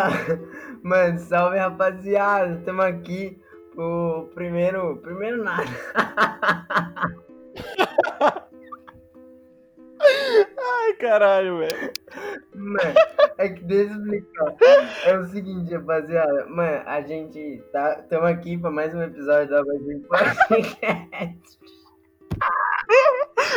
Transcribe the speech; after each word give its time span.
Ah, 0.00 0.08
mano, 0.82 1.18
salve 1.18 1.58
rapaziada, 1.58 2.54
estamos 2.54 2.86
aqui 2.86 3.38
pro 3.74 4.30
primeiro. 4.34 4.96
Primeiro 4.96 5.44
nada. 5.44 5.62
Ai, 10.02 10.94
caralho, 10.94 11.58
velho. 11.58 11.92
Mano, 12.54 12.94
é 13.36 13.48
que 13.50 13.62
deixa 13.62 13.92
eu 13.92 13.98
explicar. 13.98 14.56
É 15.04 15.18
o 15.18 15.26
seguinte, 15.26 15.74
rapaziada. 15.74 16.46
Mano, 16.46 16.82
a 16.86 17.02
gente 17.02 17.62
tá. 17.70 17.98
Estamos 18.00 18.30
aqui 18.30 18.56
pra 18.56 18.70
mais 18.70 18.94
um 18.94 19.02
episódio 19.02 19.50
da 19.50 19.62
Bagulho 19.62 20.00
Podcast. 20.08 21.58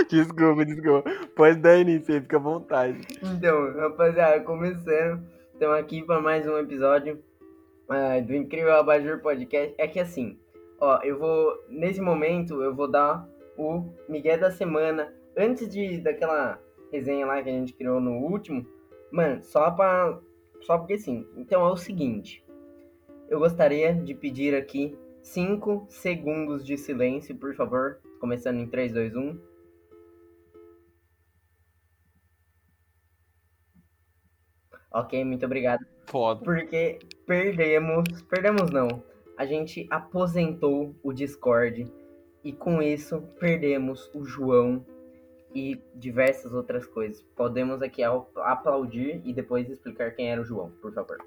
Desculpa, 0.10 0.66
desculpa. 0.66 1.10
Pode 1.38 1.60
dar 1.60 1.78
início 1.78 2.14
aí, 2.14 2.20
fica 2.20 2.36
à 2.36 2.42
vontade. 2.42 3.00
Então, 3.22 3.74
rapaziada, 3.78 4.42
começando. 4.42 5.33
Estamos 5.54 5.78
aqui 5.78 6.02
para 6.02 6.20
mais 6.20 6.48
um 6.48 6.58
episódio 6.58 7.24
ah, 7.88 8.20
do 8.20 8.34
Incrível 8.34 8.74
Abajur 8.74 9.22
Podcast. 9.22 9.76
É 9.78 9.88
que 9.88 10.00
assim, 10.00 10.36
ó, 10.80 11.00
eu 11.04 11.20
vou. 11.20 11.64
Nesse 11.70 12.02
momento, 12.02 12.64
eu 12.64 12.74
vou 12.76 12.90
dar 12.90 13.26
o 13.56 13.88
Miguel 14.10 14.40
da 14.40 14.50
semana. 14.50 15.14
Antes 15.38 15.70
de 15.70 16.00
daquela 16.00 16.60
resenha 16.92 17.28
lá 17.28 17.42
que 17.42 17.50
a 17.50 17.54
gente 17.54 17.72
criou 17.74 18.02
no 18.02 18.14
último. 18.14 18.66
Mano, 19.12 19.44
só 19.44 19.70
pra. 19.70 20.20
Só 20.62 20.80
porque 20.80 20.98
sim. 20.98 21.26
Então 21.38 21.66
é 21.66 21.72
o 21.72 21.78
seguinte. 21.78 22.44
Eu 23.30 23.38
gostaria 23.38 23.94
de 23.94 24.16
pedir 24.16 24.56
aqui 24.56 24.98
5 25.22 25.86
segundos 25.88 26.66
de 26.66 26.78
silêncio, 26.78 27.36
por 27.36 27.54
favor. 27.56 28.00
Começando 28.20 28.60
em 28.60 28.68
3, 28.68 28.92
2, 28.92 29.16
1. 29.16 29.40
Ok, 34.94 35.24
muito 35.26 35.46
obrigado. 35.46 35.86
Foda. 36.06 36.44
Porque 36.44 37.00
perdemos. 37.26 38.22
Perdemos 38.30 38.70
não. 38.72 38.88
A 39.38 39.46
gente 39.46 39.88
aposentou 39.90 40.96
o 41.02 41.12
Discord. 41.12 41.92
E 42.44 42.52
com 42.52 42.82
isso 42.82 43.22
perdemos 43.40 44.12
o 44.14 44.26
João 44.26 44.86
e 45.56 45.82
diversas 45.96 46.54
outras 46.54 46.86
coisas. 46.86 47.22
Podemos 47.36 47.82
aqui 47.82 48.04
au- 48.04 48.30
aplaudir 48.36 49.22
e 49.24 49.34
depois 49.34 49.70
explicar 49.70 50.12
quem 50.12 50.30
era 50.30 50.42
o 50.42 50.44
João, 50.44 50.70
por 50.82 50.94
favor. 50.94 51.18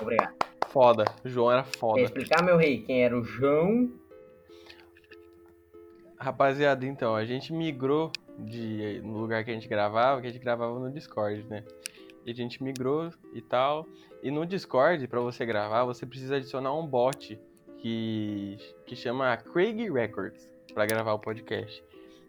Obrigado. 0.00 0.34
Foda. 0.68 1.04
O 1.24 1.28
João 1.28 1.52
era 1.52 1.62
Quer 1.62 1.78
foda. 1.78 2.00
explicar, 2.00 2.42
meu 2.42 2.56
rei, 2.56 2.82
quem 2.82 3.04
era 3.04 3.16
o 3.18 3.22
João? 3.22 3.92
Rapaziada, 6.18 6.84
então, 6.86 7.14
a 7.14 7.24
gente 7.24 7.52
migrou 7.52 8.10
de 8.44 9.00
no 9.04 9.18
lugar 9.18 9.44
que 9.44 9.50
a 9.50 9.54
gente 9.54 9.68
gravava, 9.68 10.20
que 10.20 10.26
a 10.26 10.30
gente 10.30 10.42
gravava 10.42 10.78
no 10.78 10.90
Discord, 10.90 11.44
né? 11.48 11.64
E 12.24 12.30
a 12.30 12.34
gente 12.34 12.62
migrou 12.62 13.10
e 13.32 13.40
tal. 13.40 13.86
E 14.22 14.30
no 14.30 14.44
Discord, 14.44 15.06
pra 15.08 15.20
você 15.20 15.46
gravar, 15.46 15.84
você 15.84 16.04
precisa 16.04 16.36
adicionar 16.36 16.74
um 16.74 16.86
bot 16.86 17.38
que, 17.78 18.58
que 18.86 18.94
chama 18.94 19.36
Craig 19.36 19.90
Records 19.90 20.48
pra 20.74 20.86
gravar 20.86 21.14
o 21.14 21.18
podcast. 21.18 21.82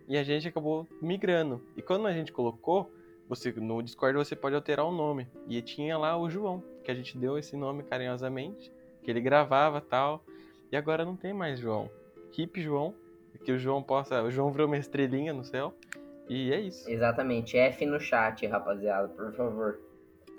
E 0.07 0.17
a 0.17 0.23
gente 0.23 0.47
acabou 0.47 0.87
migrando. 1.01 1.61
E 1.75 1.81
quando 1.81 2.07
a 2.07 2.13
gente 2.13 2.31
colocou, 2.31 2.91
você 3.27 3.51
no 3.51 3.81
Discord 3.81 4.17
você 4.17 4.35
pode 4.35 4.55
alterar 4.55 4.85
o 4.85 4.91
nome. 4.91 5.27
E 5.47 5.61
tinha 5.61 5.97
lá 5.97 6.17
o 6.17 6.29
João, 6.29 6.63
que 6.83 6.91
a 6.91 6.93
gente 6.93 7.17
deu 7.17 7.37
esse 7.37 7.55
nome 7.55 7.83
carinhosamente, 7.83 8.71
que 9.03 9.11
ele 9.11 9.21
gravava 9.21 9.79
tal. 9.81 10.23
E 10.71 10.77
agora 10.77 11.05
não 11.05 11.15
tem 11.15 11.33
mais 11.33 11.59
João. 11.59 11.89
Hip 12.37 12.61
João, 12.61 12.95
que 13.43 13.51
o 13.51 13.59
João 13.59 13.81
possa. 13.83 14.21
O 14.23 14.31
João 14.31 14.51
virou 14.51 14.67
uma 14.67 14.77
estrelinha 14.77 15.33
no 15.33 15.43
céu. 15.43 15.73
E 16.31 16.53
é 16.53 16.61
isso. 16.61 16.89
Exatamente, 16.89 17.57
F 17.57 17.85
no 17.85 17.99
chat, 17.99 18.47
rapaziada, 18.47 19.09
por 19.09 19.33
favor. 19.33 19.81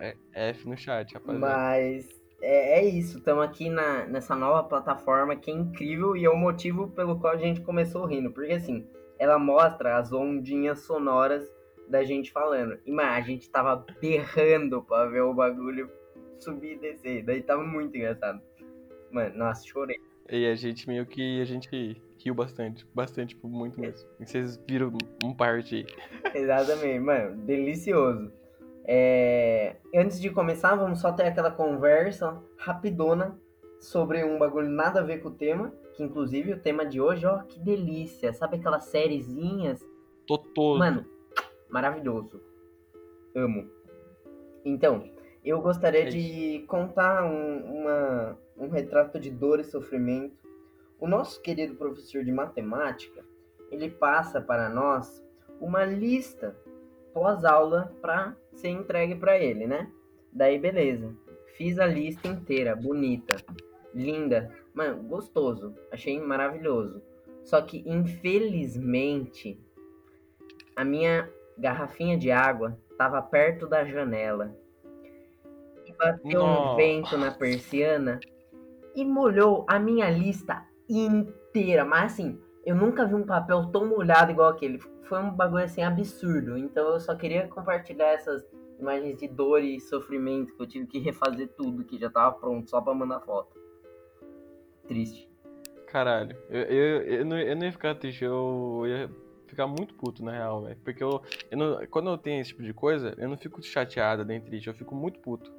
É 0.00 0.16
F 0.32 0.66
no 0.66 0.74
chat, 0.74 1.12
rapaziada. 1.12 1.38
Mas 1.38 2.08
é, 2.40 2.80
é 2.80 2.84
isso, 2.84 3.18
estamos 3.18 3.44
aqui 3.44 3.68
na, 3.68 4.06
nessa 4.06 4.34
nova 4.34 4.66
plataforma 4.66 5.36
que 5.36 5.50
é 5.50 5.54
incrível 5.54 6.16
e 6.16 6.24
é 6.24 6.30
o 6.30 6.36
motivo 6.36 6.88
pelo 6.88 7.20
qual 7.20 7.34
a 7.34 7.36
gente 7.36 7.60
começou 7.60 8.06
rindo. 8.06 8.32
Porque 8.32 8.54
assim, 8.54 8.88
ela 9.18 9.38
mostra 9.38 9.98
as 9.98 10.14
ondinhas 10.14 10.80
sonoras 10.80 11.46
da 11.86 12.02
gente 12.02 12.32
falando. 12.32 12.78
E 12.86 12.90
mano, 12.90 13.10
a 13.10 13.20
gente 13.20 13.50
tava 13.50 13.84
berrando 14.00 14.82
pra 14.82 15.04
ver 15.04 15.20
o 15.20 15.34
bagulho 15.34 15.90
subir 16.38 16.76
e 16.76 16.78
descer. 16.78 17.22
Daí 17.22 17.42
tava 17.42 17.62
muito 17.62 17.94
engraçado. 17.94 18.40
Mano, 19.10 19.36
nossa, 19.36 19.66
chorei. 19.66 20.00
E 20.30 20.46
a 20.46 20.54
gente 20.54 20.88
meio 20.88 21.04
que. 21.06 21.40
A 21.40 21.44
gente 21.44 22.00
riu 22.18 22.34
bastante. 22.34 22.86
Bastante, 22.94 23.34
tipo, 23.34 23.48
muito 23.48 23.80
mesmo. 23.80 24.08
E 24.20 24.26
vocês 24.26 24.58
viram 24.68 24.92
um 25.24 25.34
parte 25.34 25.76
aí. 25.76 25.86
Exatamente, 26.34 26.98
mano, 27.00 27.36
delicioso. 27.44 28.32
É, 28.84 29.76
Antes 29.94 30.20
de 30.20 30.30
começar, 30.30 30.74
vamos 30.74 31.00
só 31.00 31.12
ter 31.12 31.24
aquela 31.24 31.50
conversa 31.50 32.42
rapidona 32.56 33.38
sobre 33.80 34.24
um 34.24 34.38
bagulho 34.38 34.68
nada 34.68 35.00
a 35.00 35.04
ver 35.04 35.18
com 35.18 35.28
o 35.28 35.34
tema. 35.34 35.72
Que 35.94 36.02
inclusive 36.02 36.54
o 36.54 36.58
tema 36.58 36.86
de 36.86 37.00
hoje, 37.00 37.26
ó, 37.26 37.42
que 37.42 37.60
delícia. 37.60 38.32
Sabe 38.32 38.56
aquelas 38.56 38.84
sériezinhas? 38.84 39.84
Totô. 40.26 40.78
Mano, 40.78 41.04
maravilhoso. 41.68 42.40
Amo. 43.36 43.68
Então, 44.64 45.04
eu 45.44 45.60
gostaria 45.60 46.02
É 46.02 46.10
de 46.10 46.64
contar 46.68 47.24
um, 47.24 47.80
uma- 47.80 48.38
um 48.56 48.68
retrato 48.68 49.18
de 49.18 49.30
dor 49.30 49.60
e 49.60 49.64
sofrimento. 49.64 50.36
O 51.00 51.08
nosso 51.08 51.40
querido 51.42 51.74
professor 51.74 52.24
de 52.24 52.30
matemática, 52.30 53.24
ele 53.70 53.90
passa 53.90 54.40
para 54.40 54.68
nós 54.68 55.24
uma 55.60 55.84
lista 55.84 56.56
pós-aula 57.12 57.92
para 58.00 58.36
ser 58.52 58.68
entregue 58.68 59.16
para 59.16 59.38
ele, 59.38 59.66
né? 59.66 59.90
Daí, 60.32 60.58
beleza. 60.58 61.14
Fiz 61.56 61.78
a 61.78 61.86
lista 61.86 62.28
inteira, 62.28 62.74
bonita, 62.74 63.36
linda, 63.94 64.50
mano, 64.72 65.02
gostoso. 65.02 65.74
Achei 65.90 66.18
maravilhoso. 66.20 67.02
Só 67.42 67.60
que, 67.60 67.82
infelizmente, 67.86 69.60
a 70.76 70.84
minha 70.84 71.28
garrafinha 71.58 72.16
de 72.16 72.30
água 72.30 72.78
tava 72.96 73.20
perto 73.20 73.66
da 73.66 73.84
janela. 73.84 74.56
Bateu 75.98 76.40
um 76.42 76.46
Nossa. 76.46 76.76
vento 76.76 77.16
na 77.16 77.30
persiana 77.30 78.20
e 78.94 79.04
molhou 79.04 79.64
a 79.68 79.78
minha 79.78 80.10
lista 80.10 80.62
inteira. 80.88 81.84
Mas 81.84 82.12
assim, 82.12 82.40
eu 82.64 82.74
nunca 82.74 83.06
vi 83.06 83.14
um 83.14 83.24
papel 83.26 83.66
tão 83.70 83.86
molhado 83.86 84.30
igual 84.30 84.50
aquele. 84.50 84.78
Foi 85.04 85.18
um 85.18 85.30
bagulho 85.30 85.64
assim 85.64 85.82
absurdo. 85.82 86.56
Então 86.56 86.88
eu 86.92 87.00
só 87.00 87.14
queria 87.14 87.46
compartilhar 87.48 88.08
essas 88.12 88.44
imagens 88.78 89.18
de 89.18 89.28
dor 89.28 89.62
e 89.62 89.80
sofrimento 89.80 90.54
que 90.56 90.62
eu 90.62 90.66
tive 90.66 90.86
que 90.86 90.98
refazer 90.98 91.48
tudo 91.56 91.84
que 91.84 91.98
já 91.98 92.10
tava 92.10 92.32
pronto 92.36 92.68
só 92.68 92.80
pra 92.80 92.94
mandar 92.94 93.20
foto. 93.20 93.56
Triste. 94.88 95.28
Caralho. 95.86 96.36
Eu, 96.48 96.62
eu, 96.62 97.02
eu, 97.02 97.24
não, 97.24 97.38
eu 97.38 97.54
não 97.56 97.64
ia 97.64 97.72
ficar 97.72 97.94
triste, 97.94 98.24
eu 98.24 98.82
ia 98.86 99.10
ficar 99.46 99.66
muito 99.66 99.94
puto, 99.94 100.24
na 100.24 100.32
real, 100.32 100.62
velho. 100.62 100.76
Porque 100.82 101.02
eu, 101.04 101.20
eu 101.50 101.58
não- 101.58 101.86
quando 101.86 102.10
eu 102.10 102.18
tenho 102.18 102.40
esse 102.40 102.50
tipo 102.50 102.62
de 102.62 102.72
coisa, 102.72 103.14
eu 103.18 103.28
não 103.28 103.36
fico 103.36 103.62
chateado 103.62 104.24
nem 104.24 104.40
triste, 104.40 104.68
eu 104.68 104.74
fico 104.74 104.94
muito 104.94 105.20
puto. 105.20 105.52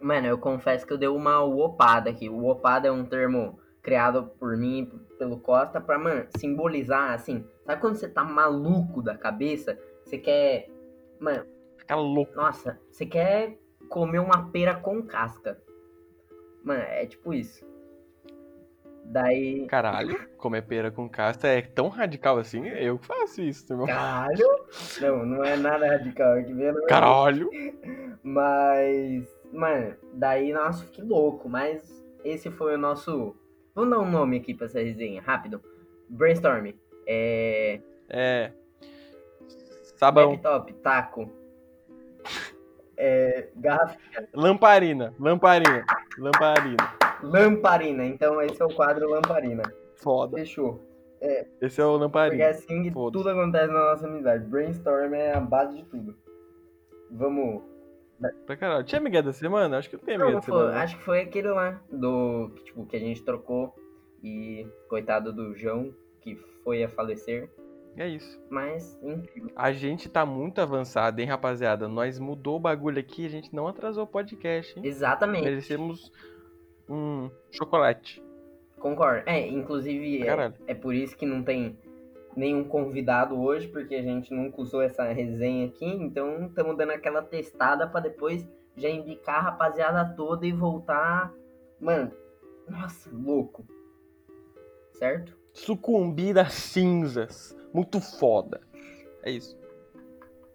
Mano, 0.00 0.26
eu 0.26 0.38
confesso 0.38 0.86
que 0.86 0.92
eu 0.92 0.98
dei 0.98 1.08
uma 1.08 1.42
uopada 1.44 2.10
aqui. 2.10 2.28
O 2.28 2.36
uopada 2.38 2.88
é 2.88 2.90
um 2.90 3.04
termo 3.04 3.58
criado 3.82 4.30
por 4.38 4.56
mim 4.56 4.90
pelo 5.18 5.38
Costa 5.38 5.80
pra, 5.80 5.98
mano, 5.98 6.26
simbolizar, 6.36 7.12
assim. 7.12 7.44
Sabe 7.66 7.80
quando 7.80 7.96
você 7.96 8.08
tá 8.08 8.24
maluco 8.24 9.02
da 9.02 9.16
cabeça? 9.16 9.78
Você 10.04 10.18
quer. 10.18 10.68
Mano, 11.18 11.44
Fica 11.76 11.94
louco. 11.94 12.34
nossa, 12.34 12.80
você 12.90 13.04
quer 13.04 13.58
comer 13.88 14.20
uma 14.20 14.50
pera 14.50 14.74
com 14.74 15.02
casca. 15.02 15.58
Mano, 16.64 16.82
é 16.82 17.04
tipo 17.06 17.34
isso. 17.34 17.68
Daí. 19.04 19.66
Caralho, 19.66 20.16
comer 20.36 20.62
pera 20.62 20.90
com 20.90 21.08
casca 21.08 21.48
é 21.48 21.62
tão 21.62 21.88
radical 21.88 22.38
assim? 22.38 22.66
Eu 22.68 22.98
que 22.98 23.06
faço 23.06 23.42
isso, 23.42 23.70
irmão. 23.72 23.86
Caralho! 23.86 24.46
Não, 25.00 25.26
não 25.26 25.44
é 25.44 25.56
nada 25.56 25.86
radical 25.86 26.34
aqui 26.34 26.52
mesmo. 26.54 26.86
Caralho! 26.86 27.50
Mas, 28.22 29.26
mano, 29.52 29.94
daí, 30.14 30.52
nossa, 30.52 30.84
fiquei 30.84 31.04
louco. 31.04 31.48
Mas 31.48 31.82
esse 32.24 32.50
foi 32.50 32.74
o 32.74 32.78
nosso. 32.78 33.36
Vamos 33.74 33.90
dar 33.90 34.00
um 34.00 34.10
nome 34.10 34.38
aqui 34.38 34.54
pra 34.54 34.66
essa 34.66 34.80
resenha, 34.80 35.22
rápido. 35.22 35.62
Brainstorm. 36.08 36.72
É. 37.06 37.80
É. 38.08 38.52
Sabão. 39.96 40.30
Laptop, 40.32 40.72
taco. 40.74 41.30
É. 42.96 43.48
Garrafa. 43.56 43.96
Lamparina. 44.34 45.14
Lamparina. 45.18 45.84
Lamparina. 46.18 46.94
Lamparina. 47.22 48.04
Então, 48.04 48.40
esse 48.42 48.60
é 48.60 48.64
o 48.64 48.74
quadro 48.74 49.08
Lamparina. 49.08 49.62
Foda. 49.96 50.36
Fechou. 50.36 50.80
Esse 51.60 51.80
é 51.80 51.84
o 51.84 51.90
Porque 51.90 52.02
lamparina. 52.04 52.44
é 52.44 52.50
assim 52.50 52.82
que 52.82 52.90
tudo 52.90 53.28
acontece 53.28 53.66
na 53.72 53.90
nossa 53.92 54.06
amizade. 54.06 54.44
Brainstorm 54.46 55.12
é 55.14 55.34
a 55.34 55.40
base 55.40 55.76
de 55.76 55.84
tudo. 55.84 56.16
Vamos. 57.10 57.62
Pra 58.46 58.56
caralho. 58.56 58.84
Tinha 58.84 59.00
Miguel 59.00 59.22
da 59.22 59.32
semana? 59.32 59.78
Acho 59.78 59.88
que 59.88 59.96
não 59.96 60.04
tem 60.04 60.18
Não, 60.18 60.26
Miguel 60.26 60.40
da 60.40 60.46
foi. 60.46 60.58
semana. 60.58 60.82
Acho 60.82 60.98
que 60.98 61.04
foi 61.04 61.20
aquele 61.20 61.48
lá 61.48 61.80
do 61.90 62.50
que, 62.56 62.64
tipo, 62.64 62.86
que 62.86 62.96
a 62.96 63.00
gente 63.00 63.22
trocou 63.22 63.74
e 64.22 64.66
coitado 64.88 65.32
do 65.32 65.54
João 65.54 65.94
que 66.20 66.36
foi 66.62 66.84
a 66.84 66.88
falecer. 66.88 67.50
É 67.96 68.06
isso. 68.06 68.40
Mas, 68.48 68.98
incrível. 69.02 69.50
A 69.56 69.72
gente 69.72 70.08
tá 70.08 70.24
muito 70.24 70.60
avançado, 70.60 71.20
hein, 71.20 71.26
rapaziada? 71.26 71.88
Nós 71.88 72.18
mudou 72.18 72.56
o 72.56 72.60
bagulho 72.60 73.00
aqui, 73.00 73.26
a 73.26 73.30
gente 73.30 73.54
não 73.54 73.66
atrasou 73.66 74.04
o 74.04 74.06
podcast, 74.06 74.78
hein? 74.78 74.86
Exatamente. 74.86 75.44
Merecemos 75.44 76.12
um 76.88 77.30
chocolate. 77.50 78.22
Concordo. 78.78 79.28
É, 79.28 79.46
inclusive, 79.46 80.22
é, 80.26 80.52
é 80.68 80.74
por 80.74 80.94
isso 80.94 81.16
que 81.16 81.26
não 81.26 81.42
tem 81.42 81.76
nenhum 82.36 82.64
convidado 82.64 83.40
hoje, 83.40 83.68
porque 83.68 83.94
a 83.94 84.02
gente 84.02 84.32
nunca 84.32 84.60
usou 84.60 84.80
essa 84.82 85.04
resenha 85.04 85.66
aqui, 85.66 85.84
então 85.84 86.46
estamos 86.46 86.76
dando 86.76 86.92
aquela 86.92 87.22
testada 87.22 87.86
pra 87.86 88.00
depois 88.00 88.46
já 88.76 88.88
indicar 88.88 89.36
a 89.36 89.42
rapaziada 89.42 90.14
toda 90.14 90.46
e 90.46 90.52
voltar. 90.52 91.32
Mano, 91.80 92.12
nossa, 92.68 93.10
louco. 93.12 93.66
Certo? 94.92 95.36
Sucumbir 95.52 96.38
às 96.38 96.52
cinzas. 96.52 97.56
Muito 97.72 98.00
foda. 98.00 98.60
É 99.22 99.30
isso. 99.30 99.58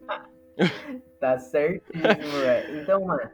Tá 1.20 1.38
certíssimo, 1.40 2.40
velho. 2.42 2.82
Então, 2.82 3.04
mano, 3.04 3.30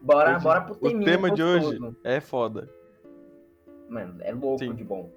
bora, 0.00 0.36
Hoje- 0.36 0.44
bora 0.44 0.60
pro 0.62 0.74
O 0.74 0.78
teminha 0.78 1.04
tema 1.04 1.30
de 1.30 1.42
hoje 1.42 1.78
é 2.04 2.20
foda. 2.20 2.70
Mano, 3.88 4.16
é 4.20 4.32
louco 4.32 4.58
Sim. 4.60 4.74
de 4.74 4.84
bom 4.84 5.10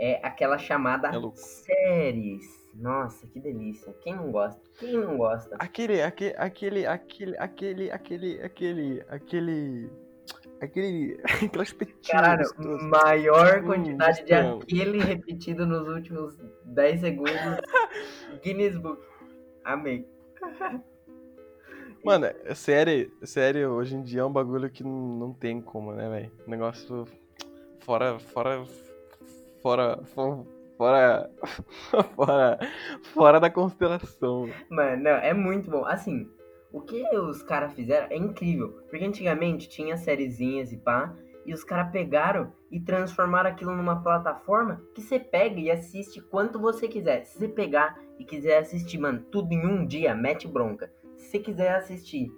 é 0.00 0.18
aquela 0.26 0.56
chamada 0.56 1.08
é 1.08 1.30
séries. 1.34 2.42
Nossa, 2.74 3.26
que 3.26 3.38
delícia. 3.38 3.92
Quem 4.00 4.16
não 4.16 4.32
gosta? 4.32 4.60
Quem 4.78 4.96
não 4.96 5.18
gosta? 5.18 5.54
Aquele, 5.58 6.00
aquele, 6.00 6.34
aquele, 6.36 6.86
aquele, 6.86 7.36
aquele, 7.38 7.90
aquele, 7.90 8.40
aquele, 8.40 9.04
aquele. 9.08 9.90
Aquele. 10.60 11.20
Aquelas 11.44 11.74
Caralho, 12.08 12.44
maior 12.90 13.62
hum, 13.62 13.66
quantidade 13.66 14.22
hum, 14.22 14.24
de 14.24 14.32
não. 14.32 14.58
aquele 14.58 14.98
repetido 14.98 15.66
nos 15.66 15.88
últimos 15.88 16.36
10 16.64 17.00
segundos. 17.00 17.32
Guinness 18.42 18.76
Book. 18.76 19.02
Amei. 19.64 20.06
Mano, 22.04 22.26
é 22.26 22.54
série, 22.54 23.12
série 23.22 23.66
hoje 23.66 23.94
em 23.94 24.02
dia 24.02 24.22
é 24.22 24.24
um 24.24 24.32
bagulho 24.32 24.70
que 24.70 24.82
não 24.82 25.34
tem 25.34 25.60
como, 25.60 25.92
né, 25.92 26.08
velho? 26.08 26.32
Negócio 26.46 27.06
fora, 27.80 28.18
fora, 28.18 28.64
fora, 29.62 30.00
fora, 30.76 31.30
fora, 32.16 32.58
fora, 33.14 33.40
da 33.40 33.50
consideração. 33.50 34.48
Mano, 34.68 35.02
não, 35.02 35.10
é 35.10 35.34
muito 35.34 35.70
bom. 35.70 35.84
Assim, 35.84 36.28
o 36.72 36.80
que 36.80 37.02
os 37.16 37.42
caras 37.42 37.72
fizeram 37.74 38.06
é 38.10 38.16
incrível. 38.16 38.70
Porque 38.88 39.04
antigamente 39.04 39.68
tinha 39.68 39.96
sériezinhas 39.96 40.72
e 40.72 40.76
pá. 40.76 41.14
E 41.44 41.54
os 41.54 41.64
caras 41.64 41.90
pegaram 41.90 42.52
e 42.70 42.78
transformaram 42.78 43.50
aquilo 43.50 43.74
numa 43.74 44.02
plataforma 44.02 44.82
que 44.94 45.00
você 45.00 45.18
pega 45.18 45.58
e 45.58 45.70
assiste 45.70 46.20
quanto 46.20 46.60
você 46.60 46.86
quiser. 46.86 47.24
Se 47.24 47.38
você 47.38 47.48
pegar 47.48 47.98
e 48.18 48.24
quiser 48.24 48.58
assistir, 48.58 48.98
mano, 48.98 49.20
tudo 49.30 49.52
em 49.52 49.66
um 49.66 49.86
dia, 49.86 50.14
mete 50.14 50.46
bronca. 50.46 50.92
Se 51.16 51.30
você 51.30 51.38
quiser 51.38 51.74
assistir, 51.74 52.30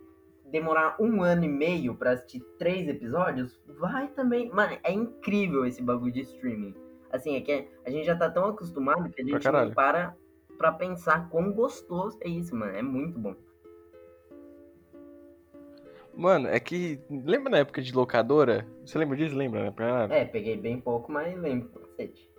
demorar 0.50 0.96
um 1.00 1.22
ano 1.22 1.44
e 1.44 1.48
meio 1.48 1.94
pra 1.94 2.12
assistir 2.12 2.40
três 2.58 2.86
episódios, 2.86 3.60
vai 3.80 4.08
também. 4.08 4.50
Mano, 4.50 4.78
é 4.84 4.92
incrível 4.92 5.66
esse 5.66 5.82
bagulho 5.82 6.12
de 6.12 6.20
streaming. 6.20 6.74
Assim, 7.12 7.36
é 7.36 7.40
que 7.42 7.68
a 7.84 7.90
gente 7.90 8.06
já 8.06 8.16
tá 8.16 8.30
tão 8.30 8.46
acostumado 8.46 9.10
que 9.10 9.20
a 9.20 9.24
gente 9.24 9.38
caralho. 9.42 9.68
não 9.68 9.74
para 9.74 10.16
pra 10.56 10.72
pensar 10.72 11.28
quão 11.28 11.52
gostoso 11.52 12.18
é 12.22 12.28
isso, 12.28 12.54
mano. 12.56 12.72
É 12.74 12.82
muito 12.82 13.18
bom. 13.18 13.34
Mano, 16.14 16.48
é 16.48 16.60
que. 16.60 17.00
Lembra 17.10 17.50
na 17.50 17.58
época 17.58 17.80
de 17.82 17.92
locadora? 17.94 18.66
Você 18.84 18.98
lembra 18.98 19.16
disso? 19.16 19.34
Lembra, 19.36 19.64
né? 19.64 19.70
Pra- 19.70 20.08
É, 20.10 20.24
peguei 20.24 20.56
bem 20.56 20.78
pouco, 20.80 21.10
mas 21.10 21.34
lembro, 21.38 21.68
cacete. 21.70 22.30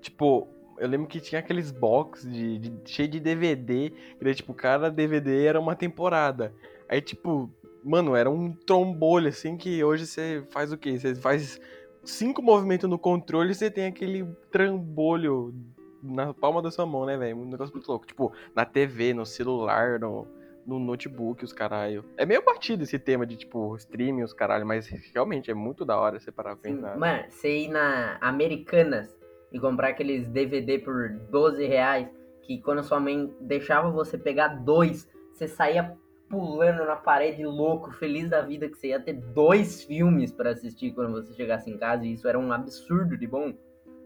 Tipo, 0.00 0.48
eu 0.78 0.88
lembro 0.88 1.06
que 1.06 1.20
tinha 1.20 1.38
aqueles 1.38 1.70
box 1.70 2.28
de, 2.30 2.58
de- 2.58 2.90
cheio 2.90 3.08
de 3.08 3.20
DVD, 3.20 3.90
que 4.18 4.24
daí, 4.24 4.34
tipo, 4.34 4.52
cada 4.54 4.90
DVD 4.90 5.44
era 5.46 5.60
uma 5.60 5.74
temporada. 5.76 6.52
Aí, 6.88 7.00
tipo, 7.00 7.50
mano, 7.82 8.14
era 8.16 8.30
um 8.30 8.52
trombolho, 8.52 9.28
assim, 9.28 9.56
que 9.56 9.82
hoje 9.84 10.06
você 10.06 10.44
faz 10.50 10.72
o 10.72 10.78
quê? 10.78 10.98
Você 10.98 11.14
faz 11.14 11.60
cinco 12.04 12.42
movimentos 12.42 12.88
no 12.88 12.98
controle 12.98 13.52
e 13.52 13.54
você 13.54 13.70
tem 13.70 13.86
aquele 13.86 14.24
trambolho 14.50 15.54
na 16.02 16.34
palma 16.34 16.60
da 16.60 16.70
sua 16.70 16.84
mão, 16.84 17.06
né, 17.06 17.16
velho? 17.16 17.36
Um 17.36 17.46
negócio 17.46 17.74
muito 17.74 17.88
louco. 17.88 18.06
Tipo, 18.06 18.32
na 18.54 18.64
TV, 18.64 19.14
no 19.14 19.24
celular, 19.24 19.98
no, 19.98 20.26
no 20.66 20.78
notebook, 20.78 21.44
os 21.44 21.52
caralho. 21.52 22.04
É 22.16 22.26
meio 22.26 22.44
batido 22.44 22.82
esse 22.82 22.98
tema 22.98 23.26
de, 23.26 23.36
tipo, 23.36 23.74
streaming, 23.76 24.22
os 24.22 24.32
caralho, 24.32 24.66
mas 24.66 24.86
realmente 25.14 25.50
é 25.50 25.54
muito 25.54 25.84
da 25.84 25.98
hora 25.98 26.20
você 26.20 26.30
parar 26.30 26.56
pra 26.56 26.70
pensar. 26.70 26.98
Mano, 26.98 27.24
você 27.28 27.64
ir 27.64 27.68
na 27.68 28.18
Americanas 28.20 29.08
e 29.52 29.58
comprar 29.58 29.88
aqueles 29.88 30.28
DVD 30.28 30.78
por 30.78 31.10
12 31.30 31.64
reais, 31.66 32.08
que 32.42 32.60
quando 32.60 32.82
sua 32.82 33.00
mãe 33.00 33.32
deixava 33.40 33.90
você 33.90 34.18
pegar 34.18 34.48
dois, 34.48 35.08
você 35.32 35.48
saía 35.48 35.96
pulando 36.28 36.84
na 36.84 36.96
parede 36.96 37.44
louco, 37.44 37.92
feliz 37.92 38.28
da 38.28 38.40
vida 38.40 38.68
que 38.68 38.76
você 38.76 38.88
ia 38.88 39.00
ter 39.00 39.14
dois 39.14 39.82
filmes 39.84 40.32
pra 40.32 40.50
assistir 40.50 40.92
quando 40.92 41.12
você 41.12 41.32
chegasse 41.34 41.70
em 41.70 41.78
casa, 41.78 42.04
e 42.04 42.12
isso 42.12 42.26
era 42.28 42.38
um 42.38 42.52
absurdo 42.52 43.16
de 43.16 43.26
bom. 43.26 43.54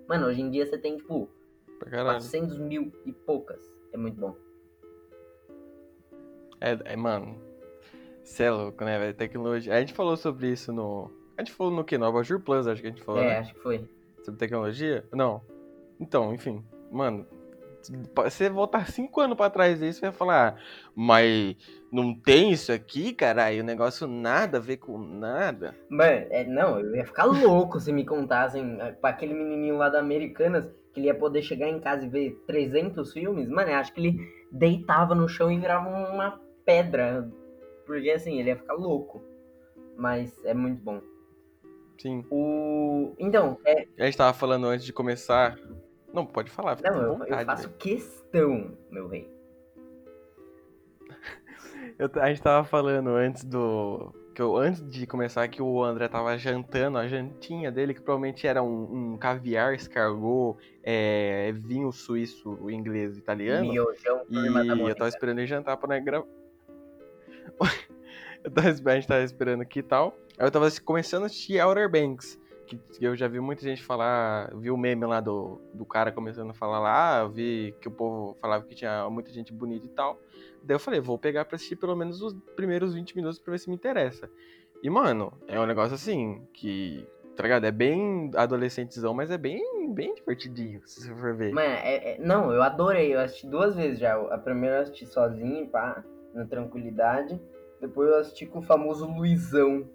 Mano, 0.09 0.27
hoje 0.27 0.41
em 0.41 0.51
dia 0.51 0.67
você 0.67 0.79
tem, 0.79 0.97
tipo, 0.97 1.31
Pra 1.79 1.91
caralho. 1.91 2.19
400 2.19 2.59
mil 2.59 2.93
e 3.07 3.13
poucas. 3.13 3.61
É 3.93 3.97
muito 3.97 4.21
bom. 4.21 4.37
É, 6.61 6.77
é, 6.85 6.97
mano. 6.97 7.41
Cê 8.25 8.45
é 8.45 8.51
louco, 8.51 8.85
né, 8.85 8.99
velho? 8.99 9.15
Tecnologia. 9.15 9.75
A 9.75 9.81
gente 9.81 9.95
falou 9.95 10.17
sobre 10.17 10.49
isso 10.49 10.73
no. 10.73 11.11
A 11.37 11.43
gente 11.43 11.53
falou 11.53 11.73
no 11.73 11.85
que? 11.85 11.97
No 11.97 12.07
Abajur 12.07 12.41
Plus, 12.41 12.67
acho 12.67 12.83
que 12.83 12.89
a 12.89 12.91
gente 12.91 13.03
falou, 13.03 13.23
é, 13.23 13.29
né? 13.29 13.39
acho 13.39 13.55
que 13.55 13.61
foi. 13.61 13.89
Sobre 14.25 14.39
tecnologia? 14.39 15.07
Não. 15.13 15.41
Então, 16.01 16.35
enfim. 16.35 16.65
Mano, 16.91 17.27
você 18.15 18.49
voltar 18.49 18.91
cinco 18.91 19.21
anos 19.21 19.37
pra 19.37 19.51
trás 19.51 19.79
disso, 19.79 20.01
você 20.01 20.07
vai 20.07 20.15
falar, 20.15 20.49
ah, 20.49 20.61
mas 20.95 21.57
não 21.91 22.15
tem 22.15 22.53
isso 22.53 22.73
aqui, 22.73 23.13
caralho? 23.13 23.63
O 23.63 23.67
negócio 23.67 24.07
nada 24.07 24.59
a 24.59 24.61
ver 24.61 24.79
com 24.79 24.99
nada. 24.99 25.75
Mano, 25.89 26.27
é, 26.31 26.45
não, 26.45 26.79
eu 26.79 26.97
ia 26.97 27.07
ficar 27.07 27.25
louco 27.25 27.81
se 27.81 27.93
me 27.93 28.05
contassem 28.05 28.79
eh, 28.81 28.93
pra 28.93 29.11
aquele 29.11 29.35
menininho 29.35 29.77
lá 29.77 29.89
da 29.89 30.01
Americanas 30.01 30.69
que 30.93 31.01
ele 31.01 31.07
ia 31.07 31.15
poder 31.15 31.43
chegar 31.43 31.69
em 31.69 31.81
casa 31.81 32.05
e 32.05 32.09
ver 32.09 32.43
300 32.47 33.13
filmes. 33.13 33.49
Mano, 33.49 33.71
eu 33.71 33.77
acho 33.77 33.93
que 33.93 34.01
ele 34.01 34.19
deitava 34.51 35.15
no 35.15 35.29
chão 35.29 35.51
e 35.51 35.59
virava 35.59 35.89
uma 35.89 36.41
pedra. 36.65 37.31
Porque 37.87 38.11
assim, 38.11 38.39
ele 38.39 38.51
ia 38.51 38.57
ficar 38.57 38.75
louco. 38.75 39.23
Mas 39.97 40.39
é 40.45 40.53
muito 40.53 40.83
bom. 40.83 41.01
Sim. 41.99 42.25
O. 42.31 43.15
Então, 43.19 43.59
é. 43.65 43.87
A 43.99 44.05
gente 44.05 44.17
tava 44.17 44.33
falando 44.33 44.67
antes 44.67 44.85
de 44.87 44.93
começar. 44.93 45.59
Não, 46.13 46.25
pode 46.27 46.51
falar, 46.51 46.79
Não, 46.83 47.03
eu, 47.03 47.13
vontade. 47.19 47.41
eu 47.41 47.47
faço 47.47 47.71
questão, 47.75 48.77
meu 48.91 49.09
rei. 49.09 49.31
Eu- 51.99 52.11
a 52.23 52.29
gente 52.29 52.43
tava 52.43 52.67
falando 52.67 53.11
antes 53.11 53.45
do. 53.45 54.15
Que 54.35 54.41
eu, 54.43 54.57
antes 54.57 54.89
de 54.89 55.05
começar 55.05 55.49
que 55.49 55.61
o 55.61 55.83
André 55.83 56.07
tava 56.07 56.39
jantando, 56.39 56.97
a 56.97 57.09
jantinha 57.09 57.73
dele, 57.73 57.93
que 57.93 58.01
provavelmente 58.01 58.47
era 58.47 58.63
um, 58.63 59.15
um 59.15 59.19
caviar, 59.19 59.75
escargot, 59.75 60.57
é, 60.85 61.51
vinho 61.53 61.91
suíço, 61.91 62.71
inglês, 62.71 63.19
italiano. 63.19 63.69
Miojão, 63.69 64.23
E 64.31 64.89
eu 64.89 64.95
tava 64.95 65.09
esperando 65.09 65.39
ele 65.39 65.47
jantar 65.49 65.77
pra 65.77 65.89
nós 65.89 66.05
gravar. 66.05 66.27
eu 68.45 68.51
tava, 68.53 68.69
a 68.69 68.95
gente 68.95 69.09
tava 69.09 69.25
esperando 69.25 69.63
aqui 69.63 69.81
e 69.81 69.83
tal. 69.83 70.17
Aí 70.39 70.47
eu 70.47 70.51
tava 70.53 70.69
começando 70.85 71.25
a 71.25 71.27
assistir 71.27 71.61
Outer 71.61 71.91
Banks. 71.91 72.39
Que 72.69 73.05
eu 73.05 73.17
já 73.17 73.27
vi 73.29 73.41
muita 73.41 73.63
gente 73.63 73.83
falar. 73.83 74.53
Vi 74.57 74.71
o 74.71 74.77
meme 74.77 75.07
lá 75.07 75.21
do, 75.21 75.61
do 75.73 75.85
cara 75.85 76.13
começando 76.13 76.51
a 76.51 76.55
falar 76.55 76.79
lá. 76.81 77.21
ah, 77.23 77.29
vi 77.29 77.75
que 77.81 77.89
o 77.89 77.91
povo 77.91 78.37
falava 78.41 78.65
que 78.65 78.75
tinha 78.75 79.09
muita 79.09 79.31
gente 79.31 79.53
bonita 79.53 79.87
e 79.87 79.91
tal. 79.91 80.19
Daí 80.63 80.75
eu 80.75 80.81
falei, 80.81 81.01
vou 81.01 81.19
pegar 81.19 81.45
pra 81.45 81.57
assistir 81.57 81.77
pelo 81.77 81.95
menos 81.97 82.21
os 82.21 82.35
primeiros 82.57 82.95
20 82.95 83.15
minutos 83.17 83.39
pra 83.39 83.53
ver 83.53 83.59
se 83.59 83.69
me 83.69 83.75
interessa. 83.77 84.29
E, 84.83 84.91
mano, 84.91 85.33
é 85.47 85.59
um 85.59 85.67
negócio 85.67 85.95
assim, 85.95 86.43
que. 86.53 87.07
Tá 87.37 87.45
ligado? 87.45 87.65
É 87.67 87.71
bem 87.71 88.33
adolescentezão, 88.35 89.15
mas 89.15 89.31
é 89.31 89.39
bem, 89.39 89.95
bem 89.95 90.13
divertidinho, 90.15 90.81
se 90.85 91.01
você 91.03 91.15
for 91.15 91.37
ver. 91.37 91.53
Mano, 91.53 91.69
é- 91.69 92.15
é- 92.15 92.19
não, 92.19 92.53
eu 92.53 92.61
adorei. 92.63 93.15
Eu 93.15 93.21
assisti 93.21 93.47
duas 93.47 93.77
vezes 93.77 94.01
já. 94.01 94.17
A 94.17 94.39
primeira 94.39 94.79
eu 94.79 94.83
assisti 94.83 95.07
sozinho, 95.07 95.69
pá, 95.69 96.03
na 96.35 96.45
tranquilidade. 96.47 97.41
Depois 97.81 98.11
eu 98.11 98.19
assisti 98.19 98.45
com 98.45 98.59
o 98.59 98.63
famoso 98.63 99.07
Luizão, 99.07 99.89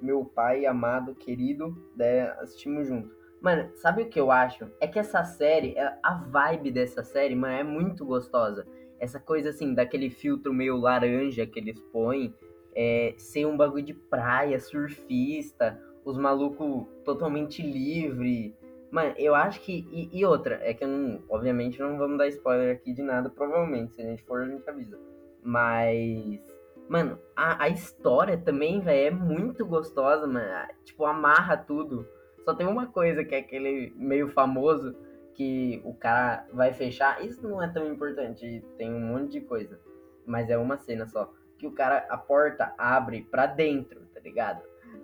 meu 0.00 0.24
pai 0.24 0.66
amado, 0.66 1.14
querido. 1.14 1.76
Daí 1.96 2.20
assistimos 2.40 2.86
junto. 2.86 3.16
Mano, 3.40 3.70
sabe 3.76 4.02
o 4.02 4.08
que 4.08 4.18
eu 4.18 4.30
acho? 4.30 4.68
É 4.80 4.86
que 4.86 4.98
essa 4.98 5.22
série, 5.24 5.74
é- 5.76 5.98
a 6.02 6.14
vibe 6.14 6.72
dessa 6.72 7.04
série, 7.04 7.34
mano, 7.34 7.54
é 7.54 7.62
muito 7.62 8.04
gostosa. 8.04 8.66
Essa 8.98 9.20
coisa 9.20 9.50
assim, 9.50 9.74
daquele 9.74 10.10
filtro 10.10 10.52
meio 10.52 10.76
laranja 10.76 11.46
que 11.46 11.58
eles 11.60 11.78
põem, 11.92 12.34
é, 12.74 13.14
ser 13.16 13.46
um 13.46 13.56
bagulho 13.56 13.84
de 13.84 13.94
praia, 13.94 14.58
surfista, 14.58 15.80
os 16.04 16.18
malucos 16.18 16.86
totalmente 17.04 17.62
livre. 17.62 18.56
Mano, 18.90 19.14
eu 19.18 19.34
acho 19.34 19.60
que. 19.60 19.86
E, 19.92 20.18
e 20.18 20.24
outra, 20.24 20.58
é 20.62 20.72
que 20.74 20.82
eu 20.82 20.88
não. 20.88 21.22
Obviamente 21.28 21.78
não 21.78 21.98
vamos 21.98 22.18
dar 22.18 22.26
spoiler 22.28 22.74
aqui 22.74 22.92
de 22.92 23.02
nada, 23.02 23.28
provavelmente. 23.28 23.94
Se 23.94 24.02
a 24.02 24.04
gente 24.04 24.22
for, 24.24 24.42
a 24.42 24.48
gente 24.48 24.68
avisa. 24.68 24.98
Mas. 25.42 26.40
Mano, 26.88 27.18
a, 27.36 27.64
a 27.64 27.68
história 27.68 28.38
também, 28.38 28.80
velho, 28.80 29.08
é 29.08 29.10
muito 29.10 29.66
gostosa, 29.66 30.26
mano. 30.26 30.48
Tipo, 30.84 31.04
amarra 31.04 31.56
tudo. 31.56 32.08
Só 32.44 32.54
tem 32.54 32.66
uma 32.66 32.86
coisa 32.86 33.22
que 33.24 33.34
é 33.34 33.38
aquele 33.38 33.92
meio 33.94 34.28
famoso, 34.28 34.96
que 35.34 35.82
o 35.84 35.92
cara 35.92 36.46
vai 36.52 36.72
fechar. 36.72 37.22
Isso 37.22 37.46
não 37.46 37.62
é 37.62 37.68
tão 37.68 37.86
importante, 37.92 38.64
tem 38.78 38.92
um 38.92 39.00
monte 39.00 39.32
de 39.32 39.40
coisa. 39.42 39.78
Mas 40.26 40.48
é 40.48 40.56
uma 40.56 40.78
cena 40.78 41.06
só. 41.06 41.30
Que 41.58 41.66
o 41.66 41.72
cara, 41.72 42.06
a 42.08 42.16
porta 42.16 42.72
abre 42.78 43.22
pra 43.30 43.44
dentro, 43.46 44.00
tá 44.14 44.20
ligado? 44.20 44.62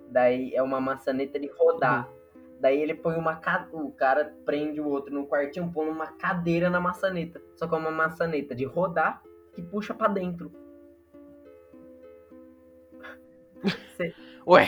Daí 0.09 0.55
é 0.55 0.63
uma 0.63 0.81
maçaneta 0.81 1.39
de 1.39 1.47
rodar. 1.47 2.09
Daí 2.59 2.81
ele 2.81 2.95
põe 2.95 3.15
uma 3.15 3.39
o 3.73 3.91
cara 3.91 4.33
prende 4.45 4.81
o 4.81 4.87
outro 4.87 5.13
no 5.13 5.27
quartinho, 5.27 5.71
põe 5.71 5.87
uma 5.87 6.07
cadeira 6.07 6.69
na 6.69 6.79
maçaneta. 6.79 7.39
Só 7.55 7.67
que 7.67 7.75
é 7.75 7.77
uma 7.77 7.91
maçaneta 7.91 8.55
de 8.55 8.65
rodar 8.65 9.21
que 9.53 9.61
puxa 9.61 9.93
para 9.93 10.11
dentro. 10.11 10.51
Cê... 13.97 14.13
Ué. 14.47 14.67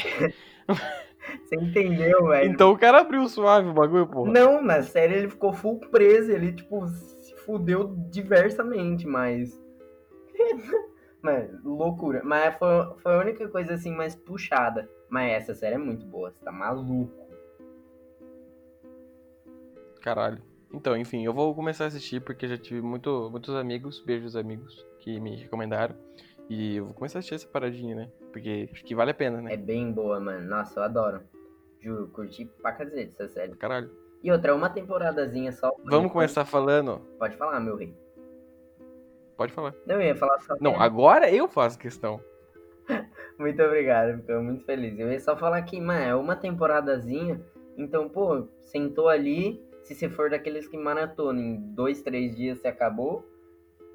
Você 1.44 1.56
entendeu, 1.56 2.28
velho? 2.28 2.52
Então 2.52 2.72
o 2.72 2.78
cara 2.78 3.00
abriu 3.02 3.28
suave 3.28 3.70
o 3.70 3.74
bagulho, 3.74 4.08
pô. 4.08 4.26
Não, 4.26 4.62
na 4.62 4.82
série 4.82 5.16
ele 5.16 5.30
ficou 5.30 5.54
full 5.54 5.80
preso, 5.80 6.32
ele, 6.32 6.54
tipo, 6.54 6.88
se 6.88 7.36
fudeu 7.38 7.96
diversamente, 8.10 9.08
mas. 9.08 9.62
Mano, 11.22 11.60
loucura. 11.64 12.22
Mas 12.24 12.56
foi, 12.58 12.68
foi 12.98 13.16
a 13.16 13.20
única 13.20 13.48
coisa 13.50 13.74
assim 13.74 13.92
mais 13.92 14.16
puxada. 14.16 14.90
Mas 15.10 15.32
essa 15.34 15.56
série 15.56 15.76
é 15.76 15.80
muito 15.80 16.06
boa, 16.06 16.32
você 16.32 16.44
tá 16.44 16.52
maluco. 16.52 17.28
Caralho. 20.02 20.42
Então, 20.74 20.98
enfim, 20.98 21.26
eu 21.26 21.34
vou 21.34 21.56
começar 21.56 21.86
a 21.86 21.88
assistir 21.88 22.22
porque 22.22 22.48
já 22.48 22.58
tive 22.58 22.82
muito, 22.82 23.30
muitos 23.32 23.56
amigos, 23.56 24.02
beijos 24.02 24.36
amigos, 24.36 24.86
que 25.00 25.20
me 25.20 25.36
recomendaram. 25.36 25.96
E 26.50 26.78
eu 26.78 26.86
vou 26.86 26.94
começar 26.94 27.18
a 27.18 27.20
assistir 27.20 27.36
essa 27.36 27.48
paradinha, 27.48 27.96
né? 27.96 28.12
Porque 28.38 28.70
acho 28.72 28.84
que 28.86 28.94
vale 28.94 29.10
a 29.10 29.16
pena, 29.16 29.42
né? 29.42 29.56
É 29.56 29.58
bem 29.58 29.92
boa, 29.92 30.20
mano. 30.20 30.48
Nossa, 30.48 30.80
eu 30.80 30.84
adoro. 30.84 31.22
Juro, 31.82 32.08
curti 32.10 32.46
pra 32.62 32.72
cacete 32.72 33.16
essa 33.18 33.28
série. 33.28 33.56
Caralho. 33.56 33.90
E 34.24 34.32
outra, 34.32 34.54
uma 34.54 34.70
temporadazinha 34.70 35.52
só. 35.52 35.76
Vamos 35.84 36.12
começar 36.12 36.46
falando. 36.46 37.02
Pode 37.18 37.36
falar, 37.36 37.60
meu 37.60 37.76
rei. 37.76 37.96
Pode 39.36 39.52
falar. 39.52 39.74
Não, 39.88 39.96
eu 39.96 40.02
ia 40.02 40.16
falar 40.16 40.40
só. 40.42 40.56
Não, 40.62 40.80
agora 40.80 41.32
eu 41.32 41.48
faço 41.48 41.80
questão. 41.80 42.22
muito 43.40 43.62
obrigado, 43.64 44.22
fico 44.22 44.40
muito 44.40 44.64
feliz. 44.66 45.00
Eu 45.00 45.12
ia 45.12 45.20
só 45.20 45.36
falar 45.36 45.64
que, 45.64 45.82
mano, 45.82 46.04
é 46.04 46.16
uma 46.16 46.36
temporadazinha. 46.36 47.42
Então, 47.76 48.08
pô, 48.08 48.48
sentou 48.62 49.10
ali. 49.10 49.66
Se 49.82 49.96
você 49.96 50.10
for 50.10 50.30
daqueles 50.30 50.68
que 50.68 50.78
maratona 50.78 51.42
em 51.42 51.60
dois, 51.74 52.04
três 52.04 52.36
dias 52.36 52.60
você 52.60 52.68
acabou 52.68 53.26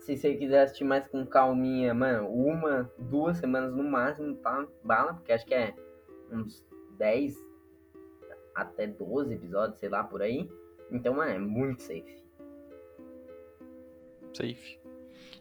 se 0.02 0.16
você 0.16 0.34
quiser 0.34 0.62
assistir 0.62 0.84
mais 0.84 1.06
com 1.06 1.24
calminha, 1.24 1.94
mano, 1.94 2.28
uma, 2.28 2.90
duas 2.98 3.36
semanas 3.36 3.72
no 3.74 3.84
máximo, 3.84 4.34
tá? 4.36 4.66
Bala, 4.82 5.14
porque 5.14 5.32
acho 5.32 5.46
que 5.46 5.54
é 5.54 5.74
uns 6.30 6.66
10 6.98 7.36
até 8.54 8.86
12 8.86 9.34
episódios, 9.34 9.78
sei 9.78 9.88
lá, 9.88 10.02
por 10.02 10.20
aí. 10.20 10.50
Então, 10.90 11.22
é 11.22 11.38
muito 11.38 11.82
safe. 11.82 12.20
Safe. 14.34 14.80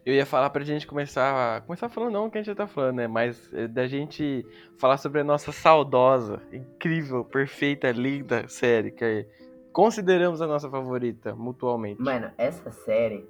Eu 0.05 0.13
ia 0.13 0.25
falar 0.25 0.49
pra 0.51 0.63
gente 0.63 0.85
começar. 0.85 1.61
Começar 1.65 1.89
falando 1.89 2.13
não 2.13 2.27
o 2.27 2.31
que 2.31 2.37
a 2.37 2.41
gente 2.41 2.47
já 2.47 2.55
tá 2.55 2.67
falando, 2.67 2.97
né? 2.97 3.07
Mas 3.07 3.51
é 3.53 3.67
da 3.67 3.87
gente 3.87 4.45
falar 4.77 4.97
sobre 4.97 5.21
a 5.21 5.23
nossa 5.23 5.51
saudosa, 5.51 6.41
incrível, 6.51 7.25
perfeita, 7.25 7.91
linda 7.91 8.47
série, 8.47 8.91
que 8.91 9.03
é, 9.03 9.27
consideramos 9.71 10.41
a 10.41 10.47
nossa 10.47 10.69
favorita 10.69 11.35
mutualmente. 11.35 12.01
Mano, 12.01 12.31
essa 12.37 12.71
série 12.71 13.27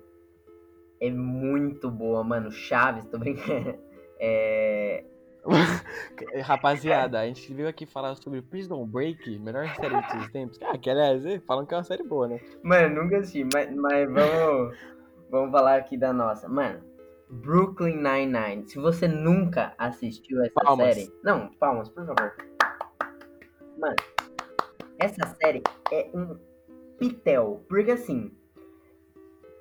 é 1.02 1.10
muito 1.10 1.90
boa, 1.90 2.24
mano. 2.24 2.52
Chaves, 2.52 3.06
tô 3.08 3.18
brincando. 3.18 3.78
É... 4.24 5.04
Rapaziada, 6.44 7.20
a 7.20 7.26
gente 7.26 7.52
veio 7.56 7.68
aqui 7.68 7.88
falar 7.88 8.14
sobre 8.14 8.40
Prison 8.40 8.86
Break, 8.86 9.40
melhor 9.40 9.68
série 9.70 10.00
de 10.00 10.08
todos 10.08 10.26
os 10.26 10.32
tempos. 10.32 10.60
Ah, 10.62 10.78
que 10.78 10.92
aliás, 10.92 11.24
falam 11.48 11.66
que 11.66 11.74
é 11.74 11.78
uma 11.78 11.84
série 11.84 12.04
boa, 12.04 12.28
né? 12.28 12.40
Mano, 12.62 13.02
nunca 13.02 13.18
assisti, 13.18 13.44
mas, 13.52 13.76
mas 13.76 14.08
vamos, 14.14 14.78
vamos 15.32 15.52
falar 15.52 15.78
aqui 15.78 15.98
da 15.98 16.14
nossa. 16.14 16.48
Mano, 16.48 16.84
Brooklyn 17.32 17.96
Nine-Nine. 17.96 18.68
Se 18.68 18.78
você 18.78 19.08
nunca 19.08 19.74
assistiu 19.80 20.40
essa 20.44 20.54
palmas. 20.54 20.94
série. 20.94 21.12
Não, 21.24 21.48
palmas, 21.56 21.90
por 21.90 22.06
favor. 22.06 22.36
Mano, 23.80 23.96
essa 25.00 25.36
série 25.42 25.64
é 25.92 26.12
um 26.14 26.38
pitel. 27.00 27.66
Porque 27.68 27.90
assim, 27.90 28.32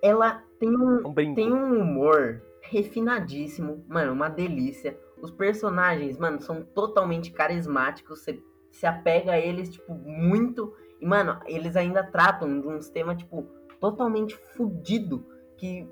ela 0.03 0.43
tem 0.59 0.71
um, 0.71 1.07
um 1.07 1.35
tem 1.35 1.53
um 1.53 1.81
humor 1.81 2.43
refinadíssimo, 2.61 3.85
mano, 3.89 4.13
uma 4.13 4.29
delícia. 4.29 4.99
Os 5.21 5.31
personagens, 5.31 6.19
mano, 6.19 6.41
são 6.41 6.63
totalmente 6.63 7.31
carismáticos. 7.31 8.21
Você 8.21 8.43
se 8.71 8.87
apega 8.87 9.33
a 9.33 9.39
eles, 9.39 9.71
tipo, 9.71 9.95
muito. 9.95 10.75
E, 11.01 11.07
mano, 11.07 11.39
eles 11.47 11.77
ainda 11.77 12.03
tratam 12.03 12.61
de 12.61 12.67
um 12.67 12.79
tema, 12.79 13.15
tipo, 13.15 13.47
totalmente 13.79 14.37
fudido. 14.37 15.27
Que 15.57 15.89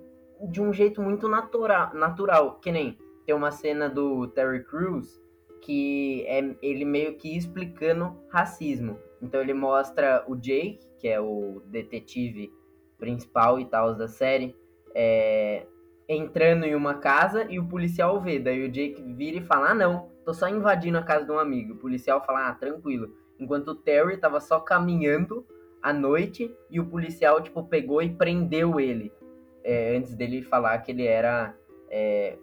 de 0.48 0.62
um 0.62 0.72
jeito 0.72 1.02
muito 1.02 1.28
natural, 1.28 1.92
natural. 1.94 2.58
Que 2.60 2.72
nem 2.72 2.98
tem 3.26 3.34
uma 3.34 3.50
cena 3.50 3.88
do 3.88 4.28
Terry 4.28 4.64
Crews 4.64 5.20
que 5.60 6.24
é 6.26 6.56
ele 6.62 6.84
meio 6.84 7.16
que 7.16 7.36
explicando 7.36 8.16
racismo. 8.30 8.98
Então 9.20 9.40
ele 9.40 9.54
mostra 9.54 10.24
o 10.28 10.36
Jake, 10.36 10.80
que 10.98 11.08
é 11.08 11.20
o 11.20 11.60
detetive 11.66 12.52
principal 12.98 13.58
e 13.60 13.64
tal 13.64 13.94
da 13.94 14.08
série, 14.08 14.56
é, 14.94 15.66
entrando 16.08 16.64
em 16.64 16.74
uma 16.74 16.94
casa 16.94 17.46
e 17.48 17.58
o 17.58 17.66
policial 17.66 18.20
vê. 18.20 18.38
Daí 18.38 18.66
o 18.66 18.70
Jake 18.70 19.02
vira 19.14 19.38
e 19.38 19.46
fala: 19.46 19.70
Ah, 19.70 19.74
não, 19.74 20.08
tô 20.24 20.34
só 20.34 20.48
invadindo 20.48 20.98
a 20.98 21.02
casa 21.02 21.24
de 21.24 21.32
um 21.32 21.38
amigo. 21.38 21.74
O 21.74 21.78
policial 21.78 22.24
fala: 22.24 22.48
Ah, 22.48 22.54
tranquilo. 22.54 23.14
Enquanto 23.38 23.68
o 23.68 23.74
Terry 23.74 24.16
tava 24.16 24.40
só 24.40 24.58
caminhando 24.58 25.46
à 25.82 25.92
noite 25.92 26.52
e 26.70 26.80
o 26.80 26.86
policial, 26.86 27.40
tipo, 27.40 27.62
pegou 27.64 28.02
e 28.02 28.10
prendeu 28.10 28.80
ele. 28.80 29.12
É, 29.62 29.96
antes 29.96 30.14
dele 30.14 30.42
falar 30.42 30.78
que 30.78 30.90
ele 30.90 31.04
era 31.04 31.54
é, 31.90 32.36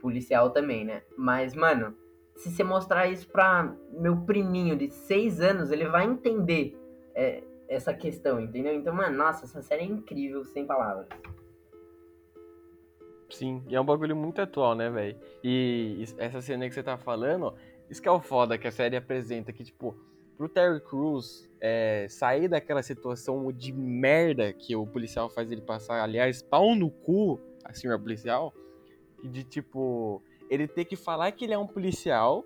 policial 0.00 0.50
também, 0.50 0.84
né? 0.84 1.02
Mas, 1.16 1.54
mano, 1.54 1.94
se 2.36 2.50
você 2.50 2.62
mostrar 2.62 3.06
isso 3.06 3.28
pra 3.28 3.74
meu 3.92 4.18
priminho 4.18 4.76
de 4.76 4.90
seis 4.90 5.40
anos, 5.40 5.70
ele 5.70 5.86
vai 5.86 6.04
entender. 6.04 6.78
É, 7.14 7.42
essa 7.68 7.92
questão, 7.92 8.40
entendeu? 8.40 8.74
Então, 8.74 8.94
mano, 8.94 9.16
nossa, 9.16 9.44
essa 9.44 9.62
série 9.62 9.82
é 9.82 9.86
incrível, 9.86 10.44
sem 10.44 10.66
palavras. 10.66 11.06
Sim, 13.30 13.62
e 13.68 13.76
é 13.76 13.80
um 13.80 13.84
bagulho 13.84 14.16
muito 14.16 14.40
atual, 14.40 14.74
né, 14.74 14.88
velho? 14.88 15.16
E 15.44 16.02
essa 16.16 16.40
cena 16.40 16.66
que 16.66 16.74
você 16.74 16.82
tá 16.82 16.96
falando, 16.96 17.54
isso 17.90 18.00
que 18.00 18.08
é 18.08 18.10
o 18.10 18.20
foda 18.20 18.56
que 18.56 18.66
a 18.66 18.72
série 18.72 18.96
apresenta, 18.96 19.52
que, 19.52 19.62
tipo, 19.62 19.94
pro 20.36 20.48
Terry 20.48 20.80
Crews 20.80 21.46
é, 21.60 22.06
sair 22.08 22.48
daquela 22.48 22.82
situação 22.82 23.52
de 23.52 23.72
merda 23.72 24.52
que 24.52 24.74
o 24.74 24.86
policial 24.86 25.28
faz 25.28 25.52
ele 25.52 25.60
passar, 25.60 26.02
aliás, 26.02 26.40
pau 26.40 26.74
no 26.74 26.90
cu, 26.90 27.38
assim, 27.64 27.90
o 27.90 28.00
policial, 28.00 28.54
de, 29.22 29.44
tipo, 29.44 30.22
ele 30.48 30.66
ter 30.66 30.86
que 30.86 30.96
falar 30.96 31.30
que 31.32 31.44
ele 31.44 31.52
é 31.52 31.58
um 31.58 31.66
policial 31.66 32.44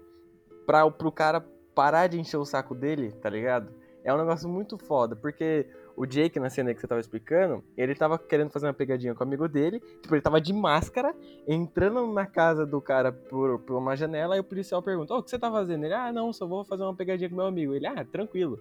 pra, 0.67 0.91
pro 0.91 1.13
cara 1.13 1.41
parar 1.75 2.09
de 2.09 2.19
encher 2.19 2.39
o 2.39 2.45
saco 2.45 2.75
dele, 2.75 3.13
tá 3.13 3.31
ligado? 3.31 3.73
É 4.05 4.13
um 4.13 4.19
negócio 4.19 4.49
muito 4.49 4.77
foda, 4.77 5.15
porque 5.15 5.67
o 5.97 6.07
Jake, 6.07 6.41
na 6.41 6.51
cena 6.51 6.75
que 6.75 6.81
você 6.81 6.87
tava 6.87 7.01
explicando, 7.01 7.63
ele 7.77 7.95
tava 7.95 8.19
querendo 8.19 8.51
fazer 8.51 8.67
uma 8.67 8.75
pegadinha 8.75 9.15
com 9.15 9.23
o 9.23 9.27
amigo 9.27 9.49
dele, 9.49 9.81
tipo, 10.01 10.15
ele 10.15 10.23
tava 10.23 10.41
de 10.41 10.53
máscara, 10.53 11.15
entrando 11.47 12.07
na 12.13 12.27
casa 12.27 12.67
do 12.67 12.81
cara 12.81 13.13
por, 13.13 13.61
por 13.61 13.77
uma 13.77 13.97
janela, 13.97 14.37
e 14.37 14.41
o 14.41 14.45
policial 14.45 14.83
pergunta, 14.83 15.15
oh, 15.15 15.19
o 15.19 15.23
que 15.23 15.31
você 15.31 15.39
tá 15.39 15.51
fazendo? 15.51 15.85
Ele, 15.85 15.95
ah, 15.95 16.13
não, 16.13 16.33
só 16.33 16.47
vou 16.47 16.65
fazer 16.65 16.83
uma 16.83 16.95
pegadinha 16.95 17.29
com 17.29 17.37
meu 17.37 17.47
amigo. 17.47 17.75
Ele, 17.75 17.87
ah, 17.87 18.05
tranquilo. 18.05 18.59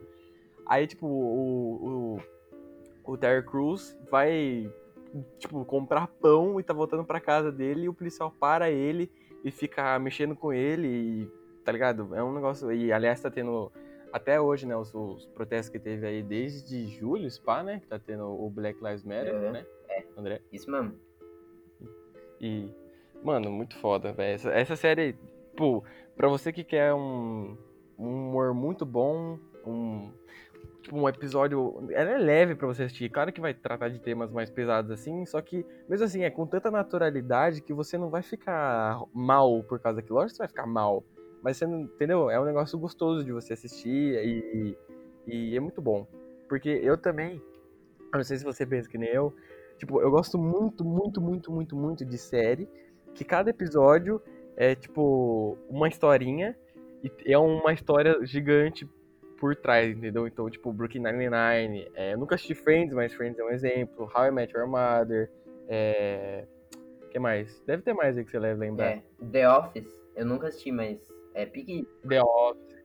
Aí, 0.65 0.85
tipo, 0.85 1.07
o, 1.07 2.19
o, 3.05 3.11
o 3.13 3.17
Terry 3.17 3.45
Crews 3.45 3.97
vai, 4.09 4.71
tipo, 5.39 5.63
comprar 5.65 6.07
pão 6.07 6.59
e 6.59 6.63
tá 6.63 6.73
voltando 6.73 7.03
pra 7.03 7.19
casa 7.19 7.51
dele, 7.51 7.85
e 7.85 7.89
o 7.89 7.93
policial 7.93 8.31
para 8.39 8.69
ele 8.69 9.11
e 9.43 9.49
fica 9.49 9.97
mexendo 9.97 10.35
com 10.35 10.53
ele, 10.53 10.87
e, 10.87 11.31
tá 11.63 11.71
ligado? 11.71 12.13
É 12.13 12.23
um 12.23 12.33
negócio, 12.33 12.71
e 12.71 12.91
aliás 12.91 13.19
tá 13.21 13.31
tendo 13.31 13.71
até 14.11 14.39
hoje, 14.39 14.65
né, 14.65 14.75
os, 14.75 14.93
os, 14.93 15.25
protestos 15.27 15.69
que 15.69 15.79
teve 15.79 16.05
aí 16.05 16.21
desde 16.21 16.87
julho, 16.87 17.29
spa, 17.29 17.63
né, 17.63 17.79
que 17.79 17.87
tá 17.87 17.97
tendo 17.99 18.25
o 18.25 18.49
Black 18.49 18.83
Lives 18.83 19.03
Matter, 19.03 19.35
uhum. 19.35 19.51
né, 19.51 19.65
é, 19.89 20.03
André? 20.17 20.41
Isso 20.51 20.69
mesmo. 20.69 20.93
E, 22.39 22.69
mano, 23.23 23.51
muito 23.51 23.77
foda, 23.77 24.11
velho. 24.11 24.35
Essa, 24.35 24.51
essa 24.51 24.75
série, 24.75 25.15
pô, 25.55 25.83
pra 26.15 26.27
você 26.27 26.51
que 26.51 26.63
quer 26.63 26.93
um, 26.93 27.57
um 27.97 28.29
humor 28.29 28.53
muito 28.53 28.85
bom, 28.85 29.37
um, 29.65 30.11
tipo, 30.81 30.97
um 30.97 31.07
episódio, 31.07 31.87
ela 31.91 32.11
é 32.11 32.17
leve 32.17 32.55
para 32.55 32.67
você 32.67 32.83
assistir, 32.83 33.09
claro 33.09 33.31
que 33.31 33.39
vai 33.39 33.53
tratar 33.53 33.89
de 33.89 33.99
temas 33.99 34.31
mais 34.31 34.49
pesados 34.49 34.91
assim, 34.91 35.25
só 35.25 35.41
que, 35.41 35.65
mesmo 35.87 36.05
assim, 36.05 36.23
é 36.23 36.29
com 36.29 36.45
tanta 36.45 36.71
naturalidade 36.71 37.61
que 37.61 37.73
você 37.73 37.97
não 37.97 38.09
vai 38.09 38.23
ficar 38.23 39.01
mal 39.13 39.63
por 39.63 39.79
causa 39.79 39.97
daquilo, 39.97 40.15
lógico 40.15 40.31
que 40.31 40.37
você 40.37 40.43
vai 40.43 40.47
ficar 40.47 40.65
mal, 40.65 41.03
mas 41.41 41.57
você 41.57 41.65
entendeu? 41.65 42.29
É 42.29 42.39
um 42.39 42.45
negócio 42.45 42.77
gostoso 42.77 43.23
de 43.23 43.31
você 43.31 43.53
assistir 43.53 44.15
e, 44.23 44.77
e 45.27 45.55
é 45.55 45.59
muito 45.59 45.81
bom. 45.81 46.07
Porque 46.47 46.69
eu 46.69 46.97
também, 46.97 47.41
eu 47.99 48.17
não 48.17 48.23
sei 48.23 48.37
se 48.37 48.43
você 48.43 48.65
pensa 48.65 48.89
que 48.89 48.97
nem 48.97 49.09
eu, 49.09 49.33
tipo, 49.77 50.01
eu 50.01 50.11
gosto 50.11 50.37
muito, 50.37 50.83
muito, 50.83 51.21
muito, 51.21 51.51
muito, 51.51 51.75
muito 51.75 52.05
de 52.05 52.17
série, 52.17 52.67
que 53.13 53.23
cada 53.23 53.49
episódio 53.49 54.21
é 54.55 54.75
tipo 54.75 55.57
uma 55.69 55.87
historinha 55.87 56.55
e 57.25 57.33
é 57.33 57.37
uma 57.37 57.73
história 57.73 58.23
gigante 58.25 58.87
por 59.39 59.55
trás, 59.55 59.97
entendeu? 59.97 60.27
Então, 60.27 60.47
tipo, 60.49 60.71
Brooklyn 60.71 61.01
Nine-Nine. 61.01 61.89
É, 61.95 62.13
eu 62.13 62.17
nunca 62.19 62.35
assisti 62.35 62.53
Friends, 62.53 62.93
mas 62.93 63.11
Friends 63.11 63.39
é 63.39 63.43
um 63.43 63.49
exemplo. 63.49 64.07
How 64.15 64.25
I 64.25 64.31
Met 64.31 64.55
Your 64.55 64.67
Mother. 64.67 65.31
É... 65.67 66.45
Que 67.09 67.17
mais? 67.17 67.59
Deve 67.65 67.81
ter 67.81 67.93
mais 67.93 68.15
aí 68.15 68.23
que 68.23 68.29
você 68.29 68.39
deve 68.39 68.59
lembrar. 68.59 68.85
É, 68.85 69.03
The 69.31 69.49
Office, 69.49 69.91
eu 70.15 70.25
nunca 70.25 70.47
assisti, 70.47 70.71
mas 70.71 70.99
é 71.33 71.45
pique. 71.45 71.87
The 72.07 72.21
Office. 72.21 72.81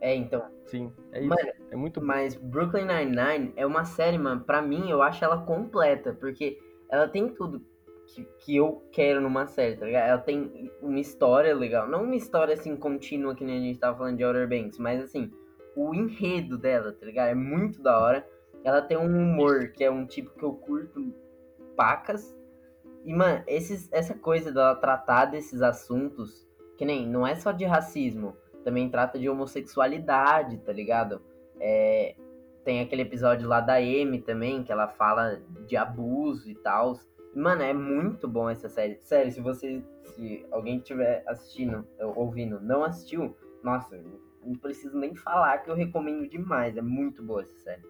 É, 0.00 0.14
então. 0.14 0.44
Sim, 0.66 0.92
é 1.12 1.20
isso. 1.20 1.28
Mano, 1.28 1.52
é 1.70 1.76
muito. 1.76 2.02
Mas 2.02 2.34
Brooklyn 2.34 2.86
Nine-Nine 2.86 3.52
é 3.56 3.64
uma 3.64 3.84
série, 3.84 4.18
mano, 4.18 4.42
pra 4.42 4.60
mim, 4.60 4.90
eu 4.90 5.02
acho 5.02 5.24
ela 5.24 5.38
completa, 5.38 6.12
porque 6.12 6.58
ela 6.90 7.08
tem 7.08 7.28
tudo 7.28 7.64
que, 8.06 8.24
que 8.40 8.56
eu 8.56 8.86
quero 8.92 9.20
numa 9.20 9.46
série, 9.46 9.76
tá 9.76 9.86
ligado? 9.86 10.08
Ela 10.08 10.20
tem 10.20 10.70
uma 10.82 11.00
história 11.00 11.54
legal, 11.54 11.88
não 11.88 12.04
uma 12.04 12.16
história, 12.16 12.54
assim, 12.54 12.76
contínua, 12.76 13.34
que 13.34 13.44
nem 13.44 13.58
a 13.58 13.62
gente 13.62 13.78
tava 13.78 13.96
falando 13.96 14.16
de 14.16 14.24
Outer 14.24 14.48
Banks, 14.48 14.78
mas, 14.78 15.02
assim, 15.02 15.32
o 15.74 15.94
enredo 15.94 16.58
dela, 16.58 16.92
tá 16.92 17.06
ligado? 17.06 17.28
É 17.28 17.34
muito 17.34 17.82
da 17.82 17.98
hora. 17.98 18.28
Ela 18.62 18.80
tem 18.80 18.96
um 18.96 19.06
humor, 19.06 19.72
que 19.72 19.84
é 19.84 19.90
um 19.90 20.06
tipo 20.06 20.30
que 20.38 20.44
eu 20.44 20.52
curto 20.52 21.14
pacas. 21.76 22.34
E, 23.04 23.14
mano, 23.14 23.42
esses, 23.46 23.90
essa 23.92 24.14
coisa 24.14 24.52
dela 24.52 24.74
tratar 24.76 25.26
desses 25.26 25.60
assuntos, 25.60 26.43
que 26.76 26.84
nem, 26.84 27.06
não 27.06 27.26
é 27.26 27.34
só 27.34 27.52
de 27.52 27.64
racismo, 27.64 28.36
também 28.64 28.88
trata 28.88 29.18
de 29.18 29.28
homossexualidade, 29.28 30.58
tá 30.58 30.72
ligado? 30.72 31.20
É, 31.60 32.14
tem 32.64 32.80
aquele 32.80 33.02
episódio 33.02 33.46
lá 33.46 33.60
da 33.60 33.74
Amy 33.74 34.20
também, 34.20 34.64
que 34.64 34.72
ela 34.72 34.88
fala 34.88 35.40
de 35.66 35.76
abuso 35.76 36.50
e 36.50 36.54
tal. 36.54 36.98
Mano, 37.34 37.62
é 37.62 37.74
muito 37.74 38.26
bom 38.26 38.48
essa 38.48 38.68
série. 38.68 38.96
Sério, 39.02 39.30
se 39.30 39.40
você. 39.40 39.82
Se 40.02 40.46
alguém 40.50 40.78
estiver 40.78 41.24
assistindo, 41.26 41.86
ouvindo, 42.14 42.60
não 42.60 42.84
assistiu, 42.84 43.36
nossa, 43.62 44.00
não 44.44 44.54
preciso 44.54 44.96
nem 44.96 45.14
falar 45.14 45.58
que 45.58 45.70
eu 45.70 45.74
recomendo 45.74 46.28
demais. 46.28 46.76
É 46.76 46.82
muito 46.82 47.22
boa 47.22 47.42
essa 47.42 47.58
série. 47.58 47.82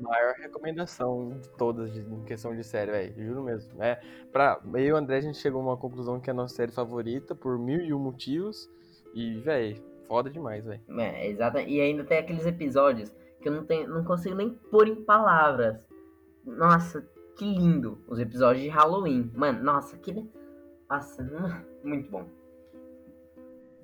Maior 0.00 0.34
recomendação 0.34 1.38
de 1.38 1.48
todas 1.50 1.96
em 1.96 2.24
questão 2.24 2.54
de 2.54 2.64
série, 2.64 2.90
velho. 2.90 3.14
Juro 3.26 3.42
mesmo. 3.42 3.82
É, 3.82 4.00
pra, 4.32 4.60
eu 4.74 4.80
e 4.80 4.92
o 4.92 4.96
André, 4.96 5.18
a 5.18 5.20
gente 5.20 5.38
chegou 5.38 5.60
a 5.60 5.64
uma 5.64 5.76
conclusão 5.76 6.20
que 6.20 6.30
é 6.30 6.32
a 6.32 6.36
nossa 6.36 6.54
série 6.54 6.72
favorita 6.72 7.34
por 7.34 7.58
mil 7.58 7.80
e 7.80 7.92
um 7.92 7.98
motivos. 7.98 8.70
E, 9.14 9.38
velho, 9.40 9.82
foda 10.06 10.30
demais, 10.30 10.64
velho. 10.64 10.80
É, 10.98 11.28
exato. 11.28 11.58
E 11.58 11.80
ainda 11.80 12.04
tem 12.04 12.18
aqueles 12.18 12.46
episódios 12.46 13.12
que 13.40 13.48
eu 13.48 13.52
não, 13.52 13.64
tenho, 13.64 13.88
não 13.88 14.04
consigo 14.04 14.34
nem 14.34 14.50
pôr 14.50 14.88
em 14.88 15.04
palavras. 15.04 15.86
Nossa, 16.44 17.06
que 17.36 17.44
lindo. 17.44 17.98
Os 18.06 18.18
episódios 18.18 18.64
de 18.64 18.70
Halloween. 18.70 19.30
Mano, 19.34 19.62
nossa, 19.62 19.96
que. 19.96 20.12
Nossa, 20.88 21.22
muito 21.84 22.10
bom. 22.10 22.26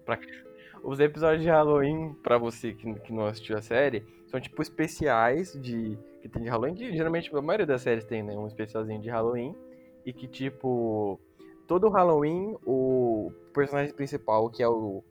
Pra... 0.04 0.18
Os 0.82 1.00
episódios 1.00 1.42
de 1.42 1.48
Halloween, 1.48 2.14
pra 2.22 2.38
você 2.38 2.72
que, 2.72 2.94
que 3.00 3.12
não 3.12 3.26
assistiu 3.26 3.56
a 3.56 3.62
série, 3.62 4.06
são 4.26 4.40
tipo 4.40 4.60
especiais 4.62 5.52
de. 5.60 5.98
que 6.20 6.28
tem 6.28 6.42
de 6.42 6.48
Halloween, 6.48 6.74
que 6.74 6.96
geralmente 6.96 7.34
a 7.34 7.40
maioria 7.40 7.66
das 7.66 7.82
séries 7.82 8.04
tem, 8.04 8.22
né? 8.22 8.36
Um 8.36 8.46
especialzinho 8.46 9.00
de 9.00 9.08
Halloween. 9.08 9.54
E 10.04 10.12
que, 10.12 10.28
tipo, 10.28 11.18
todo 11.66 11.88
Halloween, 11.88 12.56
o 12.64 13.32
personagem 13.52 13.92
principal, 13.94 14.50
que 14.50 14.62
é 14.62 14.68
o. 14.68 15.02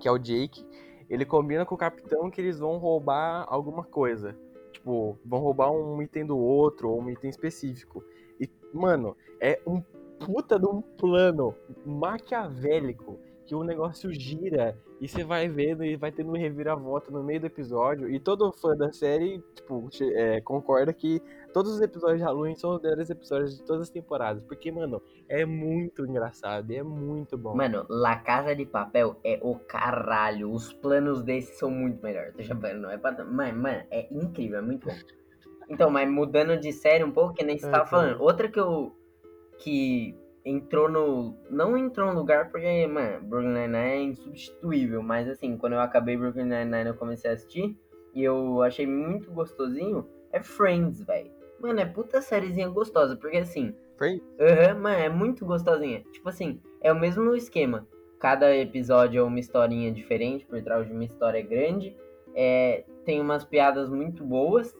que 0.00 0.08
é 0.08 0.10
o 0.10 0.18
Jake, 0.18 0.64
ele 1.08 1.24
combina 1.24 1.64
com 1.64 1.74
o 1.74 1.78
capitão 1.78 2.30
que 2.30 2.40
eles 2.40 2.58
vão 2.58 2.78
roubar 2.78 3.44
alguma 3.48 3.84
coisa. 3.84 4.36
Tipo, 4.72 5.18
vão 5.24 5.40
roubar 5.40 5.70
um 5.70 6.00
item 6.02 6.26
do 6.26 6.38
outro, 6.38 6.90
ou 6.90 7.00
um 7.00 7.10
item 7.10 7.30
específico. 7.30 8.04
E, 8.40 8.48
mano, 8.72 9.16
é 9.40 9.60
um 9.66 9.80
puta 10.18 10.58
de 10.58 10.66
um 10.66 10.80
plano 10.80 11.54
maquiavélico 11.84 13.18
que 13.44 13.54
o 13.54 13.62
negócio 13.62 14.12
gira 14.12 14.76
e 15.00 15.06
você 15.06 15.22
vai 15.22 15.48
vendo 15.48 15.84
e 15.84 15.94
vai 15.96 16.10
tendo 16.10 16.30
um 16.30 16.36
reviravolta 16.36 17.10
no 17.10 17.22
meio 17.22 17.40
do 17.40 17.46
episódio. 17.46 18.08
E 18.10 18.18
todo 18.18 18.50
fã 18.52 18.74
da 18.74 18.90
série, 18.92 19.42
tipo, 19.54 19.88
é, 20.14 20.40
concorda 20.40 20.92
que 20.92 21.20
todos 21.52 21.72
os 21.72 21.80
episódios 21.80 22.18
de 22.18 22.24
Halloween 22.24 22.54
são 22.54 22.74
os 22.74 22.80
melhores 22.80 23.10
episódios 23.10 23.56
de 23.56 23.62
todas 23.62 23.82
as 23.82 23.90
temporadas. 23.90 24.42
Porque, 24.44 24.72
mano, 24.72 25.02
é 25.28 25.44
muito 25.44 26.06
engraçado 26.06 26.70
e 26.72 26.76
é 26.76 26.82
muito 26.82 27.36
bom. 27.36 27.54
Mano, 27.54 27.84
La 27.90 28.16
Casa 28.16 28.56
de 28.56 28.64
Papel 28.64 29.16
é 29.22 29.38
o 29.42 29.56
caralho. 29.56 30.50
Os 30.50 30.72
planos 30.72 31.22
desses 31.22 31.58
são 31.58 31.70
muito 31.70 32.02
melhores. 32.02 32.34
Deixa 32.34 32.54
eu 32.54 32.78
não 32.78 32.90
é 32.90 32.96
pra. 32.96 33.12
Mano, 33.24 33.62
mano, 33.62 33.82
é 33.90 34.08
incrível, 34.10 34.58
é 34.58 34.62
muito 34.62 34.86
bom. 34.88 34.96
Então, 35.68 35.90
mas 35.90 36.08
mudando 36.10 36.58
de 36.58 36.72
série 36.72 37.04
um 37.04 37.10
pouco, 37.10 37.34
que 37.34 37.44
nem 37.44 37.58
você 37.58 37.66
é, 37.66 37.70
tava 37.70 37.86
falando. 37.86 38.22
Outra 38.22 38.48
que 38.48 38.58
eu. 38.58 38.96
Que 39.58 40.14
entrou 40.46 40.88
no. 40.88 41.36
Não 41.50 41.76
entrou 41.76 42.12
no 42.12 42.18
lugar 42.18 42.50
porque, 42.50 42.86
mano, 42.86 43.20
Brooklyn 43.22 43.52
Nine-Nine 43.52 43.76
é 43.76 44.02
insubstituível. 44.02 45.02
Mas 45.02 45.28
assim, 45.28 45.58
quando 45.58 45.72
eu 45.72 45.80
acabei 45.80 46.16
Brooklyn 46.16 46.44
Nine-Nine, 46.44 46.90
eu 46.90 46.94
comecei 46.94 47.30
a 47.30 47.34
assistir. 47.34 47.76
E 48.14 48.22
eu 48.22 48.62
achei 48.62 48.86
muito 48.86 49.30
gostosinho. 49.32 50.06
É 50.32 50.40
Friends, 50.40 51.02
velho. 51.02 51.30
Mano, 51.60 51.80
é 51.80 51.84
puta 51.84 52.22
sériezinha 52.22 52.68
gostosa. 52.68 53.16
Porque 53.16 53.38
assim. 53.38 53.74
Friends? 53.98 54.22
Aham, 54.38 54.74
uhum, 54.74 54.82
mano, 54.82 54.96
é 54.96 55.08
muito 55.08 55.44
gostosinha. 55.44 56.04
Tipo 56.12 56.28
assim, 56.28 56.60
é 56.80 56.92
o 56.92 56.98
mesmo 56.98 57.34
esquema. 57.34 57.86
Cada 58.20 58.54
episódio 58.56 59.20
é 59.20 59.22
uma 59.22 59.40
historinha 59.40 59.90
diferente, 59.90 60.46
por 60.46 60.62
trás 60.62 60.86
de 60.86 60.92
uma 60.92 61.04
história 61.04 61.42
grande. 61.42 61.94
É, 62.34 62.84
tem 63.04 63.20
umas 63.20 63.44
piadas 63.44 63.90
muito 63.90 64.24
boas. 64.24 64.74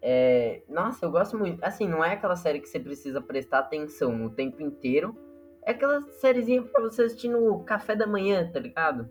É, 0.00 0.62
nossa, 0.68 1.04
eu 1.04 1.10
gosto 1.10 1.36
muito. 1.36 1.62
Assim, 1.64 1.88
não 1.88 2.04
é 2.04 2.12
aquela 2.12 2.36
série 2.36 2.60
que 2.60 2.68
você 2.68 2.78
precisa 2.78 3.20
prestar 3.20 3.60
atenção 3.60 4.24
o 4.24 4.30
tempo 4.30 4.62
inteiro. 4.62 5.16
É 5.64 5.72
aquela 5.72 6.00
sériezinha 6.12 6.62
pra 6.62 6.82
você 6.82 7.02
assistir 7.02 7.28
no 7.28 7.64
café 7.64 7.96
da 7.96 8.06
manhã, 8.06 8.48
tá 8.52 8.60
ligado? 8.60 9.08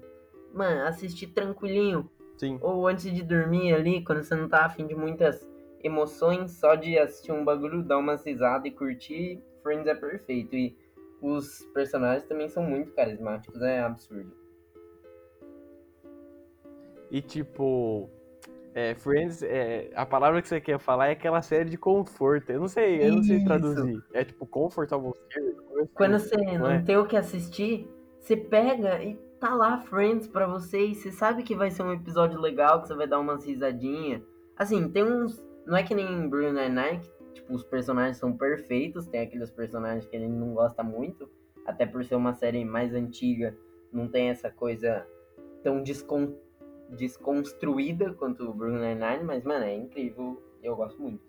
Mano, 0.54 0.88
assistir 0.88 1.28
tranquilinho. 1.28 2.10
Sim. 2.38 2.58
Ou 2.62 2.88
antes 2.88 3.12
de 3.12 3.24
dormir 3.24 3.74
ali, 3.74 4.04
quando 4.04 4.24
você 4.24 4.36
não 4.36 4.48
tá 4.48 4.65
afim 4.65 4.88
de 4.88 4.95
muitas 4.95 5.48
emoções, 5.84 6.52
só 6.52 6.76
de 6.76 6.98
assistir 6.98 7.32
um 7.32 7.43
bagulho, 7.43 7.84
dar 7.84 7.98
uma 7.98 8.15
risada 8.15 8.67
e 8.67 8.71
curtir, 8.71 9.41
Friends 9.62 9.88
é 9.88 9.95
perfeito. 9.95 10.56
E 10.56 10.78
os 11.21 11.63
personagens 11.74 12.24
também 12.28 12.48
são 12.48 12.63
muito 12.63 12.91
carismáticos, 12.93 13.62
é 13.62 13.82
absurdo. 13.82 14.32
E 17.12 17.21
tipo, 17.21 18.10
é, 18.75 18.93
Friends, 18.93 19.41
é, 19.41 19.89
a 19.95 20.05
palavra 20.05 20.41
que 20.41 20.49
você 20.49 20.59
quer 20.59 20.77
falar 20.77 21.07
é 21.07 21.11
aquela 21.13 21.41
série 21.41 21.69
de 21.69 21.77
conforto. 21.77 22.49
Eu 22.49 22.59
não 22.59 22.67
sei, 22.67 23.07
eu 23.07 23.13
não 23.13 23.23
sei 23.23 23.41
traduzir. 23.41 24.03
É 24.11 24.25
tipo 24.25 24.45
comfortable 24.45 25.13
assim, 25.29 25.88
Quando 25.93 26.19
você 26.19 26.35
não, 26.35 26.69
é? 26.69 26.81
tem 26.81 26.97
o 26.97 27.07
que 27.07 27.15
assistir, 27.15 27.89
você 28.19 28.35
pega 28.35 29.01
e 29.01 29.15
tá 29.39 29.55
lá 29.55 29.79
Friends 29.79 30.27
pra 30.27 30.45
você 30.45 30.88
e 30.88 30.93
você 30.93 31.09
sabe 31.09 31.41
que 31.43 31.55
vai 31.55 31.71
ser 31.71 31.83
um 31.83 31.93
episódio 31.93 32.38
legal, 32.38 32.81
que 32.81 32.89
você 32.89 32.95
vai 32.95 33.07
dar 33.07 33.17
umas 33.17 33.45
risadinhas. 33.45 34.21
Assim, 34.57 34.89
tem 34.89 35.05
uns. 35.05 35.41
Não 35.65 35.77
é 35.77 35.81
que 35.81 35.95
nem 35.95 36.27
Bruno 36.27 36.51
Nine-Nine, 36.51 36.99
que 36.99 37.33
tipo, 37.35 37.53
os 37.53 37.63
personagens 37.63 38.17
são 38.17 38.35
perfeitos, 38.35 39.07
tem 39.07 39.21
aqueles 39.21 39.49
personagens 39.49 40.05
que 40.05 40.19
gente 40.19 40.33
não 40.33 40.53
gosta 40.53 40.83
muito, 40.83 41.29
até 41.65 41.85
por 41.85 42.03
ser 42.03 42.15
uma 42.15 42.33
série 42.33 42.65
mais 42.65 42.93
antiga, 42.93 43.55
não 43.91 44.09
tem 44.09 44.29
essa 44.29 44.49
coisa 44.49 45.07
tão 45.63 45.81
descontrolada 45.81 46.44
desconstruída 46.89 48.13
quanto 48.13 48.43
o 48.43 48.54
Brooklyn 48.54 48.95
Nine-Nine, 48.95 49.24
mas, 49.24 49.43
mano, 49.43 49.65
é 49.65 49.76
incrível. 49.76 50.41
Eu 50.62 50.76
gosto 50.76 51.02
muito. 51.02 51.24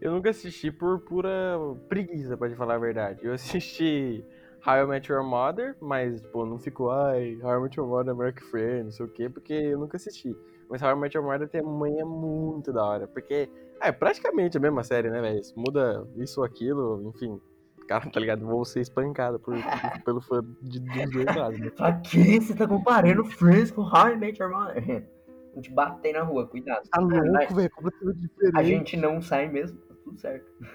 Eu 0.00 0.12
nunca 0.12 0.30
assisti 0.30 0.70
por 0.70 1.00
pura 1.00 1.58
preguiça, 1.88 2.36
pra 2.36 2.48
te 2.48 2.56
falar 2.56 2.74
a 2.74 2.78
verdade. 2.78 3.20
Eu 3.22 3.32
assisti 3.32 4.24
How 4.66 4.84
I 4.84 4.86
Met 4.86 5.10
Your 5.10 5.24
Mother, 5.24 5.76
mas, 5.80 6.20
pô, 6.20 6.44
não 6.44 6.58
ficou, 6.58 6.90
ai, 6.90 7.38
How 7.42 7.58
I 7.58 7.62
Met 7.62 7.78
Your 7.78 7.88
Mother, 7.88 8.12
American 8.12 8.46
Friend, 8.48 8.84
não 8.84 8.90
sei 8.90 9.06
o 9.06 9.08
quê, 9.08 9.28
porque 9.28 9.52
eu 9.52 9.78
nunca 9.78 9.96
assisti. 9.96 10.36
Mas 10.68 10.82
How 10.82 10.90
I 10.90 10.96
Met 10.96 11.16
Your 11.16 11.26
Mother 11.26 11.48
tem 11.48 11.62
manhã 11.62 12.04
muito 12.04 12.72
da 12.72 12.84
hora, 12.84 13.06
porque 13.06 13.48
é 13.80 13.92
praticamente 13.92 14.56
a 14.56 14.60
mesma 14.60 14.82
série, 14.82 15.10
né, 15.10 15.20
velho? 15.20 15.40
Muda 15.56 16.06
isso 16.16 16.40
ou 16.40 16.46
aquilo, 16.46 17.02
enfim, 17.14 17.40
Cara, 17.86 18.08
tá 18.10 18.18
ligado? 18.18 18.46
Vou 18.46 18.64
ser 18.64 18.80
espancado 18.80 19.38
por, 19.38 19.54
pelo 20.04 20.20
fã 20.20 20.42
de, 20.62 20.80
dos 20.80 21.10
dois 21.10 21.36
lados. 21.36 21.60
Né? 21.60 21.70
Aqui 21.78 22.40
você 22.40 22.54
tá 22.54 22.66
comparando 22.66 23.24
Friends 23.24 23.70
com 23.70 23.82
How 23.82 24.10
I 24.10 24.16
Met 24.16 24.40
Your 24.40 24.50
Mother. 24.50 25.06
A 25.52 25.56
gente 25.56 25.70
bater 25.70 26.12
na 26.12 26.22
rua, 26.22 26.48
cuidado. 26.48 26.88
Tá 26.88 27.00
louco, 27.00 27.54
velho, 27.54 27.70
completamente 27.70 28.18
diferente. 28.22 28.58
A 28.58 28.62
gente 28.64 28.96
não 28.96 29.22
sai 29.22 29.48
mesmo, 29.48 29.78
tá 29.78 29.94
tudo 30.02 30.18
certo. 30.18 30.50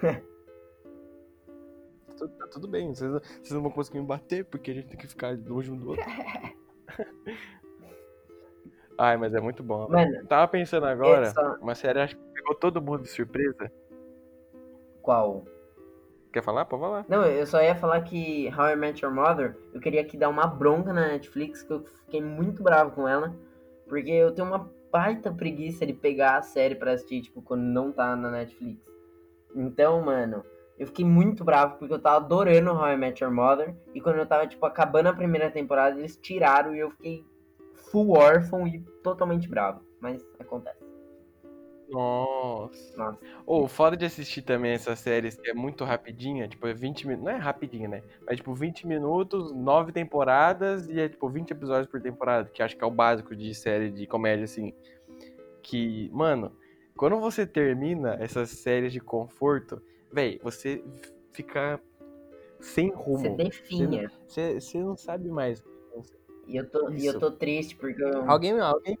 tá, 2.18 2.28
tá 2.28 2.46
tudo 2.50 2.66
bem, 2.66 2.94
vocês, 2.94 3.10
vocês 3.10 3.50
não 3.50 3.60
vão 3.60 3.70
conseguir 3.70 4.00
me 4.00 4.06
bater 4.06 4.42
porque 4.46 4.70
a 4.70 4.74
gente 4.74 4.88
tem 4.88 4.98
que 4.98 5.06
ficar 5.06 5.36
longe 5.46 5.70
um 5.70 5.76
do 5.76 5.90
outro. 5.90 6.04
Ai, 8.96 9.18
mas 9.18 9.34
é 9.34 9.40
muito 9.40 9.62
bom. 9.62 9.86
Mano, 9.86 10.26
Tava 10.26 10.48
pensando 10.48 10.86
agora, 10.86 11.26
essa... 11.26 11.58
uma 11.60 11.74
série 11.74 12.00
acho 12.00 12.16
que 12.16 12.22
pegou 12.32 12.54
todo 12.54 12.80
mundo 12.80 13.02
de 13.02 13.08
surpresa. 13.08 13.70
Qual? 15.02 15.44
Quer 16.32 16.42
falar? 16.42 16.64
Pode 16.64 16.82
falar. 16.82 17.04
Não, 17.08 17.24
eu 17.24 17.44
só 17.44 17.60
ia 17.60 17.74
falar 17.74 18.00
que 18.02 18.48
How 18.56 18.70
I 18.70 18.76
Met 18.76 19.04
Your 19.04 19.12
Mother, 19.12 19.56
eu 19.74 19.80
queria 19.80 20.00
aqui 20.00 20.16
dar 20.16 20.28
uma 20.28 20.46
bronca 20.46 20.92
na 20.92 21.08
Netflix, 21.08 21.62
que 21.62 21.72
eu 21.72 21.84
fiquei 22.04 22.22
muito 22.22 22.62
bravo 22.62 22.92
com 22.92 23.08
ela, 23.08 23.34
porque 23.88 24.10
eu 24.10 24.32
tenho 24.32 24.46
uma 24.46 24.70
baita 24.92 25.32
preguiça 25.32 25.84
de 25.84 25.92
pegar 25.92 26.36
a 26.36 26.42
série 26.42 26.74
pra 26.74 26.92
assistir, 26.92 27.22
tipo, 27.22 27.42
quando 27.42 27.62
não 27.62 27.90
tá 27.90 28.14
na 28.14 28.30
Netflix. 28.30 28.80
Então, 29.54 30.00
mano, 30.02 30.44
eu 30.78 30.86
fiquei 30.86 31.04
muito 31.04 31.44
bravo, 31.44 31.78
porque 31.78 31.92
eu 31.92 31.98
tava 31.98 32.16
adorando 32.16 32.72
How 32.72 32.88
I 32.88 32.96
Met 32.96 33.22
Your 33.22 33.32
Mother, 33.32 33.74
e 33.92 34.00
quando 34.00 34.18
eu 34.18 34.26
tava, 34.26 34.46
tipo, 34.46 34.64
acabando 34.64 35.08
a 35.08 35.12
primeira 35.12 35.50
temporada, 35.50 35.98
eles 35.98 36.16
tiraram 36.16 36.74
e 36.74 36.78
eu 36.78 36.90
fiquei 36.90 37.24
full 37.90 38.16
órfão 38.16 38.68
e 38.68 38.80
totalmente 39.02 39.48
bravo. 39.48 39.80
Mas 40.00 40.24
acontece. 40.38 40.89
Nossa. 41.90 42.96
Nossa. 42.96 43.18
Ou 43.44 43.66
foda 43.68 43.96
de 43.96 44.04
assistir 44.04 44.42
também 44.42 44.72
essas 44.72 44.98
séries 44.98 45.36
que 45.36 45.50
é 45.50 45.54
muito 45.54 45.84
rapidinha, 45.84 46.48
tipo, 46.48 46.66
é 46.66 46.72
20 46.72 47.06
minutos. 47.06 47.24
Não 47.24 47.32
é 47.32 47.36
rapidinha, 47.36 47.88
né? 47.88 48.02
Mas 48.26 48.36
tipo, 48.36 48.54
20 48.54 48.86
minutos, 48.86 49.52
9 49.52 49.92
temporadas 49.92 50.88
e 50.88 51.00
é 51.00 51.08
tipo 51.08 51.28
20 51.28 51.50
episódios 51.50 51.86
por 51.86 52.00
temporada, 52.00 52.48
que 52.48 52.62
acho 52.62 52.76
que 52.76 52.84
é 52.84 52.86
o 52.86 52.90
básico 52.90 53.34
de 53.34 53.54
série 53.54 53.90
de 53.90 54.06
comédia, 54.06 54.44
assim. 54.44 54.72
Que, 55.62 56.08
mano, 56.12 56.56
quando 56.96 57.18
você 57.18 57.46
termina 57.46 58.16
essas 58.20 58.50
séries 58.50 58.92
de 58.92 59.00
conforto, 59.00 59.82
véi, 60.12 60.40
você 60.42 60.82
fica 61.32 61.80
sem 62.60 62.90
rumo. 62.90 63.18
Você 63.18 63.30
definha. 63.30 64.10
Você, 64.26 64.60
você 64.60 64.78
não 64.78 64.96
sabe 64.96 65.28
mais. 65.28 65.64
E 66.46 66.56
eu 66.56 66.68
tô, 66.68 66.88
eu 66.90 67.18
tô 67.18 67.30
triste 67.30 67.76
porque 67.76 68.02
eu, 68.02 68.28
Alguém, 68.28 68.58
alguém. 68.58 68.98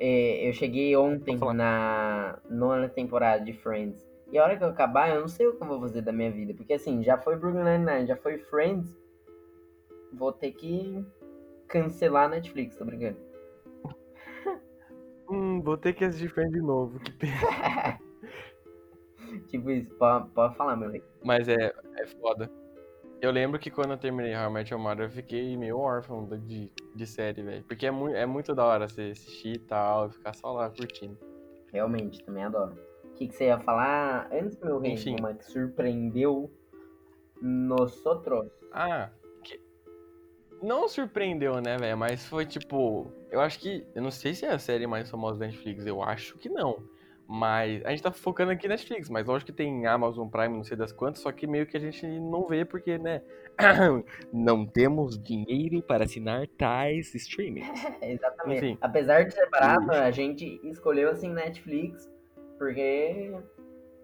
É, 0.00 0.48
eu 0.48 0.52
cheguei 0.52 0.96
ontem 0.96 1.36
na 1.36 2.38
nona 2.48 2.88
temporada 2.88 3.44
de 3.44 3.52
Friends. 3.52 4.08
E 4.30 4.38
a 4.38 4.44
hora 4.44 4.56
que 4.56 4.62
eu 4.62 4.68
acabar, 4.68 5.10
eu 5.10 5.20
não 5.20 5.28
sei 5.28 5.48
o 5.48 5.56
que 5.56 5.62
eu 5.62 5.66
vou 5.66 5.80
fazer 5.80 6.02
da 6.02 6.12
minha 6.12 6.30
vida. 6.30 6.54
Porque 6.54 6.74
assim, 6.74 7.02
já 7.02 7.18
foi 7.18 7.36
Brooklyn 7.36 7.64
Nine-Nine, 7.64 8.06
já 8.06 8.16
foi 8.16 8.38
Friends. 8.38 8.96
Vou 10.12 10.32
ter 10.32 10.52
que 10.52 11.04
cancelar 11.66 12.26
a 12.26 12.28
Netflix, 12.28 12.76
tô 12.76 12.84
brincando. 12.84 13.18
Hum, 15.30 15.60
vou 15.60 15.76
ter 15.76 15.92
que 15.92 16.06
assistir 16.06 16.30
Friends 16.30 16.54
de 16.54 16.62
novo. 16.62 16.98
Que 17.00 17.12
pena. 17.12 18.00
tipo 19.48 19.70
isso, 19.70 19.94
pode, 19.96 20.30
pode 20.30 20.56
falar, 20.56 20.74
meu 20.74 20.90
rei. 20.90 21.04
Mas 21.22 21.46
é, 21.48 21.74
é 21.98 22.06
foda. 22.18 22.50
Eu 23.20 23.32
lembro 23.32 23.58
que 23.58 23.70
quando 23.70 23.90
eu 23.92 23.98
terminei 23.98 24.36
How 24.36 24.48
I 24.48 24.52
Met 24.52 24.72
Your 24.72 24.80
Mother, 24.80 25.06
eu 25.06 25.10
fiquei 25.10 25.56
meio 25.56 25.76
órfão 25.78 26.24
de, 26.46 26.70
de 26.94 27.06
série, 27.06 27.42
velho. 27.42 27.64
Porque 27.64 27.86
é, 27.86 27.90
mu 27.90 28.08
é 28.08 28.24
muito 28.24 28.54
da 28.54 28.64
hora 28.64 28.88
você 28.88 29.10
assistir 29.10 29.56
e 29.56 29.58
tal, 29.58 30.06
e 30.06 30.12
ficar 30.12 30.34
só 30.34 30.52
lá 30.52 30.70
curtindo. 30.70 31.18
Realmente, 31.72 32.22
também 32.24 32.44
adoro. 32.44 32.78
O 33.04 33.14
que, 33.14 33.26
que 33.26 33.34
você 33.34 33.46
ia 33.46 33.58
falar 33.58 34.28
antes, 34.32 34.56
meu 34.60 34.78
rei? 34.78 34.92
Enfim. 34.92 35.16
Uma 35.18 35.34
que 35.34 35.44
surpreendeu 35.44 36.48
nós 37.42 38.06
outros. 38.06 38.50
Ah, 38.72 39.10
que... 39.42 39.60
não 40.62 40.88
surpreendeu, 40.88 41.60
né, 41.60 41.76
velho? 41.76 41.98
Mas 41.98 42.24
foi 42.24 42.46
tipo. 42.46 43.10
Eu 43.32 43.40
acho 43.40 43.58
que. 43.58 43.84
Eu 43.96 44.02
não 44.02 44.12
sei 44.12 44.32
se 44.32 44.46
é 44.46 44.52
a 44.52 44.58
série 44.60 44.86
mais 44.86 45.10
famosa 45.10 45.40
da 45.40 45.46
Netflix, 45.46 45.84
eu 45.84 46.00
acho 46.00 46.38
que 46.38 46.48
não. 46.48 46.84
Mas 47.30 47.84
a 47.84 47.90
gente 47.90 48.02
tá 48.02 48.10
focando 48.10 48.52
aqui 48.52 48.66
na 48.66 48.74
Netflix, 48.74 49.10
mas 49.10 49.26
lógico 49.26 49.52
que 49.52 49.56
tem 49.56 49.86
Amazon 49.86 50.28
Prime, 50.28 50.56
não 50.56 50.64
sei 50.64 50.78
das 50.78 50.92
quantas, 50.92 51.20
só 51.20 51.30
que 51.30 51.46
meio 51.46 51.66
que 51.66 51.76
a 51.76 51.80
gente 51.80 52.06
não 52.06 52.48
vê 52.48 52.64
porque, 52.64 52.96
né? 52.96 53.20
não 54.32 54.64
temos 54.64 55.22
dinheiro 55.22 55.82
para 55.82 56.04
assinar 56.04 56.48
tais 56.56 57.14
streaming. 57.14 57.64
Exatamente. 58.00 58.64
Enfim. 58.64 58.78
Apesar 58.80 59.24
de 59.24 59.34
ser 59.34 59.46
barato, 59.50 59.90
a 59.90 60.10
gente 60.10 60.58
escolheu 60.64 61.10
assim 61.10 61.30
Netflix 61.30 62.10
porque. 62.56 63.36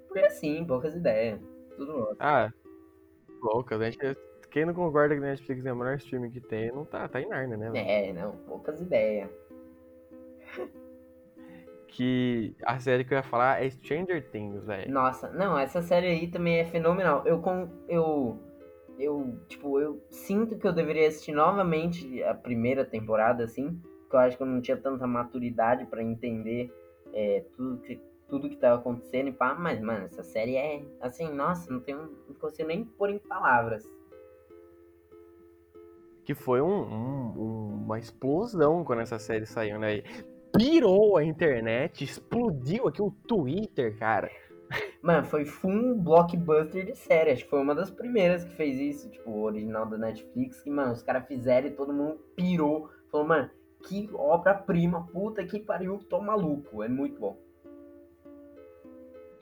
Porque 0.06 0.26
assim, 0.26 0.62
poucas 0.66 0.94
ideias. 0.94 1.40
Tudo 1.78 1.98
nosso. 1.98 2.16
Ah, 2.20 2.52
a 2.52 3.90
gente. 3.90 4.18
Quem 4.50 4.66
não 4.66 4.74
concorda 4.74 5.14
que 5.14 5.24
a 5.24 5.28
Netflix 5.28 5.64
é 5.64 5.72
o 5.72 5.76
melhor 5.76 5.96
streaming 5.96 6.30
que 6.30 6.42
tem, 6.42 6.70
não 6.70 6.84
tá, 6.84 7.08
tá 7.08 7.22
em 7.22 7.26
Narnia, 7.26 7.56
né? 7.56 7.70
É, 7.74 8.12
não, 8.12 8.32
poucas 8.46 8.82
ideias. 8.82 9.30
Que 11.96 12.56
a 12.64 12.76
série 12.80 13.04
que 13.04 13.14
eu 13.14 13.18
ia 13.18 13.22
falar 13.22 13.62
é 13.62 13.70
Stranger 13.70 14.28
Things, 14.30 14.64
velho. 14.64 14.90
Nossa, 14.92 15.30
não, 15.30 15.56
essa 15.56 15.80
série 15.80 16.08
aí 16.08 16.26
também 16.26 16.58
é 16.58 16.64
fenomenal. 16.64 17.22
Eu 17.24 17.40
com 17.40 17.68
eu 17.88 18.36
eu 18.98 19.38
tipo, 19.48 19.78
eu 19.78 20.02
sinto 20.10 20.58
que 20.58 20.66
eu 20.66 20.72
deveria 20.72 21.06
assistir 21.06 21.30
novamente 21.30 22.20
a 22.24 22.34
primeira 22.34 22.84
temporada 22.84 23.44
assim, 23.44 23.80
porque 24.00 24.16
eu 24.16 24.20
acho 24.20 24.36
que 24.36 24.42
eu 24.42 24.46
não 24.46 24.60
tinha 24.60 24.76
tanta 24.76 25.06
maturidade 25.06 25.86
pra 25.86 26.02
entender 26.02 26.72
é, 27.12 27.44
tudo 27.56 27.78
que 27.78 28.00
tudo 28.28 28.48
que 28.48 28.56
tava 28.56 28.80
acontecendo 28.80 29.28
e 29.28 29.32
pá, 29.32 29.54
mas 29.54 29.80
mano, 29.80 30.06
essa 30.06 30.24
série 30.24 30.56
é 30.56 30.82
assim, 31.00 31.32
nossa, 31.32 31.72
não 31.72 31.78
tenho 31.78 32.10
não 32.26 32.34
consigo 32.34 32.66
nem 32.66 32.84
pôr 32.84 33.08
em 33.08 33.18
palavras. 33.20 33.88
Que 36.24 36.34
foi 36.34 36.60
um- 36.60 36.66
um- 36.66 37.82
uma 37.84 38.00
explosão 38.00 38.82
quando 38.82 39.02
essa 39.02 39.18
série 39.20 39.46
saiu, 39.46 39.78
né? 39.78 40.02
Pirou 40.56 41.16
a 41.16 41.24
internet, 41.24 42.04
explodiu 42.04 42.86
aqui 42.88 43.02
o 43.02 43.10
Twitter, 43.26 43.98
cara. 43.98 44.30
Mano, 45.02 45.26
foi 45.26 45.44
full 45.44 45.94
blockbuster 45.96 46.86
de 46.86 46.94
série. 46.96 47.30
Acho 47.32 47.44
que 47.44 47.50
foi 47.50 47.60
uma 47.60 47.74
das 47.74 47.90
primeiras 47.90 48.44
que 48.44 48.54
fez 48.54 48.78
isso. 48.78 49.10
Tipo, 49.10 49.30
o 49.30 49.42
original 49.42 49.84
da 49.86 49.98
Netflix. 49.98 50.62
Que, 50.62 50.70
mano, 50.70 50.92
os 50.92 51.02
caras 51.02 51.26
fizeram 51.26 51.68
e 51.68 51.70
todo 51.72 51.92
mundo 51.92 52.18
pirou. 52.34 52.88
Falou, 53.10 53.26
mano, 53.26 53.50
que 53.86 54.08
obra-prima. 54.14 55.06
Puta 55.12 55.44
que 55.44 55.58
pariu, 55.60 55.98
tô 56.08 56.20
maluco. 56.20 56.82
É 56.82 56.88
muito 56.88 57.20
bom. 57.20 57.36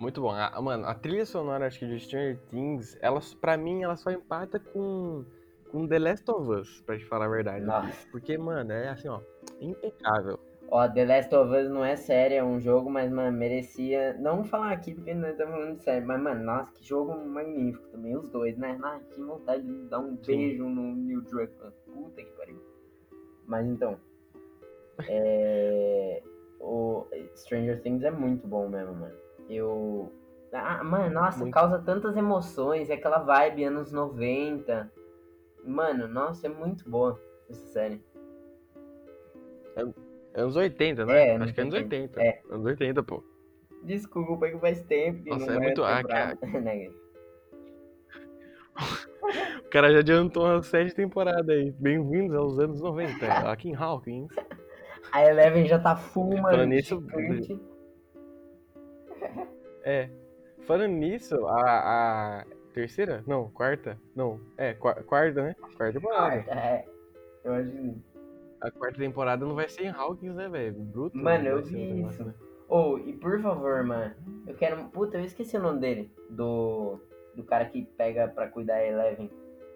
Muito 0.00 0.20
bom. 0.20 0.30
A- 0.32 0.60
mano, 0.60 0.84
a 0.86 0.94
trilha 0.94 1.24
sonora, 1.24 1.66
acho 1.66 1.78
que 1.78 1.86
de 1.86 2.00
Stranger 2.00 2.38
Things, 2.50 2.98
ela, 3.00 3.20
pra 3.40 3.56
mim, 3.56 3.82
ela 3.84 3.96
só 3.96 4.10
empata 4.10 4.58
com, 4.58 5.24
com 5.70 5.86
The 5.86 5.98
Last 6.00 6.28
of 6.30 6.50
Us, 6.50 6.80
pra 6.82 6.98
te 6.98 7.04
falar 7.04 7.26
a 7.26 7.28
verdade. 7.28 7.64
Nossa. 7.64 8.08
Porque, 8.10 8.36
mano, 8.36 8.72
é 8.72 8.88
assim, 8.88 9.08
ó, 9.08 9.20
impecável. 9.60 10.40
Ó, 10.74 10.88
The 10.88 11.04
Last 11.04 11.34
of 11.34 11.54
Us 11.54 11.68
não 11.68 11.84
é 11.84 11.96
série, 11.96 12.36
é 12.36 12.42
um 12.42 12.58
jogo, 12.58 12.88
mas, 12.88 13.12
mano, 13.12 13.36
merecia. 13.36 14.14
Não 14.14 14.42
falar 14.42 14.72
aqui 14.72 14.94
porque 14.94 15.12
nós 15.12 15.32
estamos 15.32 15.52
falando 15.52 15.76
de 15.76 15.84
série. 15.84 16.02
Mas, 16.02 16.18
mano, 16.18 16.42
nossa, 16.42 16.72
que 16.72 16.82
jogo 16.82 17.14
magnífico 17.14 17.86
também. 17.88 18.16
Os 18.16 18.26
dois, 18.30 18.56
né? 18.56 18.80
Ah, 18.82 18.98
que 19.10 19.20
vontade 19.20 19.62
de 19.62 19.84
dar 19.90 19.98
um 19.98 20.16
Sim. 20.16 20.22
beijo 20.24 20.64
no 20.64 20.94
Neil 20.94 21.20
Druckmann. 21.20 21.72
Puta 21.84 22.22
que 22.22 22.30
pariu. 22.30 22.58
Mas 23.46 23.66
então. 23.66 24.00
É. 25.06 26.22
O 26.64 27.08
Stranger 27.34 27.82
Things 27.82 28.04
é 28.04 28.10
muito 28.12 28.46
bom 28.46 28.68
mesmo, 28.68 28.94
mano. 28.94 29.16
Eu. 29.50 30.12
Ah, 30.52 30.84
mano, 30.84 31.12
nossa, 31.12 31.40
Muito. 31.40 31.52
causa 31.52 31.80
tantas 31.80 32.16
emoções. 32.16 32.88
E 32.88 32.92
aquela 32.92 33.18
vibe 33.18 33.64
anos 33.64 33.90
90. 33.90 34.90
Mano, 35.64 36.06
nossa, 36.06 36.46
é 36.46 36.50
muito 36.50 36.88
boa 36.88 37.20
essa 37.50 37.66
série. 37.72 38.00
Anos 40.34 40.56
80, 40.56 41.04
né? 41.06 41.28
É, 41.28 41.36
acho 41.36 41.52
que 41.54 41.60
é 41.60 41.62
anos 41.62 41.74
80. 41.74 42.20
80. 42.20 42.22
É. 42.22 42.40
Anos 42.50 42.66
80, 42.66 43.02
pô. 43.02 43.22
Desculpa 43.84 44.48
que 44.48 44.58
faz 44.58 44.82
tempo 44.84 45.22
que 45.24 45.30
Nossa, 45.30 45.46
não 45.46 45.54
é 45.54 45.58
muito- 45.60 45.84
ah, 45.84 45.96
temporada, 46.02 46.38
né? 46.60 46.90
O 49.64 49.68
cara 49.70 49.92
já 49.92 49.98
adiantou 49.98 50.44
umas 50.44 50.66
sete 50.66 50.94
temporadas 50.94 51.48
aí. 51.48 51.70
Bem-vindos 51.72 52.34
aos 52.36 52.58
anos 52.58 52.80
90, 52.80 53.26
aqui 53.50 53.70
em 53.70 53.74
Hawkins. 53.74 54.28
A 55.12 55.24
Eleven 55.26 55.66
já 55.66 55.78
tá 55.78 55.96
full, 55.96 56.30
mano, 56.36 56.42
Falando 56.50 56.68
nisso. 56.68 57.02
É. 59.84 60.08
Falando 60.64 60.92
nisso, 60.92 61.34
a, 61.46 62.40
a 62.42 62.44
terceira? 62.72 63.24
Não, 63.26 63.50
quarta? 63.50 63.98
Não, 64.14 64.38
é, 64.56 64.74
qua- 64.74 64.94
quarta, 65.02 65.42
né? 65.42 65.56
Quarta 65.76 65.92
temporada. 65.98 66.42
Quarta, 66.44 66.52
é. 66.60 66.84
Eu 67.44 67.52
acho 67.54 67.70
que... 67.70 68.11
A 68.62 68.70
quarta 68.70 68.98
temporada 68.98 69.44
não 69.44 69.54
vai 69.54 69.68
ser 69.68 69.84
em 69.84 69.88
Hawkins, 69.90 70.34
né, 70.34 70.48
velho? 70.48 70.74
Bruto. 70.74 71.16
Mano, 71.16 71.44
vai 71.44 71.52
eu 71.52 71.62
vi 71.62 71.92
negócio, 71.92 72.14
isso. 72.14 72.24
né? 72.24 72.34
Ô, 72.68 72.96
e 72.98 73.12
por 73.14 73.40
favor, 73.42 73.82
mano, 73.84 74.14
eu 74.46 74.54
quero... 74.54 74.84
Puta, 74.90 75.18
eu 75.18 75.24
esqueci 75.24 75.56
o 75.56 75.62
nome 75.62 75.80
dele. 75.80 76.12
Do... 76.30 76.98
Do 77.34 77.42
cara 77.44 77.64
que 77.64 77.82
pega 77.96 78.28
pra 78.28 78.48
cuidar 78.48 78.74
a 78.74 78.86
Eleven. 78.86 79.30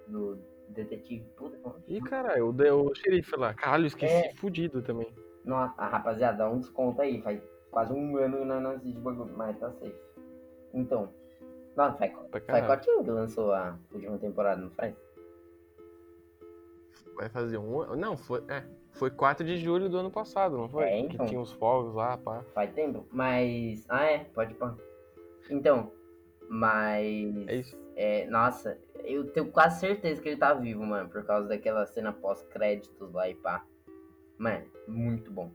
Do 0.06 0.38
detetive. 0.68 1.24
Puta, 1.36 1.58
Ih, 1.88 2.00
caralho, 2.00 2.46
o, 2.48 2.90
o 2.90 2.94
xerife 2.94 3.34
lá. 3.36 3.54
Caralho, 3.54 3.86
esqueci 3.86 4.12
É. 4.12 4.34
fudido 4.34 4.82
também. 4.82 5.08
Nossa, 5.44 5.74
ah, 5.78 5.88
rapaziada, 5.88 6.38
dá 6.38 6.50
um 6.50 6.58
desconto 6.58 7.00
aí. 7.02 7.20
Faz 7.22 7.40
quase 7.70 7.92
um 7.92 8.16
ano 8.16 8.38
que 8.38 8.44
nós 8.44 8.62
não 8.62 8.70
assistimos 8.70 9.02
bagulho, 9.02 9.36
mas 9.36 9.58
tá 9.58 9.70
safe. 9.72 9.94
Então... 10.72 11.12
Nossa, 11.76 11.98
faz, 11.98 12.12
faz 12.46 12.66
quanto 12.66 13.04
que 13.04 13.10
lançou 13.10 13.52
a 13.52 13.76
última 13.92 14.16
temporada, 14.18 14.62
não 14.62 14.70
faz? 14.70 14.94
Vai 17.16 17.28
fazer 17.28 17.58
um 17.58 17.80
ano. 17.80 17.96
Não, 17.96 18.16
foi. 18.16 18.42
É. 18.48 18.62
Foi 18.92 19.10
4 19.10 19.44
de 19.44 19.58
julho 19.58 19.88
do 19.88 19.98
ano 19.98 20.10
passado, 20.10 20.56
não 20.56 20.68
foi? 20.68 20.84
É, 20.84 20.98
então. 20.98 21.26
Que 21.26 21.30
tinha 21.30 21.40
os 21.40 21.52
fogos 21.52 21.94
lá, 21.94 22.16
pá. 22.16 22.42
Faz 22.54 22.72
tempo, 22.72 23.06
mas. 23.10 23.84
Ah, 23.88 24.04
é, 24.04 24.18
pode 24.18 24.54
pôr. 24.54 24.76
Então, 25.50 25.92
mas. 26.48 27.48
É 27.48 27.56
isso. 27.56 27.78
é, 27.94 28.26
nossa, 28.26 28.78
eu 29.04 29.26
tenho 29.32 29.50
quase 29.50 29.80
certeza 29.80 30.20
que 30.20 30.28
ele 30.28 30.36
tá 30.36 30.54
vivo, 30.54 30.84
mano, 30.84 31.08
por 31.08 31.24
causa 31.24 31.48
daquela 31.48 31.86
cena 31.86 32.12
pós-créditos 32.12 33.12
lá 33.12 33.28
e 33.28 33.34
pá. 33.34 33.64
Mano, 34.38 34.64
muito 34.86 35.30
bom. 35.30 35.50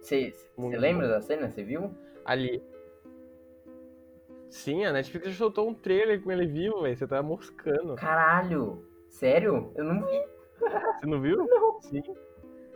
Você 0.00 0.32
lembra 0.56 1.06
bom. 1.06 1.12
da 1.12 1.20
cena? 1.20 1.50
Você 1.50 1.62
viu? 1.62 1.94
Ali. 2.24 2.62
Sim, 4.50 4.84
a 4.84 4.92
Netflix 4.92 5.28
já 5.28 5.34
soltou 5.34 5.68
um 5.68 5.74
trailer 5.74 6.22
com 6.22 6.32
ele 6.32 6.46
vivo, 6.46 6.82
velho. 6.82 6.96
Você 6.96 7.06
tá 7.06 7.22
moscando. 7.22 7.94
Caralho! 7.96 8.87
Sério? 9.18 9.72
Eu 9.74 9.84
não 9.84 10.06
vi. 10.06 10.22
Você 10.98 11.06
não 11.06 11.20
viu? 11.20 11.36
Não. 11.38 11.80
Sim. 11.82 12.02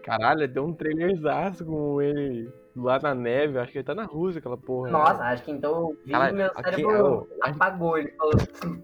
Caralho, 0.02 0.48
deu 0.48 0.64
um 0.64 0.74
trailerzaço 0.74 1.64
com 1.64 2.02
ele 2.02 2.52
lá 2.76 2.98
na 3.00 3.14
neve. 3.14 3.58
Acho 3.58 3.70
que 3.70 3.78
ele 3.78 3.84
tá 3.84 3.94
na 3.94 4.04
Rússia, 4.04 4.40
aquela 4.40 4.56
porra. 4.56 4.86
né? 4.86 4.92
Nossa, 4.92 5.22
acho 5.22 5.44
que 5.44 5.52
então 5.52 5.72
eu 5.90 5.96
vi 6.04 6.10
Caralho, 6.12 6.36
meu 6.36 6.46
aqui- 6.46 6.62
cérebro 6.64 7.14
ô, 7.14 7.28
a- 7.42 7.50
apagou. 7.50 7.96
Ele 7.98 8.10
falou. 8.12 8.32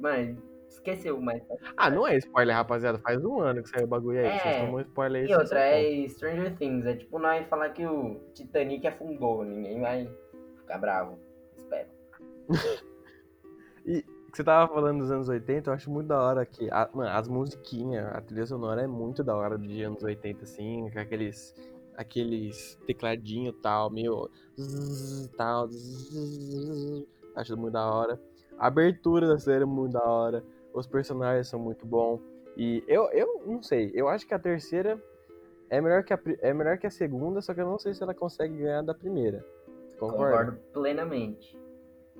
Mano, 0.00 0.42
esqueceu, 0.68 1.20
mas. 1.20 1.40
Ah, 1.76 1.90
não 1.90 2.06
é 2.08 2.16
spoiler, 2.16 2.56
rapaziada. 2.56 2.98
Faz 2.98 3.24
um 3.24 3.40
ano 3.40 3.62
que 3.62 3.68
saiu 3.68 3.84
o 3.84 3.88
bagulho 3.88 4.18
aí. 4.18 4.26
É, 4.26 4.38
Vocês 4.38 4.56
tomam 4.64 4.80
spoiler 4.80 5.22
aí. 5.22 5.28
E 5.30 5.34
outra, 5.36 5.60
é 5.60 6.08
Stranger 6.08 6.56
Things. 6.56 6.86
É 6.86 6.94
tipo 6.96 7.18
nós 7.20 7.46
falar 7.48 7.68
que 7.70 7.86
o 7.86 8.20
Titanic 8.34 8.86
afundou. 8.88 9.44
Ninguém 9.44 9.80
vai 9.80 10.10
ficar 10.56 10.78
bravo. 10.78 11.18
Espero. 11.56 11.88
Que 14.30 14.36
você 14.36 14.44
tava 14.44 14.72
falando 14.72 15.00
dos 15.00 15.10
anos 15.10 15.28
80, 15.28 15.70
eu 15.70 15.74
acho 15.74 15.90
muito 15.90 16.06
da 16.06 16.20
hora 16.22 16.46
que. 16.46 16.70
a- 16.70 16.88
mano, 16.94 17.10
as 17.10 17.26
musiquinhas, 17.28 18.06
a 18.14 18.20
trilha 18.20 18.46
sonora 18.46 18.82
é 18.82 18.86
muito 18.86 19.24
da 19.24 19.34
hora 19.36 19.58
de 19.58 19.82
anos 19.82 20.02
80, 20.02 20.44
assim, 20.44 20.88
com 20.92 20.98
aqueles. 20.98 21.54
Aqueles 21.96 22.78
tecladinho 22.86 23.52
tal, 23.52 23.90
meio. 23.90 24.30
zzz, 24.58 25.28
tal. 25.36 25.68
zzz, 25.68 27.04
acho 27.36 27.56
muito 27.56 27.72
da 27.74 27.90
hora. 27.92 28.20
A 28.58 28.68
abertura 28.68 29.26
da 29.26 29.38
série 29.38 29.62
é 29.64 29.66
muito 29.66 29.92
da 29.94 30.04
hora. 30.04 30.44
Os 30.72 30.86
personagens 30.86 31.48
são 31.48 31.58
muito 31.58 31.84
bons. 31.84 32.20
E 32.56 32.82
eu, 32.86 33.10
eu 33.10 33.42
não 33.46 33.62
sei, 33.62 33.90
eu 33.94 34.08
acho 34.08 34.26
que 34.26 34.34
a 34.34 34.38
terceira 34.38 35.02
é 35.68 35.80
melhor 35.80 36.02
que 36.04 36.12
a, 36.12 36.20
é 36.40 36.52
melhor 36.52 36.78
que 36.78 36.86
a 36.86 36.90
segunda, 36.90 37.40
só 37.40 37.52
que 37.54 37.60
eu 37.60 37.66
não 37.66 37.78
sei 37.78 37.92
se 37.94 38.02
ela 38.02 38.14
consegue 38.14 38.56
ganhar 38.56 38.82
da 38.82 38.94
primeira. 38.94 39.44
Concordo 39.98 40.58
plenamente. 40.72 41.58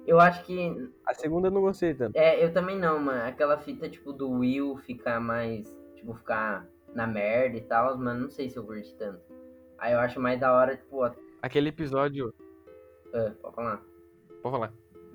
Eu 0.06 0.18
acho 0.18 0.44
que. 0.44 0.90
A 1.06 1.14
segunda 1.14 1.48
eu 1.48 1.52
não 1.52 1.60
gostei 1.60 1.94
tanto. 1.94 2.16
É, 2.16 2.42
eu 2.42 2.52
também 2.52 2.78
não, 2.78 2.98
mano. 2.98 3.22
Aquela 3.28 3.58
fita, 3.58 3.88
tipo, 3.88 4.12
do 4.12 4.30
Will 4.30 4.76
ficar 4.78 5.20
mais. 5.20 5.66
Tipo, 5.94 6.14
ficar 6.14 6.66
na 6.94 7.06
merda 7.06 7.56
e 7.56 7.60
tal, 7.60 7.96
mano. 7.98 8.22
Não 8.22 8.30
sei 8.30 8.48
se 8.48 8.56
eu 8.56 8.64
curti 8.64 8.94
tanto. 8.96 9.20
Aí 9.78 9.92
eu 9.92 9.98
acho 9.98 10.20
mais 10.20 10.40
da 10.40 10.52
hora, 10.52 10.76
tipo, 10.76 11.04
ó. 11.04 11.10
Aquele 11.42 11.68
episódio. 11.68 12.34
ah, 13.14 13.32
pode 13.40 13.54
falar. 13.54 13.82
Pode 14.42 14.54
falar. 14.54 14.72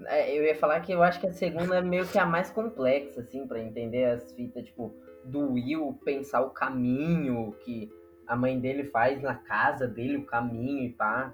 É, 0.07 0.37
eu 0.37 0.43
ia 0.43 0.55
falar 0.55 0.81
que 0.81 0.91
eu 0.91 1.01
acho 1.01 1.19
que 1.19 1.27
a 1.27 1.31
segunda 1.31 1.77
é 1.77 1.81
meio 1.81 2.05
que 2.05 2.19
a 2.19 2.25
mais 2.25 2.49
complexa, 2.49 3.21
assim, 3.21 3.47
pra 3.47 3.59
entender 3.59 4.05
as 4.05 4.33
fitas, 4.33 4.65
tipo, 4.65 4.93
do 5.23 5.53
Will 5.53 5.97
pensar 6.03 6.41
o 6.41 6.49
caminho 6.49 7.55
que 7.61 7.89
a 8.27 8.35
mãe 8.35 8.59
dele 8.59 8.85
faz 8.85 9.21
na 9.21 9.35
casa 9.35 9.87
dele, 9.87 10.17
o 10.17 10.25
caminho 10.25 10.83
e 10.83 10.89
pá. 10.93 11.33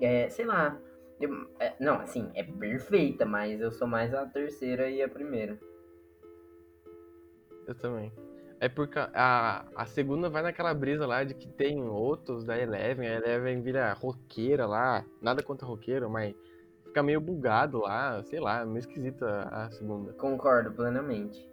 É, 0.00 0.28
sei 0.28 0.44
lá. 0.44 0.78
Eu- 1.20 1.48
é, 1.58 1.74
não, 1.80 1.94
assim, 1.96 2.30
é 2.34 2.42
perfeita, 2.42 3.24
mas 3.24 3.60
eu 3.60 3.70
sou 3.72 3.86
mais 3.86 4.12
a 4.14 4.26
terceira 4.26 4.90
e 4.90 5.02
a 5.02 5.08
primeira. 5.08 5.58
Eu 7.66 7.74
também. 7.74 8.12
É 8.58 8.68
porque 8.68 8.98
a, 8.98 9.66
a 9.74 9.86
segunda 9.86 10.30
vai 10.30 10.42
naquela 10.42 10.72
brisa 10.72 11.06
lá 11.06 11.24
de 11.24 11.34
que 11.34 11.48
tem 11.48 11.82
outros 11.82 12.44
da 12.44 12.58
Eleven, 12.58 13.06
a 13.06 13.14
Eleven 13.16 13.60
vira 13.60 13.92
roqueira 13.92 14.66
lá, 14.66 15.04
nada 15.20 15.42
contra 15.42 15.66
roqueiro, 15.66 16.08
mas 16.08 16.34
fica 16.84 17.02
meio 17.02 17.20
bugado 17.20 17.80
lá, 17.80 18.22
sei 18.24 18.40
lá, 18.40 18.64
meio 18.64 18.78
esquisita 18.78 19.42
a 19.50 19.70
segunda. 19.70 20.12
Concordo 20.14 20.72
plenamente. 20.72 21.46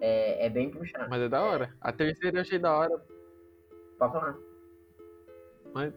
É, 0.00 0.46
é 0.46 0.50
bem 0.50 0.70
puxado. 0.70 1.10
Mas 1.10 1.20
é 1.20 1.28
da 1.28 1.42
hora. 1.42 1.74
A 1.80 1.92
terceira 1.92 2.38
eu 2.38 2.40
achei 2.40 2.58
da 2.58 2.74
hora. 2.74 3.02
Pode 3.98 4.12
falar. 4.12 4.38
Mas 5.74 5.92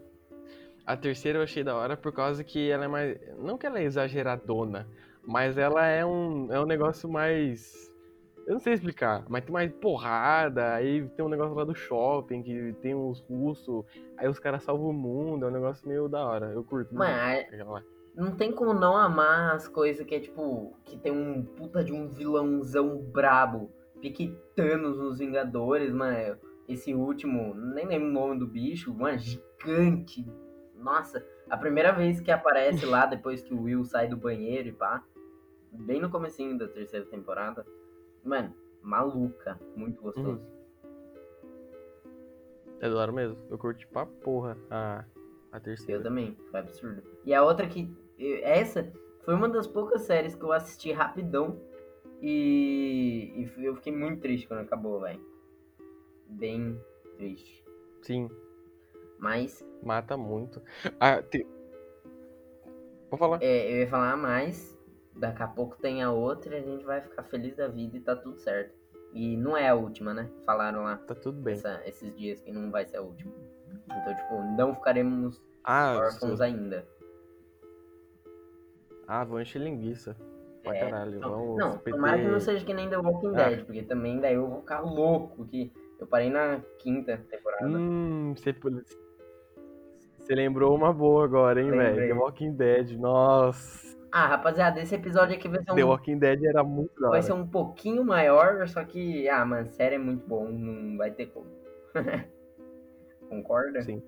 a 0.86 0.98
terceira 0.98 1.40
eu 1.40 1.44
achei 1.44 1.64
da 1.64 1.76
hora 1.76 1.96
por 1.96 2.12
causa 2.12 2.44
que 2.44 2.70
ela 2.70 2.86
é 2.86 2.88
mais. 2.88 3.18
Não 3.38 3.58
que 3.58 3.66
ela 3.66 3.80
é 3.80 3.84
exageradona, 3.84 4.88
mas 5.26 5.58
ela 5.58 5.86
é 5.86 6.06
um, 6.06 6.52
é 6.52 6.60
um 6.60 6.66
negócio 6.66 7.10
mais. 7.10 7.90
Eu 8.48 8.54
não 8.54 8.60
sei 8.60 8.74
explicar, 8.74 9.24
mas 9.30 9.44
tem 9.44 9.54
mais 9.54 9.72
porrada, 9.74 10.74
aí 10.74 11.08
tem 11.10 11.24
um 11.24 11.30
negócio 11.30 11.54
lá 11.54 11.64
do 11.64 11.76
shopping, 11.76 12.42
que 12.42 12.74
tem 12.82 12.96
uns 12.96 13.20
russos, 13.22 13.86
aí 14.18 14.28
os 14.28 14.40
caras 14.40 14.64
salvam 14.64 14.90
o 14.90 14.94
mundo, 14.94 15.46
é 15.46 15.50
um 15.50 15.52
negócio 15.52 15.88
meio 15.88 16.10
da 16.10 16.26
hora. 16.26 16.48
Eu 16.48 16.64
curto. 16.64 16.94
Mano, 16.94 17.12
é- 17.12 17.48
não 18.16 18.36
tem 18.36 18.52
como 18.52 18.74
não 18.74 18.98
amar 18.98 19.56
as 19.56 19.68
coisas 19.68 20.06
que 20.06 20.16
é 20.16 20.20
tipo. 20.20 20.76
Que 20.84 20.98
tem 20.98 21.12
um 21.12 21.44
puta 21.44 21.84
de 21.84 21.94
um 21.94 22.10
vilãozão 22.10 22.98
brabo. 22.98 23.72
Pique 24.02 24.36
Thanos 24.56 24.98
nos 24.98 25.20
Vingadores, 25.20 25.94
mano. 25.94 26.38
Esse 26.68 26.94
último, 26.94 27.54
nem 27.54 27.86
lembro 27.86 28.08
o 28.08 28.12
nome 28.12 28.40
do 28.40 28.48
bicho, 28.48 28.94
mano, 28.94 29.18
gigante. 29.18 30.26
Nossa, 30.82 31.26
a 31.50 31.58
primeira 31.58 31.92
vez 31.92 32.20
que 32.20 32.32
aparece 32.32 32.86
lá 32.86 33.06
depois 33.06 33.42
que 33.42 33.54
o 33.54 33.64
Will 33.64 33.84
sai 33.86 34.08
do 34.08 34.18
banheiro 34.18 34.70
e 34.70 34.72
pá. 34.72 35.04
Bem 35.72 36.02
no 36.02 36.10
comecinho 36.10 36.58
da 36.58 36.68
terceira 36.68 37.06
temporada. 37.06 37.66
Mano, 38.24 38.54
maluca. 38.82 39.60
Muito 39.76 40.02
gostoso. 40.02 40.42
É 42.80 42.90
da 42.90 42.96
hora 42.98 43.12
mesmo. 43.12 43.38
Eu 43.50 43.58
curti 43.58 43.88
pra 43.88 44.06
porra 44.06 44.58
a, 44.70 45.06
a 45.52 45.58
Eu 45.58 45.62
terceira. 45.62 46.02
também, 46.04 46.36
foi 46.50 46.60
absurdo. 46.60 47.04
E 47.24 47.34
a 47.34 47.44
outra 47.44 47.68
que. 47.68 47.90
Essa 48.42 48.92
foi 49.24 49.34
uma 49.34 49.48
das 49.48 49.68
poucas 49.68 50.02
séries 50.02 50.36
que 50.36 50.44
eu 50.44 50.52
assisti 50.52 50.92
rapidão. 50.92 51.60
E, 52.22 53.34
e 53.58 53.66
eu 53.66 53.76
fiquei 53.76 53.96
muito 53.96 54.20
triste 54.22 54.48
quando 54.48 54.60
acabou, 54.62 55.00
velho. 55.00 55.24
Bem 56.28 56.80
triste. 57.18 57.64
Sim, 58.02 58.30
Mas 59.22 59.64
mata 59.84 60.18
muito. 60.18 60.62
Ah, 61.00 61.22
te... 61.22 61.46
Pode 63.10 63.20
falar. 63.20 63.38
é, 63.42 63.72
eu 63.72 63.78
ia 63.82 63.88
falar 63.88 64.18
mais. 64.18 64.78
Daqui 65.16 65.44
a 65.44 65.48
pouco 65.48 65.78
tem 65.78 66.02
a 66.02 66.12
outra 66.12 66.56
e 66.56 66.60
a 66.60 66.62
gente 66.64 66.84
vai 66.86 67.02
ficar 67.02 67.24
feliz 67.24 67.56
da 67.56 67.68
vida 67.68 67.96
e 67.98 68.00
tá 68.02 68.16
tudo 68.16 68.40
certo. 68.40 68.74
E 69.14 69.36
não 69.38 69.56
é 69.56 69.68
a 69.70 69.76
última, 69.76 70.14
né? 70.14 70.30
Falaram 70.46 70.84
lá 70.84 70.96
Tá 70.98 71.14
tudo 71.14 71.40
bem. 71.42 71.54
essa- 71.54 71.82
esses 71.86 72.16
dias 72.16 72.40
que 72.42 72.52
não 72.52 72.72
vai 72.72 72.86
ser 72.86 72.98
a 72.98 73.02
última. 73.02 73.32
Então, 73.86 74.16
tipo, 74.16 74.42
não 74.58 74.74
ficaremos 74.74 75.40
Ah, 75.64 75.96
órfãos 75.98 76.40
ainda. 76.42 76.88
ah, 79.08 79.24
vão 79.26 79.42
encher 79.42 79.60
linguiça. 79.62 80.16
Pra 80.64 80.76
É, 80.76 80.80
caralho. 80.80 81.20
Não, 81.20 81.30
Vamos 81.30 81.58
não 81.58 81.78
PT. 81.80 81.92
tomara 81.92 82.18
que 82.20 82.28
não 82.28 82.40
seja 82.40 82.66
que 82.66 82.74
nem 82.74 82.90
The 82.90 82.98
Walking 82.98 83.36
Ah. 83.36 83.50
Dead, 83.50 83.66
porque 83.66 83.84
também 83.84 84.20
daí 84.22 84.36
eu 84.36 84.48
vou 84.48 84.60
ficar 84.62 84.80
louco, 84.82 85.46
que 85.48 85.72
eu 86.00 86.08
parei 86.08 86.30
na 86.30 86.62
quinta 86.80 87.18
temporada. 87.30 87.68
Hum, 87.68 88.34
você, 88.38 88.56
você 90.22 90.36
lembrou 90.36 90.76
uma 90.76 90.94
boa 90.94 91.26
agora, 91.26 91.62
hein, 91.62 91.72
velho? 91.72 92.08
The 92.08 92.14
Walking 92.14 92.54
Dead, 92.54 92.92
nossa. 92.98 93.98
Ah, 94.12 94.28
rapaziada, 94.28 94.82
esse 94.82 94.94
episódio 94.94 95.36
aqui 95.36 95.48
vai 95.48 95.60
ser 95.60 95.74
The 95.74 95.86
um, 95.86 95.88
Walking 95.88 96.18
Dead 96.20 96.44
era 96.44 96.64
muito 96.64 97.00
da 97.00 97.10
vai 97.10 97.22
ser 97.22 97.32
um 97.32 97.48
pouquinho 97.48 98.04
maior, 98.04 98.68
só 98.68 98.84
que, 98.84 99.28
ah, 99.30 99.46
mano, 99.46 99.70
série 99.72 99.96
é 99.96 99.98
muito 99.98 100.28
bom, 100.28 100.50
não 100.50 100.98
vai 100.98 101.12
ter 101.12 101.28
como. 101.28 101.48
Concorda? 103.30 103.82
Sim. 103.82 104.04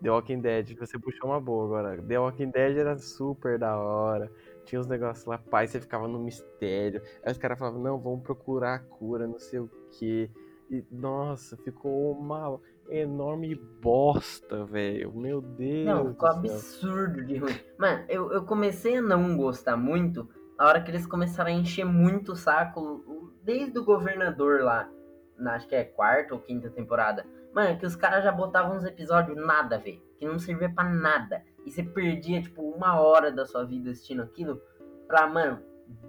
The 0.00 0.10
Walking 0.10 0.40
Dead, 0.40 0.76
você 0.78 0.98
puxou 0.98 1.30
uma 1.30 1.40
boa 1.40 1.64
agora. 1.64 2.02
The 2.02 2.18
Walking 2.18 2.50
Dead 2.50 2.76
era 2.76 2.96
super 2.98 3.58
da 3.58 3.76
hora. 3.76 4.30
Tinha 4.64 4.80
uns 4.80 4.86
negócios 4.86 5.26
lá, 5.26 5.38
pai, 5.38 5.66
você 5.66 5.80
ficava 5.80 6.06
no 6.06 6.18
mistério. 6.18 7.02
Aí 7.24 7.32
os 7.32 7.38
caras 7.38 7.58
falavam, 7.58 7.80
não, 7.80 7.98
vamos 7.98 8.22
procurar 8.22 8.74
a 8.74 8.78
cura, 8.78 9.26
não 9.26 9.38
sei 9.38 9.58
o 9.60 9.70
quê. 9.98 10.30
E, 10.70 10.84
nossa, 10.90 11.56
ficou 11.56 12.12
uma 12.12 12.60
enorme 12.88 13.54
bosta, 13.54 14.64
velho. 14.64 15.12
Meu 15.12 15.40
Deus. 15.40 15.86
Não, 15.86 16.10
ficou 16.10 16.28
absurdo 16.28 17.24
de 17.24 17.36
ruim. 17.38 17.58
Mano, 17.78 18.04
eu, 18.08 18.32
eu 18.32 18.44
comecei 18.44 18.96
a 18.96 19.02
não 19.02 19.36
gostar 19.36 19.76
muito 19.76 20.28
a 20.58 20.68
hora 20.68 20.80
que 20.80 20.90
eles 20.90 21.06
começaram 21.06 21.50
a 21.50 21.54
encher 21.54 21.84
muito 21.84 22.32
o 22.32 22.36
saco, 22.36 23.32
desde 23.42 23.78
o 23.78 23.84
governador 23.84 24.62
lá, 24.62 24.88
na, 25.36 25.54
acho 25.54 25.66
que 25.66 25.74
é 25.74 25.82
quarta 25.82 26.34
ou 26.34 26.40
quinta 26.40 26.70
temporada. 26.70 27.26
Mano, 27.52 27.78
que 27.78 27.84
os 27.84 27.96
caras 27.96 28.22
já 28.22 28.30
botavam 28.30 28.76
uns 28.76 28.84
episódios 28.84 29.36
nada 29.36 29.76
ver, 29.76 30.00
que 30.18 30.24
não 30.24 30.38
servia 30.38 30.72
pra 30.72 30.84
nada. 30.84 31.42
E 31.66 31.70
você 31.70 31.82
perdia, 31.82 32.40
tipo, 32.40 32.62
uma 32.62 33.00
hora 33.00 33.30
da 33.30 33.44
sua 33.44 33.64
vida 33.64 33.90
assistindo 33.90 34.22
aquilo 34.22 34.62
pra, 35.08 35.26
mano, 35.26 35.60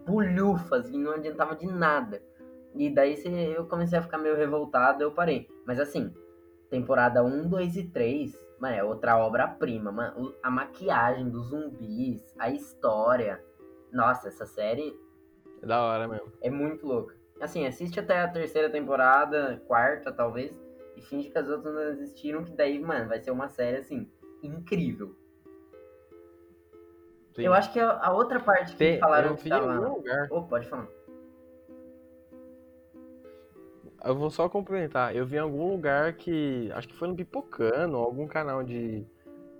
bulhufas 0.06 0.90
e 0.90 0.98
não 0.98 1.14
adiantava 1.14 1.56
de 1.56 1.66
nada. 1.66 2.22
E 2.76 2.90
daí 2.94 3.18
você, 3.18 3.30
eu 3.58 3.66
comecei 3.66 3.98
a 3.98 4.02
ficar 4.02 4.18
meio 4.18 4.36
revoltado, 4.36 5.04
eu 5.04 5.12
parei. 5.12 5.50
Mas 5.66 5.80
assim, 5.80 6.14
temporada 6.74 7.24
1, 7.24 7.50
2 7.50 7.78
e 7.78 7.84
3, 7.84 8.48
mano, 8.60 8.76
é 8.76 8.84
outra 8.84 9.16
obra-prima, 9.16 9.92
mano. 9.92 10.34
A 10.42 10.50
maquiagem 10.50 11.30
dos 11.30 11.50
zumbis, 11.50 12.34
a 12.40 12.50
história. 12.50 13.40
Nossa, 13.92 14.28
essa 14.28 14.48
série 14.48 15.00
É 15.62 15.68
da 15.68 15.84
hora 15.84 16.08
mesmo. 16.08 16.32
é 16.42 16.50
muito 16.50 16.88
louca. 16.88 17.16
Assim, 17.40 17.68
assiste 17.68 18.00
até 18.00 18.22
a 18.22 18.28
terceira 18.28 18.72
temporada, 18.72 19.62
quarta 19.68 20.12
talvez, 20.12 20.60
e 20.96 21.02
finge 21.02 21.30
que 21.30 21.38
as 21.38 21.48
outras 21.48 21.72
não 21.76 21.84
existiram, 21.84 22.44
que 22.44 22.54
daí, 22.54 22.80
mano, 22.80 23.08
vai 23.08 23.20
ser 23.20 23.30
uma 23.30 23.50
série, 23.50 23.78
assim, 23.78 24.10
incrível. 24.42 25.16
Sim. 27.36 27.44
Eu 27.44 27.54
acho 27.54 27.72
que 27.72 27.80
a, 27.80 28.12
outra 28.12 28.40
parte 28.40 28.76
que 28.76 28.98
falaram 28.98 29.32
eu 29.32 29.36
que 29.36 29.48
tava... 29.48 29.74
lugar. 29.74 30.28
Oh, 30.32 30.42
pode 30.42 30.68
falar. 30.68 30.88
Eu 34.04 34.16
vou 34.16 34.30
só 34.30 34.50
complementar. 34.50 35.16
Eu 35.16 35.26
vi 35.26 35.38
em 35.38 35.40
algum 35.40 35.72
lugar 35.72 36.14
que. 36.14 36.70
Acho 36.74 36.88
que 36.88 36.96
foi 36.96 37.08
no 37.08 37.16
Pipocano, 37.16 37.98
algum 37.98 38.28
canal 38.28 38.62
de, 38.62 39.06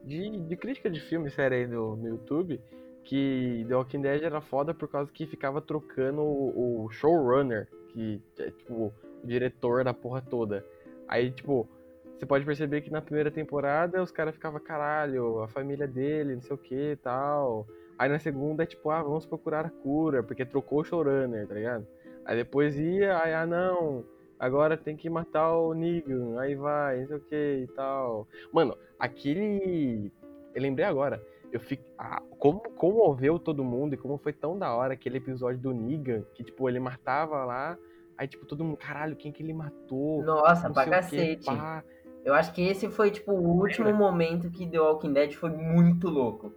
de, 0.04 0.38
de 0.38 0.56
crítica 0.58 0.90
de 0.90 1.00
filme, 1.00 1.30
série 1.30 1.56
aí 1.56 1.68
no, 1.68 1.96
no 1.96 2.08
YouTube, 2.10 2.60
que 3.04 3.66
The 3.68 3.76
Walking 3.76 4.02
Dead 4.02 4.22
era 4.22 4.42
foda 4.42 4.74
por 4.74 4.90
causa 4.90 5.12
que 5.12 5.26
ficava 5.26 5.62
trocando 5.62 6.22
o, 6.22 6.86
o 6.86 6.90
showrunner, 6.90 7.70
que 7.90 8.22
é 8.38 8.52
tipo 8.52 8.74
o 8.74 8.94
diretor 9.24 9.84
da 9.86 9.94
porra 9.94 10.22
toda. 10.22 10.66
Aí, 11.08 11.32
tipo, 11.32 11.70
você 12.18 12.26
pode 12.26 12.46
perceber 12.46 12.82
que 12.82 12.92
na 12.92 13.02
primeira 13.02 13.32
temporada 13.32 14.04
os 14.04 14.12
caras 14.12 14.36
ficavam, 14.36 14.60
caralho, 14.60 15.40
a 15.40 15.48
família 15.48 15.88
dele, 15.88 16.36
não 16.36 16.42
sei 16.42 16.56
o 16.56 16.58
que 16.58 16.92
e 16.92 16.96
tal. 16.98 17.66
Aí 17.98 18.10
na 18.10 18.20
segunda 18.20 18.64
é 18.64 18.66
tipo, 18.66 18.90
ah, 18.90 19.02
vamos 19.02 19.26
procurar 19.26 19.66
a 19.66 19.70
cura, 19.70 20.22
porque 20.22 20.46
trocou 20.46 20.82
o 20.82 20.84
showrunner, 20.84 21.48
tá 21.48 21.54
ligado? 21.54 21.88
Aí 22.26 22.36
depois 22.36 22.78
ia, 22.78 23.18
aí, 23.22 23.34
ah 23.34 23.46
não, 23.46 24.04
agora 24.40 24.78
tem 24.78 24.96
que 24.96 25.10
matar 25.10 25.52
o 25.58 25.74
Negan, 25.74 26.40
aí 26.40 26.56
vai, 26.56 27.02
não 27.02 27.08
sei 27.08 27.18
o 27.18 27.20
que 27.22 27.60
e 27.64 27.68
tal. 27.76 28.28
Mano, 28.52 28.78
aquele. 29.00 30.12
Eu 30.54 30.62
lembrei 30.62 30.86
agora. 30.86 31.24
Eu 31.52 31.60
fico. 31.60 31.84
Ah, 31.98 32.22
como 32.40 32.60
comoveu 32.76 33.38
todo 33.38 33.64
mundo 33.64 33.94
e 33.94 33.98
como 33.98 34.18
foi 34.18 34.34
tão 34.34 34.58
da 34.58 34.74
hora 34.74 34.94
aquele 34.94 35.18
episódio 35.18 35.60
do 35.60 35.74
Negan, 35.74 36.24
que, 36.34 36.44
tipo, 36.44 36.68
ele 36.68 36.80
matava 36.80 37.46
lá, 37.46 37.78
aí, 38.18 38.28
tipo, 38.28 38.46
todo 38.46 38.64
mundo, 38.64 38.78
caralho, 38.78 39.16
quem 39.16 39.32
que 39.32 39.44
ele 39.44 39.54
matou? 39.54 40.24
Nossa, 40.24 40.70
pra 40.70 40.84
quê, 40.86 40.90
cacete. 40.90 41.46
pá. 41.46 41.84
Eu 42.26 42.34
acho 42.34 42.54
que 42.54 42.62
esse 42.62 42.90
foi, 42.90 43.12
tipo, 43.12 43.34
o 43.34 43.60
último 43.60 43.92
momento 43.94 44.50
que 44.50 44.66
The 44.66 44.80
Walking 44.80 45.14
Dead 45.14 45.34
foi 45.34 45.50
muito 45.50 46.10
louco. 46.10 46.54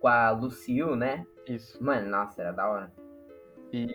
Com 0.00 0.08
a 0.08 0.30
Lucille, 0.30 0.96
né? 0.96 1.26
Isso. 1.46 1.82
Mano, 1.82 2.10
nossa, 2.10 2.42
era 2.42 2.52
da 2.52 2.68
hora. 2.68 2.92
E 3.72 3.88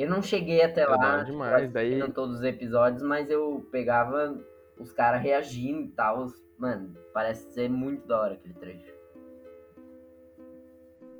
Eu 0.00 0.08
não 0.08 0.22
cheguei 0.22 0.62
até 0.62 0.86
da 0.86 0.96
lá, 0.96 1.18
tipo, 1.18 1.32
demais, 1.32 1.70
daí- 1.70 2.10
todos 2.12 2.36
os 2.38 2.42
episódios, 2.42 3.02
mas 3.02 3.30
eu 3.30 3.68
pegava 3.70 4.34
os 4.78 4.90
caras 4.92 5.20
reagindo 5.20 5.82
e 5.82 5.88
tal. 5.88 6.26
Mano, 6.58 6.96
parece 7.12 7.52
ser 7.52 7.68
muito 7.68 8.06
da 8.06 8.18
hora 8.18 8.32
aquele 8.34 8.54
trecho. 8.54 8.94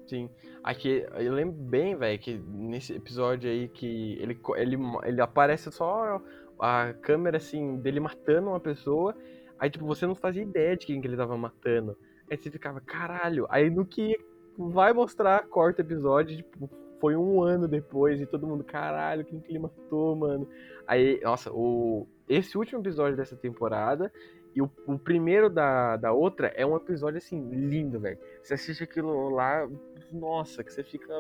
Sim. 0.07 0.31
Aqui, 0.65 1.07
eu 1.15 1.33
lembro 1.33 1.57
bem, 1.57 1.95
velho, 1.95 2.19
que 2.19 2.39
nesse 2.49 2.95
episódio 2.95 3.51
aí 3.51 3.69
que 3.69 4.19
ele, 4.19 4.41
ele, 4.57 4.77
ele 5.05 5.21
aparece 5.21 5.71
só 5.71 6.21
a 6.59 6.95
câmera, 7.03 7.37
assim, 7.37 7.77
dele 7.77 8.01
matando 8.01 8.49
uma 8.49 8.61
pessoa. 8.61 9.15
Aí, 9.59 9.69
tipo, 9.69 9.85
você 9.85 10.07
não 10.07 10.15
fazia 10.15 10.43
ideia 10.43 10.75
de 10.75 10.87
quem 10.87 11.03
que 11.03 11.07
ele 11.07 11.19
tava 11.19 11.37
matando. 11.37 11.99
Aí 12.31 12.37
você 12.37 12.51
ficava, 12.51 12.81
caralho. 12.81 13.47
Aí 13.51 13.69
no 13.69 13.85
que 13.85 14.17
vai 14.57 14.93
mostrar, 14.95 15.47
corta 15.49 15.83
o 15.83 15.85
episódio, 15.85 16.39
tipo, 16.39 16.69
foi 17.01 17.17
um 17.17 17.43
ano 17.43 17.67
depois 17.67 18.21
e 18.21 18.27
todo 18.27 18.47
mundo, 18.47 18.63
caralho, 18.63 19.25
que 19.25 19.41
ele 19.49 19.59
matou, 19.59 20.15
mano? 20.15 20.49
Aí, 20.87 21.21
nossa, 21.23 21.51
o, 21.53 22.07
esse 22.29 22.57
último 22.57 22.81
episódio 22.81 23.17
dessa 23.17 23.37
temporada 23.37 24.13
e 24.55 24.61
o, 24.61 24.71
o 24.87 24.99
primeiro 24.99 25.49
da, 25.49 25.97
da 25.97 26.13
outra 26.13 26.49
é 26.49 26.67
um 26.67 26.77
episódio, 26.77 27.19
assim, 27.19 27.49
lindo, 27.51 27.99
velho. 27.99 28.19
Você 28.43 28.55
assiste 28.55 28.85
aquilo 28.85 29.31
lá, 29.31 29.69
nossa, 30.13 30.63
que 30.63 30.73
você 30.73 30.83
fica 30.83 31.13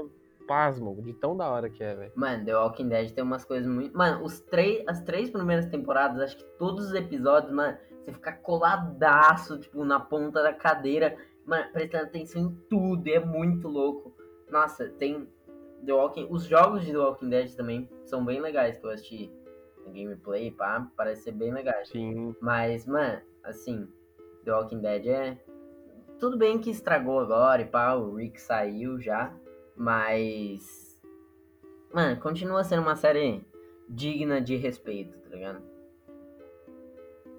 pasmo 0.46 1.00
de 1.00 1.12
tão 1.12 1.36
da 1.36 1.48
hora 1.48 1.70
que 1.70 1.82
é, 1.82 1.94
velho. 1.94 2.12
Mano, 2.16 2.44
The 2.44 2.56
Walking 2.56 2.88
Dead 2.88 3.12
tem 3.12 3.22
umas 3.22 3.44
coisas 3.44 3.72
muito. 3.72 3.96
Mano, 3.96 4.24
os 4.24 4.40
três, 4.40 4.82
as 4.88 5.00
três 5.02 5.30
primeiras 5.30 5.66
temporadas, 5.66 6.20
acho 6.20 6.36
que 6.36 6.44
todos 6.58 6.86
os 6.86 6.94
episódios, 6.94 7.52
mano, 7.52 7.78
você 8.02 8.12
fica 8.12 8.32
coladaço, 8.32 9.58
tipo, 9.60 9.84
na 9.84 10.00
ponta 10.00 10.42
da 10.42 10.52
cadeira, 10.52 11.16
mano, 11.46 11.70
prestando 11.72 12.04
atenção 12.04 12.42
em 12.42 12.54
tudo, 12.68 13.06
é 13.08 13.20
muito 13.20 13.68
louco. 13.68 14.12
Nossa, 14.50 14.88
tem 14.88 15.28
The 15.84 15.92
Walking. 15.92 16.26
Os 16.30 16.44
jogos 16.44 16.84
de 16.84 16.92
The 16.92 16.98
Walking 16.98 17.28
Dead 17.28 17.54
também 17.54 17.88
são 18.04 18.24
bem 18.24 18.40
legais 18.40 18.78
que 18.78 18.86
eu 18.86 18.90
assisti. 18.90 19.32
Gameplay, 19.86 20.50
pá, 20.50 20.88
parece 20.96 21.24
ser 21.24 21.32
bem 21.32 21.52
legais. 21.52 21.88
Sim, 21.88 22.34
Mas, 22.40 22.86
mano, 22.86 23.20
assim, 23.42 23.88
The 24.44 24.52
Walking 24.52 24.80
Dead 24.80 25.06
é. 25.06 25.38
Tudo 26.18 26.36
bem 26.36 26.58
que 26.58 26.70
estragou 26.70 27.18
agora 27.18 27.62
e 27.62 27.64
pá, 27.64 27.94
o 27.94 28.14
Rick 28.14 28.40
saiu 28.40 29.00
já, 29.00 29.34
mas. 29.76 31.00
Mano, 31.92 32.20
continua 32.20 32.62
sendo 32.62 32.82
uma 32.82 32.94
série 32.94 33.44
digna 33.88 34.40
de 34.40 34.56
respeito, 34.56 35.18
tá 35.18 35.30
ligado? 35.30 35.62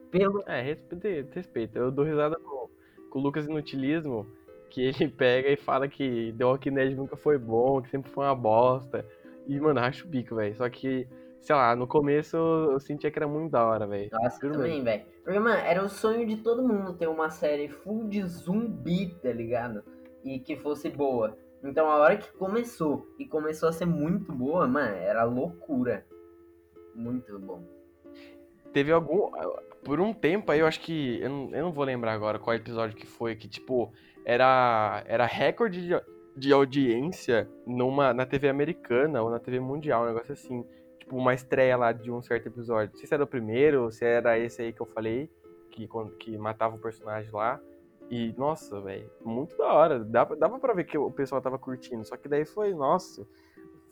Pelo. 0.09 0.43
é, 0.45 0.61
respeito, 0.61 1.33
respeito. 1.33 1.77
Eu 1.77 1.91
dou 1.91 2.03
risada 2.03 2.37
com, 2.37 2.69
com 3.09 3.19
o 3.19 3.21
Lucas 3.21 3.45
Inutilismo, 3.45 4.27
que 4.71 4.81
ele 4.81 5.07
pega 5.11 5.49
e 5.49 5.57
fala 5.57 5.87
que 5.87 6.33
The 6.37 6.45
Walking 6.45 6.73
Dead 6.73 6.95
nunca 6.95 7.15
foi 7.15 7.37
bom, 7.37 7.81
que 7.81 7.89
sempre 7.89 8.09
foi 8.09 8.25
uma 8.25 8.35
bosta. 8.35 9.05
E, 9.45 9.59
mano, 9.59 9.79
eu 9.79 9.83
acho 9.83 10.05
o 10.05 10.09
bico, 10.09 10.35
velho. 10.35 10.55
Só 10.55 10.69
que, 10.69 11.07
sei 11.39 11.55
lá, 11.55 11.75
no 11.75 11.85
começo 11.85 12.37
eu 12.37 12.79
sentia 12.79 13.11
que 13.11 13.19
era 13.19 13.27
muito 13.27 13.51
da 13.51 13.65
hora, 13.65 13.85
velho. 13.85 14.09
Nossa, 14.11 14.39
Juro 14.39 14.55
também, 14.55 14.83
velho. 14.83 15.03
Porque, 15.23 15.39
mano, 15.39 15.59
era 15.59 15.83
o 15.83 15.89
sonho 15.89 16.25
de 16.25 16.37
todo 16.37 16.67
mundo 16.67 16.93
ter 16.93 17.07
uma 17.07 17.29
série 17.29 17.67
full 17.67 18.07
de 18.07 18.23
zumbi, 18.23 19.13
tá 19.21 19.31
ligado? 19.31 19.83
E 20.23 20.39
que 20.39 20.55
fosse 20.55 20.89
boa. 20.89 21.37
Então, 21.63 21.89
a 21.89 21.97
hora 21.97 22.17
que 22.17 22.31
começou 22.33 23.07
e 23.19 23.25
começou 23.25 23.69
a 23.69 23.71
ser 23.71 23.85
muito 23.85 24.31
boa, 24.31 24.67
mano, 24.67 24.95
era 24.95 25.23
loucura. 25.23 26.05
Muito 26.95 27.37
bom. 27.39 27.61
Teve 28.73 28.91
algum. 28.91 29.31
Por 29.83 29.99
um 29.99 30.13
tempo 30.13 30.51
aí, 30.51 30.59
eu 30.59 30.67
acho 30.67 30.79
que. 30.79 31.19
Eu 31.19 31.29
não, 31.29 31.55
eu 31.55 31.63
não 31.65 31.71
vou 31.71 31.83
lembrar 31.83 32.13
agora 32.13 32.39
qual 32.39 32.55
episódio 32.55 32.95
que 32.95 33.05
foi, 33.05 33.35
que, 33.35 33.47
tipo, 33.47 33.91
era, 34.25 35.03
era 35.07 35.25
recorde 35.25 35.87
de, 35.87 36.01
de 36.35 36.53
audiência 36.53 37.49
numa, 37.65 38.13
na 38.13 38.25
TV 38.25 38.49
americana 38.49 39.21
ou 39.21 39.29
na 39.29 39.39
TV 39.39 39.59
mundial, 39.59 40.03
um 40.03 40.07
negócio 40.07 40.33
assim. 40.33 40.65
Tipo, 40.99 41.17
uma 41.17 41.33
estreia 41.33 41.75
lá 41.75 41.91
de 41.91 42.11
um 42.11 42.21
certo 42.21 42.47
episódio. 42.47 42.91
Não 42.93 42.99
sei 42.99 43.07
se 43.07 43.13
era 43.13 43.23
o 43.23 43.27
primeiro, 43.27 43.91
se 43.91 44.05
era 44.05 44.37
esse 44.37 44.61
aí 44.61 44.71
que 44.71 44.81
eu 44.81 44.85
falei, 44.85 45.29
que, 45.71 45.87
que 46.19 46.37
matava 46.37 46.75
o 46.75 46.79
personagem 46.79 47.31
lá. 47.31 47.59
E, 48.09 48.33
nossa, 48.37 48.79
velho, 48.81 49.09
muito 49.23 49.57
da 49.57 49.71
hora. 49.73 49.99
Dava, 50.03 50.35
dava 50.35 50.59
pra 50.59 50.73
ver 50.73 50.83
que 50.83 50.97
o 50.97 51.09
pessoal 51.09 51.41
tava 51.41 51.57
curtindo. 51.57 52.03
Só 52.05 52.17
que 52.17 52.27
daí 52.27 52.45
foi, 52.45 52.73
nossa, 52.73 53.25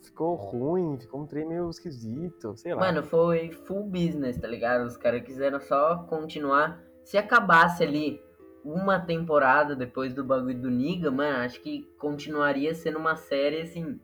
ficou 0.02 0.34
ruim, 0.34 0.98
ficou 0.98 1.22
um 1.22 1.26
trem 1.26 1.46
meio 1.46 1.68
esquisito, 1.70 2.56
sei 2.56 2.74
lá. 2.74 2.80
Mano, 2.80 3.02
foi 3.02 3.50
full 3.50 3.84
business, 3.84 4.38
tá 4.38 4.46
ligado? 4.46 4.84
Os 4.84 4.96
caras 4.96 5.22
quiseram 5.22 5.58
só 5.60 6.04
continuar. 6.04 6.82
Se 7.02 7.16
acabasse 7.16 7.82
ali 7.82 8.22
uma 8.64 8.98
temporada 9.00 9.74
depois 9.74 10.12
do 10.12 10.24
bagulho 10.24 10.58
do 10.58 10.70
Niga, 10.70 11.10
mano, 11.10 11.38
acho 11.38 11.60
que 11.60 11.88
continuaria 11.98 12.74
sendo 12.74 12.98
uma 12.98 13.16
série, 13.16 13.62
assim, 13.62 13.98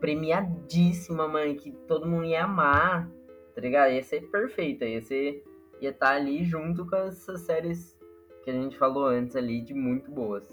premiadíssima, 0.00 1.28
mano, 1.28 1.54
que 1.54 1.72
todo 1.86 2.06
mundo 2.06 2.24
ia 2.24 2.44
amar, 2.44 3.10
tá 3.54 3.60
ligado? 3.60 3.92
Ia 3.92 4.02
ser 4.02 4.28
perfeita, 4.30 4.84
ia 4.84 5.00
ser. 5.00 5.44
ia 5.80 5.90
estar 5.90 6.14
ali 6.14 6.44
junto 6.44 6.86
com 6.86 6.96
essas 6.96 7.40
séries 7.40 7.98
que 8.42 8.50
a 8.50 8.52
gente 8.52 8.76
falou 8.76 9.06
antes 9.06 9.36
ali, 9.36 9.62
de 9.62 9.74
muito 9.74 10.10
boas. 10.10 10.46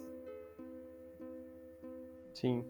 Sim. 2.33 2.65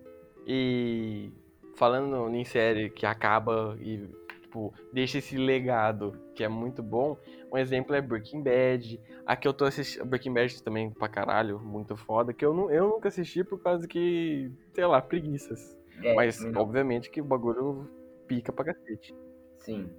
E 0.46 1.32
falando 1.76 2.30
em 2.36 2.44
série 2.44 2.90
que 2.90 3.06
acaba 3.06 3.78
e 3.80 4.10
tipo, 4.52 4.74
deixa 4.92 5.18
esse 5.20 5.38
legado 5.38 6.14
que 6.36 6.44
é 6.44 6.48
muito 6.50 6.84
bom, 6.84 7.18
um 7.52 7.58
exemplo 7.58 7.96
é 7.96 8.02
Breaking 8.02 8.44
Bad. 8.44 9.00
A 9.26 9.36
que 9.36 9.48
eu 9.48 9.54
tô 9.54 9.64
assistindo, 9.64 10.06
Breaking 10.06 10.34
Bad 10.34 10.62
também 10.62 10.92
pra 10.92 11.08
caralho, 11.08 11.58
muito 11.60 11.96
foda, 11.96 12.34
que 12.34 12.44
eu, 12.44 12.54
nu- 12.54 12.70
eu 12.70 12.90
nunca 12.90 13.08
assisti 13.08 13.44
por 13.44 13.60
causa 13.62 13.88
que, 13.88 14.52
sei 14.74 14.86
lá, 14.86 15.02
preguiças. 15.02 15.78
É, 16.04 16.14
Mas 16.14 16.44
não, 16.44 16.62
obviamente 16.62 17.10
que 17.10 17.22
o 17.22 17.26
bagulho 17.26 17.90
pica 18.28 18.52
pra 18.52 18.66
cacete. 18.66 19.16
Sim. 19.60 19.90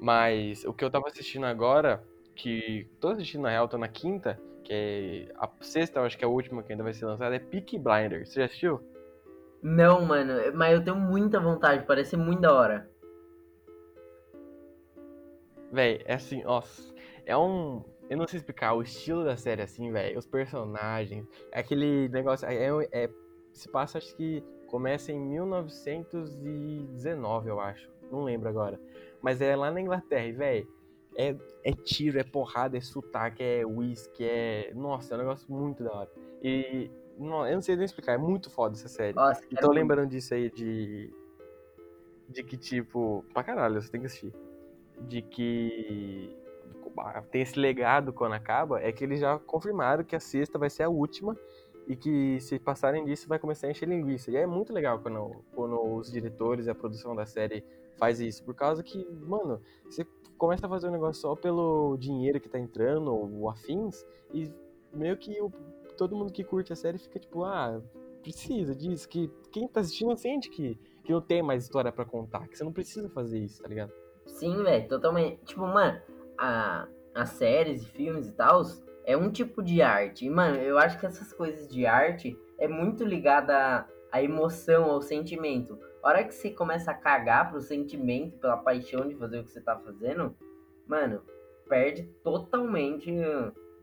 Mas 0.00 0.64
o 0.64 0.72
que 0.72 0.84
eu 0.84 0.90
tava 0.90 1.08
assistindo 1.08 1.46
agora, 1.46 2.02
que 2.36 2.86
tô 3.00 3.08
assistindo 3.08 3.42
na 3.42 3.50
real, 3.50 3.66
tô 3.68 3.78
na 3.78 3.88
quinta, 3.88 4.38
que 4.64 4.72
é 4.72 5.32
a 5.36 5.48
sexta, 5.60 6.00
eu 6.00 6.04
acho 6.04 6.18
que 6.18 6.24
é 6.24 6.26
a 6.26 6.30
última 6.30 6.62
que 6.62 6.72
ainda 6.72 6.84
vai 6.84 6.92
ser 6.92 7.06
lançada, 7.06 7.34
é 7.34 7.38
Peaky 7.38 7.78
Blinders. 7.78 8.28
Você 8.28 8.40
já 8.40 8.46
assistiu? 8.46 8.80
Não, 9.62 10.04
mano, 10.04 10.34
mas 10.54 10.74
eu 10.74 10.84
tenho 10.84 10.96
muita 10.96 11.40
vontade, 11.40 11.84
parece 11.86 12.16
muito 12.16 12.40
da 12.42 12.52
hora. 12.52 12.88
Véi, 15.70 16.00
é 16.04 16.14
assim, 16.14 16.42
nossa, 16.42 16.82
é 17.26 17.36
um. 17.36 17.84
Eu 18.08 18.16
não 18.16 18.26
sei 18.26 18.38
explicar, 18.38 18.72
o 18.74 18.80
estilo 18.82 19.22
da 19.24 19.36
série, 19.36 19.60
assim, 19.62 19.92
velho, 19.92 20.18
os 20.18 20.26
personagens, 20.26 21.26
é 21.52 21.60
aquele 21.60 22.08
negócio. 22.08 22.48
É, 22.48 22.54
é- 22.54 22.88
é- 23.04 23.10
se 23.52 23.68
passa, 23.70 23.98
acho 23.98 24.16
que 24.16 24.42
começa 24.66 25.12
em 25.12 25.20
1919, 25.20 27.50
eu 27.50 27.60
acho. 27.60 27.90
Não 28.10 28.24
lembro 28.24 28.48
agora. 28.48 28.80
Mas 29.20 29.40
é 29.42 29.54
lá 29.54 29.70
na 29.70 29.78
Inglaterra, 29.80 30.24
e, 30.26 30.32
véi, 30.32 30.66
é, 31.16 31.36
é 31.64 31.72
tiro, 31.72 32.18
é 32.18 32.24
porrada, 32.24 32.76
é 32.78 32.80
sotaque, 32.80 33.42
é 33.42 33.64
whisky, 33.66 34.24
é. 34.24 34.72
Nossa, 34.74 35.12
é 35.14 35.16
um 35.16 35.20
negócio 35.20 35.52
muito 35.52 35.84
da 35.84 35.92
hora. 35.92 36.10
E. 36.42 36.90
não- 37.18 37.46
eu 37.46 37.54
não 37.56 37.62
sei 37.62 37.76
nem 37.76 37.84
explicar, 37.84 38.12
é 38.14 38.18
muito 38.18 38.50
foda 38.50 38.74
essa 38.76 38.88
série. 38.88 39.14
Nossa, 39.16 39.44
E 39.44 39.48
quero 39.48 39.66
tô 39.66 39.72
lembrando 39.72 40.08
disso 40.08 40.32
aí 40.34 40.50
de. 40.50 41.12
De 42.28 42.42
que, 42.44 42.56
tipo. 42.56 43.24
Pra 43.34 43.42
caralho, 43.42 43.82
você 43.82 43.90
tem 43.90 44.00
que 44.00 44.06
assistir. 44.06 44.32
De 45.00 45.22
que. 45.22 46.36
Tem 47.30 47.42
esse 47.42 47.58
legado 47.58 48.12
quando 48.12 48.32
acaba. 48.32 48.80
É 48.80 48.90
que 48.90 49.04
eles 49.04 49.20
já 49.20 49.38
confirmaram 49.38 50.02
que 50.04 50.16
a 50.16 50.20
sexta 50.20 50.58
vai 50.58 50.68
ser 50.70 50.82
a 50.84 50.88
última. 50.88 51.36
E 51.86 51.96
que 51.96 52.38
se 52.40 52.58
passarem 52.58 53.04
disso 53.04 53.26
vai 53.28 53.38
começar 53.38 53.66
a 53.66 53.70
encher 53.70 53.88
linguiça. 53.88 54.30
E 54.30 54.36
é 54.36 54.46
muito 54.46 54.72
legal 54.72 54.98
quando, 54.98 55.42
quando 55.54 55.80
os 55.80 56.10
diretores 56.10 56.66
e 56.66 56.70
a 56.70 56.74
produção 56.74 57.16
da 57.16 57.24
série 57.24 57.64
faz 57.96 58.20
isso. 58.20 58.44
Por 58.44 58.54
causa 58.54 58.82
que, 58.82 59.06
mano, 59.26 59.60
você 59.84 60.06
começa 60.36 60.66
a 60.66 60.68
fazer 60.68 60.88
um 60.88 60.92
negócio 60.92 61.20
só 61.22 61.34
pelo 61.34 61.96
dinheiro 61.96 62.40
que 62.40 62.48
tá 62.48 62.58
entrando, 62.58 63.12
ou 63.14 63.48
afins, 63.48 64.04
e 64.32 64.52
meio 64.92 65.16
que 65.16 65.40
o- 65.40 65.50
todo 65.96 66.14
mundo 66.14 66.32
que 66.32 66.44
curte 66.44 66.72
a 66.72 66.76
série 66.76 66.98
fica 66.98 67.18
tipo, 67.18 67.42
ah, 67.42 67.80
precisa 68.22 68.74
disso, 68.74 69.08
que 69.08 69.28
quem 69.50 69.66
tá 69.66 69.80
assistindo 69.80 70.14
sente 70.16 70.48
que, 70.50 70.78
que 71.02 71.12
não 71.12 71.20
tem 71.20 71.42
mais 71.42 71.64
história 71.64 71.90
pra 71.90 72.04
contar, 72.04 72.46
que 72.48 72.56
você 72.56 72.62
não 72.62 72.72
precisa 72.72 73.08
fazer 73.08 73.38
isso, 73.38 73.62
tá 73.62 73.68
ligado? 73.68 73.92
Sim, 74.28 74.62
velho, 74.62 74.88
totalmente. 74.88 75.44
Tipo, 75.44 75.66
mano, 75.66 76.00
a, 76.38 76.86
as 77.14 77.30
séries 77.30 77.82
e 77.82 77.86
filmes 77.86 78.28
e 78.28 78.32
tal 78.32 78.62
é 79.04 79.16
um 79.16 79.30
tipo 79.30 79.62
de 79.62 79.82
arte. 79.82 80.26
E, 80.26 80.30
mano, 80.30 80.56
eu 80.56 80.78
acho 80.78 80.98
que 81.00 81.06
essas 81.06 81.32
coisas 81.32 81.68
de 81.68 81.86
arte 81.86 82.38
é 82.58 82.68
muito 82.68 83.04
ligada 83.04 83.56
à, 83.56 83.88
à 84.12 84.22
emoção, 84.22 84.84
ao 84.90 85.02
sentimento. 85.02 85.78
A 86.02 86.08
hora 86.08 86.24
que 86.24 86.34
você 86.34 86.50
começa 86.50 86.90
a 86.90 86.94
cagar 86.94 87.50
pro 87.50 87.60
sentimento, 87.60 88.38
pela 88.38 88.56
paixão 88.56 89.08
de 89.08 89.16
fazer 89.16 89.40
o 89.40 89.44
que 89.44 89.50
você 89.50 89.60
tá 89.60 89.76
fazendo, 89.76 90.36
mano, 90.86 91.22
perde 91.68 92.04
totalmente 92.22 93.10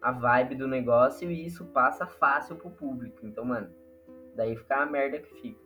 a 0.01 0.11
vibe 0.11 0.55
do 0.55 0.67
negócio 0.67 1.29
e 1.29 1.45
isso 1.45 1.65
passa 1.65 2.05
fácil 2.05 2.55
pro 2.55 2.69
público. 2.69 3.25
Então, 3.25 3.43
mano, 3.43 3.69
daí 4.35 4.55
fica 4.55 4.77
a 4.77 4.85
merda 4.85 5.19
que 5.19 5.33
fica. 5.41 5.65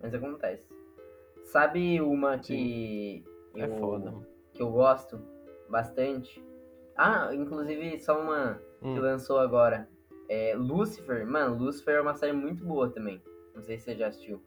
Mas 0.00 0.14
acontece. 0.14 0.68
Sabe 1.44 2.00
uma 2.00 2.38
que 2.38 3.24
É 3.62 3.66
eu, 3.66 3.76
foda. 3.76 4.14
que 4.52 4.62
eu 4.62 4.70
gosto 4.70 5.20
bastante? 5.68 6.44
Ah, 6.96 7.30
inclusive 7.34 7.98
só 8.00 8.20
uma 8.20 8.60
Hum. 8.82 8.94
que 8.94 9.00
lançou 9.00 9.38
agora. 9.38 9.88
É 10.28 10.54
Lucifer. 10.56 11.26
Mano, 11.26 11.56
Lucifer 11.56 11.96
é 11.96 12.00
uma 12.00 12.14
série 12.14 12.32
muito 12.32 12.64
boa 12.64 12.90
também. 12.90 13.20
Não 13.54 13.62
sei 13.62 13.78
se 13.78 13.84
você 13.86 13.96
já 13.96 14.08
assistiu. 14.08 14.40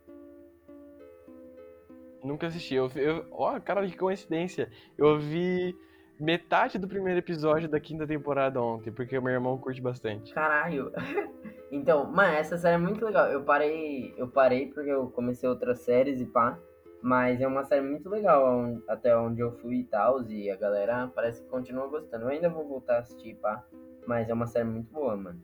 Nunca 2.23 2.47
assisti. 2.47 2.75
Eu, 2.75 2.89
eu, 2.95 3.25
ó, 3.31 3.59
cara, 3.59 3.85
que 3.87 3.97
coincidência. 3.97 4.69
Eu 4.97 5.19
vi 5.19 5.75
metade 6.19 6.77
do 6.77 6.87
primeiro 6.87 7.17
episódio 7.19 7.67
da 7.67 7.79
quinta 7.79 8.05
temporada 8.05 8.61
ontem, 8.61 8.91
porque 8.91 9.19
meu 9.19 9.31
irmão 9.33 9.57
curte 9.57 9.81
bastante. 9.81 10.33
Caralho. 10.33 10.91
Então, 11.73 12.03
mano, 12.11 12.33
essa 12.33 12.57
série 12.57 12.75
é 12.75 12.77
muito 12.77 13.03
legal. 13.05 13.27
Eu 13.31 13.45
parei, 13.45 14.13
eu 14.17 14.27
parei 14.27 14.67
porque 14.67 14.89
eu 14.89 15.09
comecei 15.09 15.47
outras 15.47 15.79
séries 15.79 16.19
e 16.19 16.25
pá. 16.25 16.59
Mas 17.01 17.41
é 17.41 17.47
uma 17.47 17.63
série 17.63 17.81
muito 17.81 18.07
legal 18.07 18.77
até 18.87 19.17
onde 19.17 19.41
eu 19.41 19.51
fui 19.53 19.77
e 19.79 19.83
tal. 19.85 20.21
E 20.29 20.51
a 20.51 20.55
galera 20.55 21.11
parece 21.13 21.41
que 21.41 21.49
continua 21.49 21.87
gostando. 21.87 22.25
Eu 22.25 22.29
ainda 22.29 22.47
vou 22.47 22.67
voltar 22.67 22.97
a 22.97 22.99
assistir, 22.99 23.35
pá. 23.35 23.65
Mas 24.05 24.29
é 24.29 24.33
uma 24.33 24.45
série 24.45 24.65
muito 24.65 24.91
boa, 24.93 25.17
mano. 25.17 25.41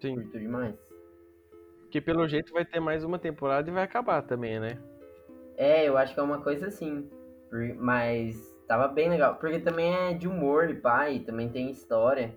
Sim. 0.00 0.16
Curto 0.16 0.38
demais. 0.38 0.76
Que 1.90 2.00
pelo 2.00 2.26
jeito 2.26 2.52
vai 2.52 2.64
ter 2.64 2.80
mais 2.80 3.04
uma 3.04 3.18
temporada 3.18 3.70
e 3.70 3.72
vai 3.72 3.84
acabar 3.84 4.22
também, 4.22 4.58
né? 4.58 4.78
É, 5.56 5.88
eu 5.88 5.96
acho 5.96 6.12
que 6.12 6.20
é 6.20 6.22
uma 6.22 6.42
coisa 6.42 6.66
assim. 6.66 7.08
Mas 7.78 8.36
tava 8.66 8.88
bem 8.88 9.08
legal. 9.08 9.36
Porque 9.36 9.60
também 9.60 9.94
é 9.94 10.12
de 10.12 10.26
humor 10.26 10.68
e 10.70 10.74
pá. 10.74 11.08
E 11.08 11.20
também 11.20 11.48
tem 11.48 11.70
história. 11.70 12.34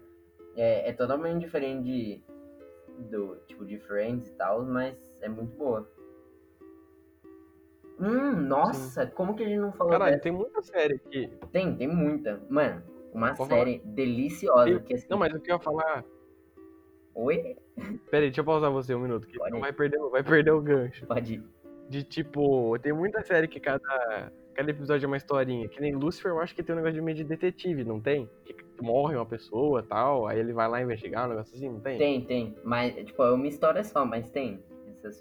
É, 0.55 0.89
é 0.89 0.93
totalmente 0.93 1.39
diferente 1.39 1.83
de, 1.83 2.23
do 3.09 3.37
tipo 3.47 3.65
de 3.65 3.79
Friends 3.79 4.29
e 4.29 4.35
tal. 4.35 4.63
Mas 4.63 4.95
é 5.23 5.27
muito 5.27 5.57
boa. 5.57 5.89
Hum, 7.99 8.31
nossa, 8.47 9.05
como 9.07 9.35
que 9.35 9.43
a 9.43 9.47
gente 9.47 9.59
não 9.59 9.73
falou 9.73 9.91
Caralho, 9.91 10.11
dessa? 10.13 10.23
tem 10.23 10.31
muita 10.31 10.61
série 10.61 10.95
aqui. 10.95 11.29
Tem, 11.51 11.75
tem 11.75 11.87
muita. 11.87 12.41
Mano, 12.49 12.81
uma 13.13 13.33
Pode 13.33 13.49
série 13.49 13.81
deliciosa. 13.83 14.65
Tem- 14.65 14.79
Que, 14.83 14.93
assim, 14.93 15.07
Não, 15.09 15.17
mas 15.17 15.33
o 15.33 15.39
que 15.39 15.51
eu 15.51 15.55
ia 15.55 15.59
falar. 15.61 16.03
Oi? 17.15 17.57
Pera 18.09 18.23
aí, 18.23 18.29
deixa 18.29 18.39
eu 18.41 18.45
pausar 18.45 18.71
você 18.71 18.95
um 18.95 18.99
minuto, 19.01 19.27
que 19.27 19.37
Pode 19.37 19.51
não 19.51 19.57
ir. 19.57 19.61
vai 19.61 19.73
perder, 19.73 19.99
vai 20.09 20.23
perder 20.23 20.51
o 20.51 20.61
gancho. 20.61 21.05
Pode 21.05 21.33
ir. 21.35 21.43
De 21.89 22.03
tipo, 22.03 22.77
tem 22.79 22.93
muita 22.93 23.21
série 23.23 23.47
que 23.47 23.59
cada, 23.59 24.31
cada 24.53 24.69
episódio 24.71 25.05
é 25.05 25.07
uma 25.07 25.17
historinha. 25.17 25.67
Que 25.67 25.81
nem 25.81 25.93
Lucifer, 25.95 26.31
eu 26.31 26.39
acho 26.39 26.55
que 26.55 26.63
tem 26.63 26.73
um 26.73 26.77
negócio 26.77 26.95
de 26.95 27.01
meio 27.01 27.17
de 27.17 27.23
detetive, 27.23 27.83
não 27.83 27.99
tem? 27.99 28.29
Que 28.45 28.55
morre 28.81 29.15
uma 29.15 29.25
pessoa 29.25 29.83
tal, 29.83 30.27
aí 30.27 30.39
ele 30.39 30.53
vai 30.53 30.69
lá 30.69 30.81
investigar, 30.81 31.25
um 31.25 31.29
negócio 31.31 31.53
assim, 31.55 31.67
não 31.67 31.79
tem? 31.81 31.97
Tem, 31.97 32.21
tem. 32.25 32.55
Mas, 32.63 32.95
tipo, 33.05 33.21
é 33.23 33.31
uma 33.31 33.47
história 33.47 33.83
só, 33.83 34.05
mas 34.05 34.29
tem. 34.29 34.63
Essas. 34.95 35.19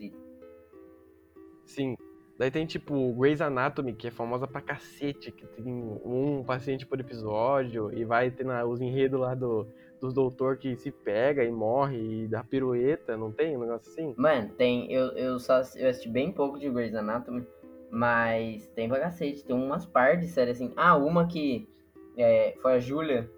Sim. 1.64 1.96
Daí 2.38 2.52
tem 2.52 2.64
tipo 2.64 3.12
Grey's 3.14 3.40
Anatomy, 3.40 3.92
que 3.92 4.06
é 4.06 4.10
famosa 4.12 4.46
pra 4.46 4.60
cacete, 4.60 5.32
que 5.32 5.44
tem 5.44 5.64
um 5.66 6.44
paciente 6.46 6.86
por 6.86 7.00
episódio, 7.00 7.92
e 7.92 8.04
vai 8.04 8.30
ter 8.30 8.46
os 8.64 8.80
enredos 8.80 9.18
lá 9.18 9.34
do, 9.34 9.66
dos 10.00 10.14
doutor 10.14 10.56
que 10.56 10.76
se 10.76 10.92
pega 10.92 11.42
e 11.42 11.50
morre 11.50 11.96
e 11.96 12.28
dá 12.28 12.44
pirueta, 12.44 13.16
não 13.16 13.32
tem 13.32 13.56
um 13.56 13.60
negócio 13.60 13.90
assim? 13.90 14.14
Mano, 14.16 14.50
tem. 14.50 14.90
Eu, 14.92 15.08
eu 15.16 15.40
só 15.40 15.62
eu 15.74 15.88
assisti 15.88 16.08
bem 16.08 16.30
pouco 16.30 16.60
de 16.60 16.70
Grey's 16.70 16.94
Anatomy, 16.94 17.44
mas 17.90 18.68
tem 18.68 18.88
pra 18.88 19.00
cacete. 19.00 19.44
Tem 19.44 19.56
umas 19.56 19.84
par 19.84 20.16
de 20.16 20.26
assim. 20.40 20.72
Ah, 20.76 20.96
uma 20.96 21.26
que 21.26 21.68
é, 22.16 22.54
foi 22.62 22.74
a 22.74 22.78
Júlia, 22.78 23.28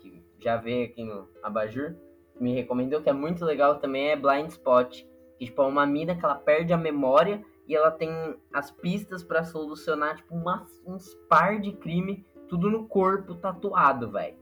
que 0.00 0.20
já 0.40 0.56
veio 0.56 0.86
aqui 0.86 1.04
no 1.04 1.28
Abajur, 1.40 1.94
me 2.40 2.52
recomendou, 2.52 3.00
que 3.00 3.08
é 3.08 3.12
muito 3.12 3.44
legal 3.44 3.78
também, 3.78 4.08
é 4.08 4.16
Blind 4.16 4.48
Spot. 4.48 5.04
Que, 5.38 5.46
tipo, 5.46 5.62
é 5.62 5.66
uma 5.66 5.86
mina 5.86 6.16
que 6.16 6.24
ela 6.24 6.34
perde 6.34 6.72
a 6.72 6.76
memória 6.76 7.44
e 7.66 7.74
ela 7.74 7.90
tem 7.90 8.36
as 8.52 8.70
pistas 8.70 9.22
pra 9.22 9.44
solucionar, 9.44 10.16
tipo, 10.16 10.34
umas, 10.34 10.68
uns 10.86 11.14
par 11.28 11.60
de 11.60 11.72
crime, 11.72 12.26
tudo 12.48 12.70
no 12.70 12.86
corpo 12.86 13.34
tatuado, 13.34 14.10
velho. 14.10 14.36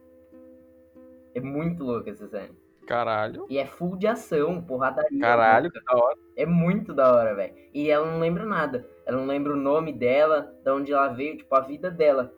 É 1.35 1.41
muito 1.41 1.85
louco 1.85 2.11
essa 2.11 2.29
série. 2.29 2.53
Caralho. 2.87 3.47
E 3.49 3.59
é 3.59 3.67
full 3.67 3.97
de 3.97 4.07
ação, 4.07 4.61
porradaria. 4.61 5.21
Caralho, 5.21 5.71
que 5.71 5.81
da 5.83 5.97
hora. 5.97 6.19
É 6.37 6.45
muito 6.45 6.93
da 6.93 7.13
hora, 7.15 7.35
velho. 7.35 7.55
E 7.73 7.91
ela 7.91 8.11
não 8.11 8.19
lembra 8.19 8.45
nada. 8.45 8.87
Ela 9.07 9.19
não 9.19 9.27
lembra 9.27 9.53
o 9.53 9.57
nome 9.57 9.93
dela, 9.93 10.55
de 10.63 10.71
onde 10.71 10.93
ela 10.93 11.09
veio, 11.09 11.37
tipo, 11.37 11.55
a 11.55 11.61
vida 11.61 11.91
dela. 11.91 12.33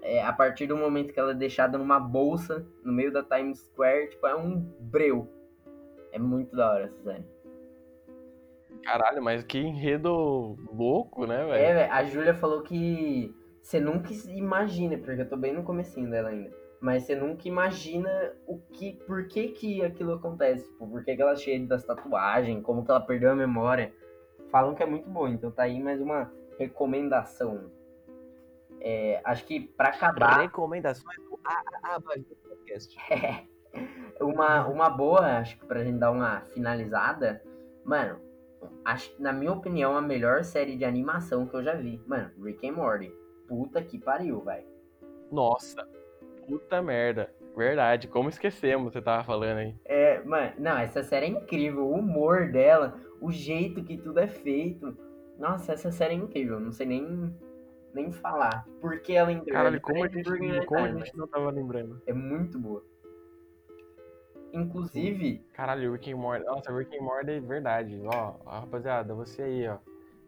É, 0.00 0.22
a 0.22 0.32
partir 0.32 0.66
do 0.68 0.76
momento 0.76 1.12
que 1.12 1.18
ela 1.18 1.32
é 1.32 1.34
deixada 1.34 1.76
numa 1.76 1.98
bolsa 1.98 2.64
no 2.84 2.92
meio 2.92 3.12
da 3.12 3.22
Times 3.22 3.58
Square, 3.58 4.10
tipo, 4.10 4.26
é 4.26 4.36
um 4.36 4.60
breu. 4.80 5.28
É 6.12 6.18
muito 6.18 6.54
da 6.54 6.70
hora 6.70 6.84
essa 6.84 7.02
série. 7.02 7.26
Caralho, 8.82 9.22
mas 9.22 9.44
que 9.44 9.58
enredo 9.58 10.56
louco, 10.72 11.26
né, 11.26 11.42
É, 11.42 11.46
velho? 11.46 11.74
velho, 11.78 11.92
a 11.92 12.04
Júlia 12.04 12.34
falou 12.34 12.62
que 12.62 13.34
você 13.62 13.78
nunca 13.80 14.08
se 14.08 14.32
imagina, 14.32 14.96
porque 14.96 15.20
eu 15.20 15.28
tô 15.28 15.36
bem 15.36 15.52
no 15.52 15.62
comecinho 15.62 16.10
dela 16.10 16.30
ainda. 16.30 16.50
Mas 16.80 17.02
você 17.02 17.16
nunca 17.16 17.48
imagina 17.48 18.08
o 18.46 18.58
que, 18.58 18.92
por 19.06 19.26
que 19.26 19.48
que 19.48 19.84
aquilo 19.84 20.14
acontece, 20.14 20.64
tipo, 20.70 20.86
por 20.88 21.04
que 21.04 21.16
que 21.16 21.20
ela 21.22 21.32
é 21.32 21.36
cheia 21.36 21.66
das 21.66 21.84
tatuagens, 21.84 22.62
como 22.62 22.84
que 22.84 22.90
ela 22.90 23.00
perdeu 23.00 23.32
a 23.32 23.34
memória. 23.34 23.92
Falam 24.50 24.74
que 24.74 24.82
é 24.82 24.86
muito 24.86 25.10
bom, 25.10 25.28
então 25.28 25.50
tá 25.50 25.64
aí 25.64 25.82
mais 25.82 26.00
uma 26.00 26.32
recomendação. 26.58 27.70
É, 28.80 29.20
acho 29.24 29.44
que 29.44 29.60
pra 29.60 29.88
acabar, 29.88 30.40
Recomendações 30.40 31.16
do 31.16 31.38
Abajur 31.82 32.36
Podcast. 32.48 32.96
uma, 34.20 34.66
uma 34.66 34.88
boa, 34.88 35.38
acho 35.38 35.58
que 35.58 35.66
pra 35.66 35.82
gente 35.84 35.98
dar 35.98 36.10
uma 36.10 36.42
finalizada, 36.54 37.42
mano, 37.84 38.20
acho, 38.84 39.14
na 39.18 39.32
minha 39.32 39.52
opinião, 39.52 39.96
a 39.96 40.02
melhor 40.02 40.44
série 40.44 40.76
de 40.76 40.84
animação 40.84 41.46
que 41.46 41.54
eu 41.54 41.62
já 41.62 41.74
vi. 41.74 42.00
Mano, 42.06 42.30
Rick 42.42 42.68
and 42.68 42.72
Morty. 42.72 43.12
Puta 43.46 43.82
que 43.82 43.98
pariu, 43.98 44.40
velho. 44.42 44.66
Nossa, 45.30 45.86
puta 46.46 46.82
merda. 46.82 47.32
Verdade, 47.56 48.06
como 48.06 48.28
esquecemos, 48.28 48.92
você 48.92 49.02
tava 49.02 49.24
falando 49.24 49.58
aí. 49.58 49.74
É, 49.84 50.22
mano, 50.22 50.52
não, 50.58 50.78
essa 50.78 51.02
série 51.02 51.26
é 51.26 51.28
incrível. 51.30 51.86
O 51.86 51.94
humor 51.94 52.52
dela, 52.52 52.94
o 53.20 53.32
jeito 53.32 53.82
que 53.82 53.98
tudo 53.98 54.20
é 54.20 54.28
feito. 54.28 54.96
Nossa, 55.38 55.72
essa 55.72 55.90
série 55.90 56.14
é 56.14 56.16
incrível. 56.16 56.60
Não 56.60 56.70
sei 56.70 56.86
nem, 56.86 57.34
nem 57.92 58.12
falar. 58.12 58.64
Por 58.80 59.00
que 59.00 59.14
ela 59.14 59.32
incrível? 59.32 59.54
Caralho, 59.54 59.80
como 59.80 60.04
a 60.04 60.08
gente, 60.08 60.66
como 60.66 60.84
a 60.84 60.92
gente 60.92 61.16
não 61.16 61.26
tava 61.26 61.50
lembrando. 61.50 62.00
É 62.06 62.12
muito 62.12 62.58
boa. 62.58 62.84
Inclusive, 64.52 65.44
Caralho, 65.52 65.92
Rick 65.92 66.12
and 66.12 66.16
Morty. 66.16 66.44
Nossa, 66.44 66.72
Rick 66.72 66.96
and 66.96 67.02
Morty 67.02 67.32
é 67.32 67.40
verdade. 67.40 68.00
Ó, 68.06 68.34
ó, 68.44 68.60
rapaziada, 68.60 69.14
você 69.14 69.42
aí, 69.42 69.68
ó, 69.68 69.78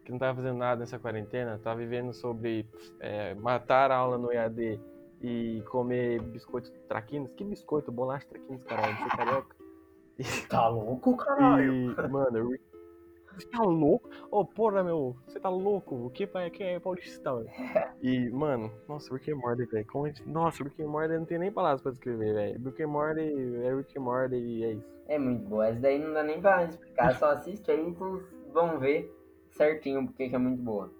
que 0.05 0.11
não 0.11 0.19
tava 0.19 0.35
fazendo 0.35 0.57
nada 0.57 0.79
nessa 0.79 0.99
quarentena, 0.99 1.59
tá 1.63 1.73
vivendo 1.73 2.13
sobre 2.13 2.67
é, 2.99 3.33
matar 3.35 3.91
a 3.91 3.95
aula 3.97 4.17
no 4.17 4.31
EAD 4.31 4.79
e 5.21 5.63
comer 5.69 6.21
biscoitos 6.21 6.71
traquinos. 6.87 7.31
Que 7.33 7.43
biscoito? 7.43 7.91
Bolacha 7.91 8.27
traquinos, 8.27 8.63
caralho, 8.63 8.95
você 8.97 9.03
é 9.03 9.17
carioca. 9.17 9.55
tá 10.49 10.67
louco, 10.67 11.17
E, 11.39 12.09
mano, 12.09 12.49
Rick- 12.49 12.70
você 13.35 13.47
tá 13.47 13.61
louco? 13.63 14.09
Ô, 14.29 14.45
porra, 14.45 14.83
meu, 14.83 15.15
você 15.27 15.39
tá 15.39 15.49
louco? 15.49 15.95
O 16.07 16.09
que 16.09 16.27
que 16.51 16.63
é 16.63 16.79
paulista, 16.79 17.35
velho? 17.35 17.49
E, 18.01 18.29
mano, 18.29 18.71
nossa, 18.87 19.13
Rick 19.13 19.31
and 19.31 19.35
Morty, 19.37 19.65
velho. 19.65 19.85
gente- 20.07 20.27
Nossa, 20.27 20.63
Rick 20.63 20.81
and 20.81 20.87
Morty 20.87 21.13
não 21.17 21.25
tem 21.25 21.37
nem 21.39 21.51
palavras 21.51 21.81
pra 21.81 21.91
descrever, 21.91 22.33
velho. 22.33 22.61
Rick 22.65 22.81
and 22.83 22.87
Morty 22.87 23.21
é 23.63 23.75
Rick 23.75 23.97
and 23.97 24.01
Morty 24.01 24.35
e 24.35 24.63
é 24.63 24.71
isso. 24.73 24.87
É 25.07 25.19
muito 25.19 25.43
boa. 25.47 25.67
Essa 25.67 25.79
daí 25.79 25.99
não 25.99 26.13
dá 26.13 26.23
nem 26.23 26.41
pra 26.41 26.63
explicar. 26.65 27.13
Só 27.15 27.31
assiste 27.31 27.69
aí 27.69 27.79
e 27.89 27.91
vocês 27.93 28.23
vão 28.53 28.79
ver 28.79 29.13
certinho 29.51 30.05
porque 30.07 30.29
que 30.29 30.35
é 30.35 30.39
muito 30.39 30.61
boa. 30.61 30.91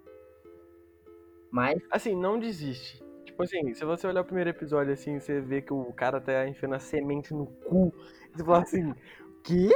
Mas, 1.51 1.81
Assim, 1.91 2.15
não 2.15 2.39
desiste. 2.39 3.03
Tipo 3.25 3.43
assim, 3.43 3.73
se 3.73 3.83
você 3.85 4.07
olhar 4.07 4.21
o 4.21 4.25
primeiro 4.25 4.49
episódio 4.49 4.93
assim, 4.93 5.19
você 5.19 5.39
vê 5.41 5.61
que 5.61 5.73
o 5.73 5.91
cara 5.93 6.19
tá 6.21 6.47
enfiando 6.47 6.75
a 6.75 6.79
semente 6.79 7.33
no 7.33 7.45
cu. 7.47 7.93
E 8.33 8.37
você 8.37 8.43
fala 8.43 8.61
assim, 8.61 8.91
o 8.91 8.95
quê? 9.43 9.69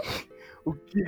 O 0.63 0.73
que? 0.73 1.03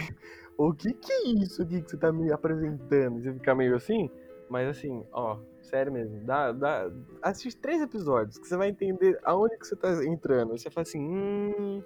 O 0.57 0.73
que 0.73 0.93
que 0.93 1.11
é 1.11 1.27
isso 1.29 1.61
aqui 1.61 1.81
que 1.81 1.91
você 1.91 1.97
tá 1.97 2.11
me 2.11 2.31
apresentando? 2.31 3.19
E 3.19 3.23
você 3.23 3.33
fica 3.33 3.53
meio 3.53 3.75
assim, 3.75 4.09
mas 4.49 4.67
assim, 4.67 5.05
ó, 5.11 5.37
sério 5.61 5.91
mesmo, 5.91 6.19
dá, 6.25 6.51
dá, 6.51 6.89
assiste 7.21 7.59
três 7.59 7.81
episódios 7.81 8.37
que 8.37 8.47
você 8.47 8.57
vai 8.57 8.69
entender 8.69 9.19
aonde 9.23 9.57
que 9.57 9.67
você 9.67 9.75
tá 9.75 10.03
entrando. 10.03 10.57
Você 10.57 10.69
fala 10.71 10.83
assim, 10.83 10.99
hum, 10.99 11.83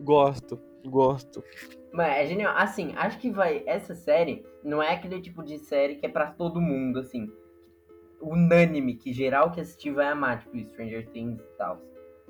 gosto, 0.00 0.60
gosto. 0.84 1.42
mano, 1.92 2.10
é 2.10 2.26
genial. 2.26 2.54
Assim, 2.56 2.92
acho 2.96 3.18
que 3.18 3.30
vai. 3.30 3.62
Essa 3.66 3.94
série 3.94 4.44
não 4.62 4.82
é 4.82 4.92
aquele 4.92 5.20
tipo 5.20 5.42
de 5.42 5.58
série 5.58 5.96
que 5.96 6.06
é 6.06 6.08
pra 6.08 6.30
todo 6.30 6.60
mundo, 6.60 6.98
assim. 6.98 7.32
Unânime, 8.20 8.96
que 8.96 9.14
geral 9.14 9.50
que 9.50 9.62
assistir 9.62 9.92
vai 9.92 10.08
amar, 10.08 10.40
tipo 10.40 10.58
Stranger 10.58 11.08
Things 11.08 11.40
e 11.40 11.56
tal. 11.56 11.80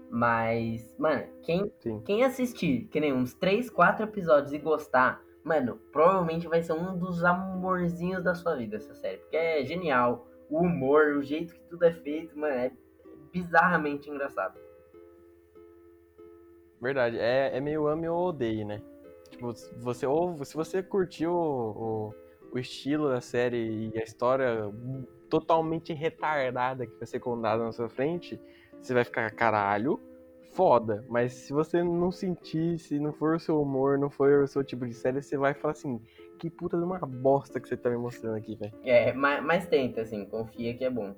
Mas, 0.09 0.95
mano, 0.99 1.24
quem, 1.43 1.72
Sim. 1.80 2.01
quem 2.05 2.24
assistir, 2.24 2.86
que 2.91 3.01
nem 3.01 3.12
uns 3.12 3.34
3, 3.34 3.70
4 3.70 4.05
episódios 4.05 4.53
e 4.53 4.59
gostar, 4.59 5.22
Mano, 5.51 5.80
provavelmente 5.90 6.46
vai 6.46 6.62
ser 6.62 6.74
um 6.74 6.96
dos 6.96 7.24
amorzinhos 7.24 8.22
da 8.22 8.36
sua 8.36 8.55
vida 8.55 8.76
essa 8.76 8.94
série. 8.94 9.18
Porque 9.18 9.36
é 9.36 9.64
genial. 9.64 10.28
O 10.48 10.59
humor, 10.59 11.16
o 11.16 11.24
jeito 11.24 11.53
que 11.53 11.61
tudo 11.62 11.84
é 11.84 11.92
feito, 11.92 12.38
mano, 12.38 12.55
é 12.55 12.70
bizarramente 13.32 14.09
engraçado. 14.09 14.57
Verdade, 16.80 17.18
é, 17.18 17.57
é 17.57 17.61
meio 17.61 17.88
ame 17.88 18.09
ou 18.09 18.28
odeie, 18.28 18.64
né? 18.64 18.80
Tipo, 19.28 19.53
você, 19.78 20.07
ou 20.07 20.44
se 20.44 20.55
você 20.55 20.84
curtiu 20.84 21.32
o, 21.32 22.12
o, 22.12 22.14
o 22.53 22.59
estilo 22.61 23.09
da 23.09 23.20
série 23.20 23.90
e 23.92 23.98
a 23.98 24.05
história 24.05 24.72
totalmente 25.28 25.92
retardada 25.92 26.86
que 26.86 26.94
vai 26.94 27.09
ser 27.09 27.18
contada 27.18 27.64
na 27.64 27.72
sua 27.72 27.88
frente, 27.88 28.40
você 28.80 28.94
vai 28.94 29.03
ficar, 29.03 29.28
caralho, 29.32 30.01
foda. 30.53 31.05
Mas 31.09 31.32
se 31.32 31.53
você 31.53 31.82
não 31.82 32.11
sentir, 32.11 32.78
se 32.78 32.98
não 32.98 33.12
for 33.12 33.34
o 33.34 33.40
seu 33.40 33.61
humor, 33.61 33.98
não 33.98 34.11
for 34.11 34.42
o 34.42 34.46
seu 34.46 34.62
tipo 34.62 34.86
de 34.86 34.94
série, 34.94 35.22
você 35.22 35.36
vai 35.36 35.55
falar 35.55 35.72
assim, 35.72 36.01
que 36.38 36.51
puta 36.51 36.76
de 36.76 36.84
uma 36.84 36.98
bosta 36.98 37.61
que 37.61 37.68
você 37.68 37.76
tá 37.76 37.90
me 37.90 37.96
mostrando 37.96 38.36
aqui, 38.36 38.57
velho. 38.57 38.72
É, 38.84 39.12
mas, 39.12 39.44
mas, 39.44 39.66
tenta, 39.66 40.03
assim, 40.03 40.24
confia 40.24 40.76
que 40.76 40.84
é 40.84 40.90
bom. 40.90 41.14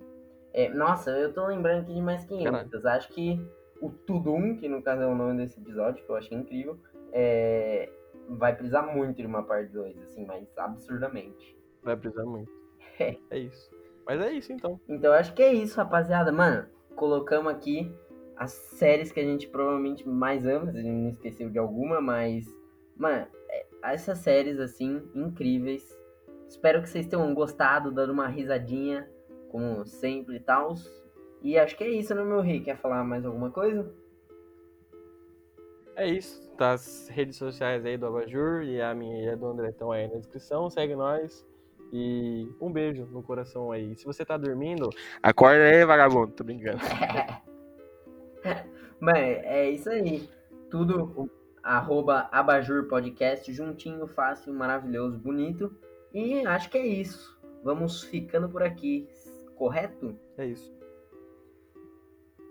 É, 0.53 0.69
nossa, 0.69 1.11
eu 1.11 1.33
tô 1.33 1.47
lembrando 1.47 1.83
aqui 1.83 1.95
de 1.95 2.03
mais 2.03 2.25
500. 2.25 2.45
Caralho. 2.45 2.89
Acho 2.89 3.09
que 3.09 3.41
o 3.81 3.91
Tudum, 3.91 4.57
que 4.57 4.69
no 4.69 4.83
caso 4.83 5.03
é 5.03 5.07
o 5.07 5.15
nome 5.15 5.39
desse 5.39 5.59
episódio, 5.59 6.05
que 6.05 6.11
eu 6.11 6.17
achei 6.17 6.37
incrível, 6.37 6.79
é... 7.13 7.91
vai 8.29 8.55
precisar 8.55 8.83
muito 8.83 9.17
de 9.17 9.27
uma 9.27 9.43
parte 9.43 9.73
2, 9.73 10.03
assim, 10.03 10.27
mas 10.27 10.47
absurdamente. 10.57 11.57
Vai 11.83 11.97
precisar 11.97 12.25
muito. 12.25 12.51
É. 12.99 13.17
é 13.31 13.39
isso. 13.39 13.71
Mas 14.07 14.21
é 14.21 14.33
isso 14.33 14.53
então. 14.53 14.81
Então 14.89 15.13
acho 15.13 15.33
que 15.33 15.43
é 15.43 15.53
isso, 15.53 15.77
rapaziada. 15.77 16.33
Mano, 16.33 16.67
colocamos 16.97 17.53
aqui 17.53 17.93
as 18.43 18.51
séries 18.51 19.13
que 19.13 19.21
a 19.21 19.25
gente 19.25 19.47
provavelmente 19.47 20.09
mais 20.09 20.45
ama. 20.47 20.71
A 20.71 20.73
gente 20.73 20.89
não 20.89 21.09
esqueceu 21.11 21.49
de 21.49 21.59
alguma, 21.59 22.01
mas. 22.01 22.47
Mano, 22.97 23.27
é, 23.49 23.67
essas 23.85 24.19
séries 24.19 24.59
assim, 24.59 25.01
incríveis. 25.15 25.97
Espero 26.49 26.83
que 26.83 26.89
vocês 26.89 27.07
tenham 27.07 27.33
gostado, 27.35 27.93
dando 27.93 28.13
uma 28.13 28.27
risadinha, 28.27 29.09
como 29.49 29.85
sempre 29.87 30.37
e 30.37 30.41
tal. 30.41 30.75
E 31.41 31.59
acho 31.59 31.77
que 31.77 31.85
é 31.85 31.91
isso, 31.91 32.15
né, 32.15 32.23
meu 32.25 32.41
rei? 32.41 32.61
Quer 32.61 32.77
falar 32.77 33.05
mais 33.05 33.25
alguma 33.25 33.51
coisa? 33.51 33.91
É 35.95 36.07
isso. 36.07 36.43
Tá 36.57 36.73
as 36.73 37.09
redes 37.09 37.37
sociais 37.37 37.85
aí 37.85 37.97
do 37.97 38.07
Abajur 38.07 38.63
e 38.63 38.81
a 38.81 38.95
minha 38.95 39.25
e 39.25 39.29
a 39.29 39.37
do 39.37 39.47
André 39.47 39.71
estão 39.71 39.93
aí 39.93 40.09
na 40.09 40.19
descrição. 40.19 40.69
Segue 40.69 40.97
nós. 40.97 41.47
E 41.93 42.49
um 42.61 42.73
beijo 42.73 43.07
no 43.07 43.23
coração 43.23 43.71
aí. 43.71 43.95
Se 43.97 44.05
você 44.05 44.25
tá 44.25 44.37
dormindo, 44.37 44.91
acorda 45.23 45.65
aí, 45.65 45.85
vagabundo. 45.85 46.33
Tô 46.33 46.43
brincando. 46.43 46.81
Mano, 49.01 49.19
é 49.19 49.71
isso 49.71 49.89
aí. 49.89 50.29
Tudo 50.71 51.31
arroba 51.63 52.29
Abajur 52.33 52.89
Podcast, 52.89 53.53
juntinho, 53.53 54.07
fácil, 54.07 54.53
maravilhoso, 54.53 55.19
bonito. 55.19 55.75
E 56.13 56.47
acho 56.47 56.71
que 56.71 56.79
é 56.79 56.87
isso. 56.87 57.41
Vamos 57.63 58.03
ficando 58.03 58.49
por 58.49 58.63
aqui, 58.63 59.09
correto? 59.57 60.17
É 60.37 60.47
isso. 60.47 60.73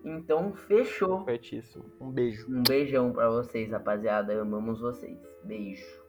Então, 0.04 0.54
fechou. 0.54 1.24
Certíssimo. 1.26 1.86
Um 2.00 2.10
beijo. 2.10 2.48
Um 2.50 2.64
beijão 2.64 3.12
para 3.12 3.30
vocês, 3.30 3.70
rapaziada. 3.70 4.42
Amamos 4.42 4.80
vocês. 4.80 5.20
Beijo. 5.44 6.02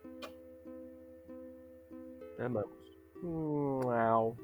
Amamos. 2.38 2.70
Uau. 3.22 4.36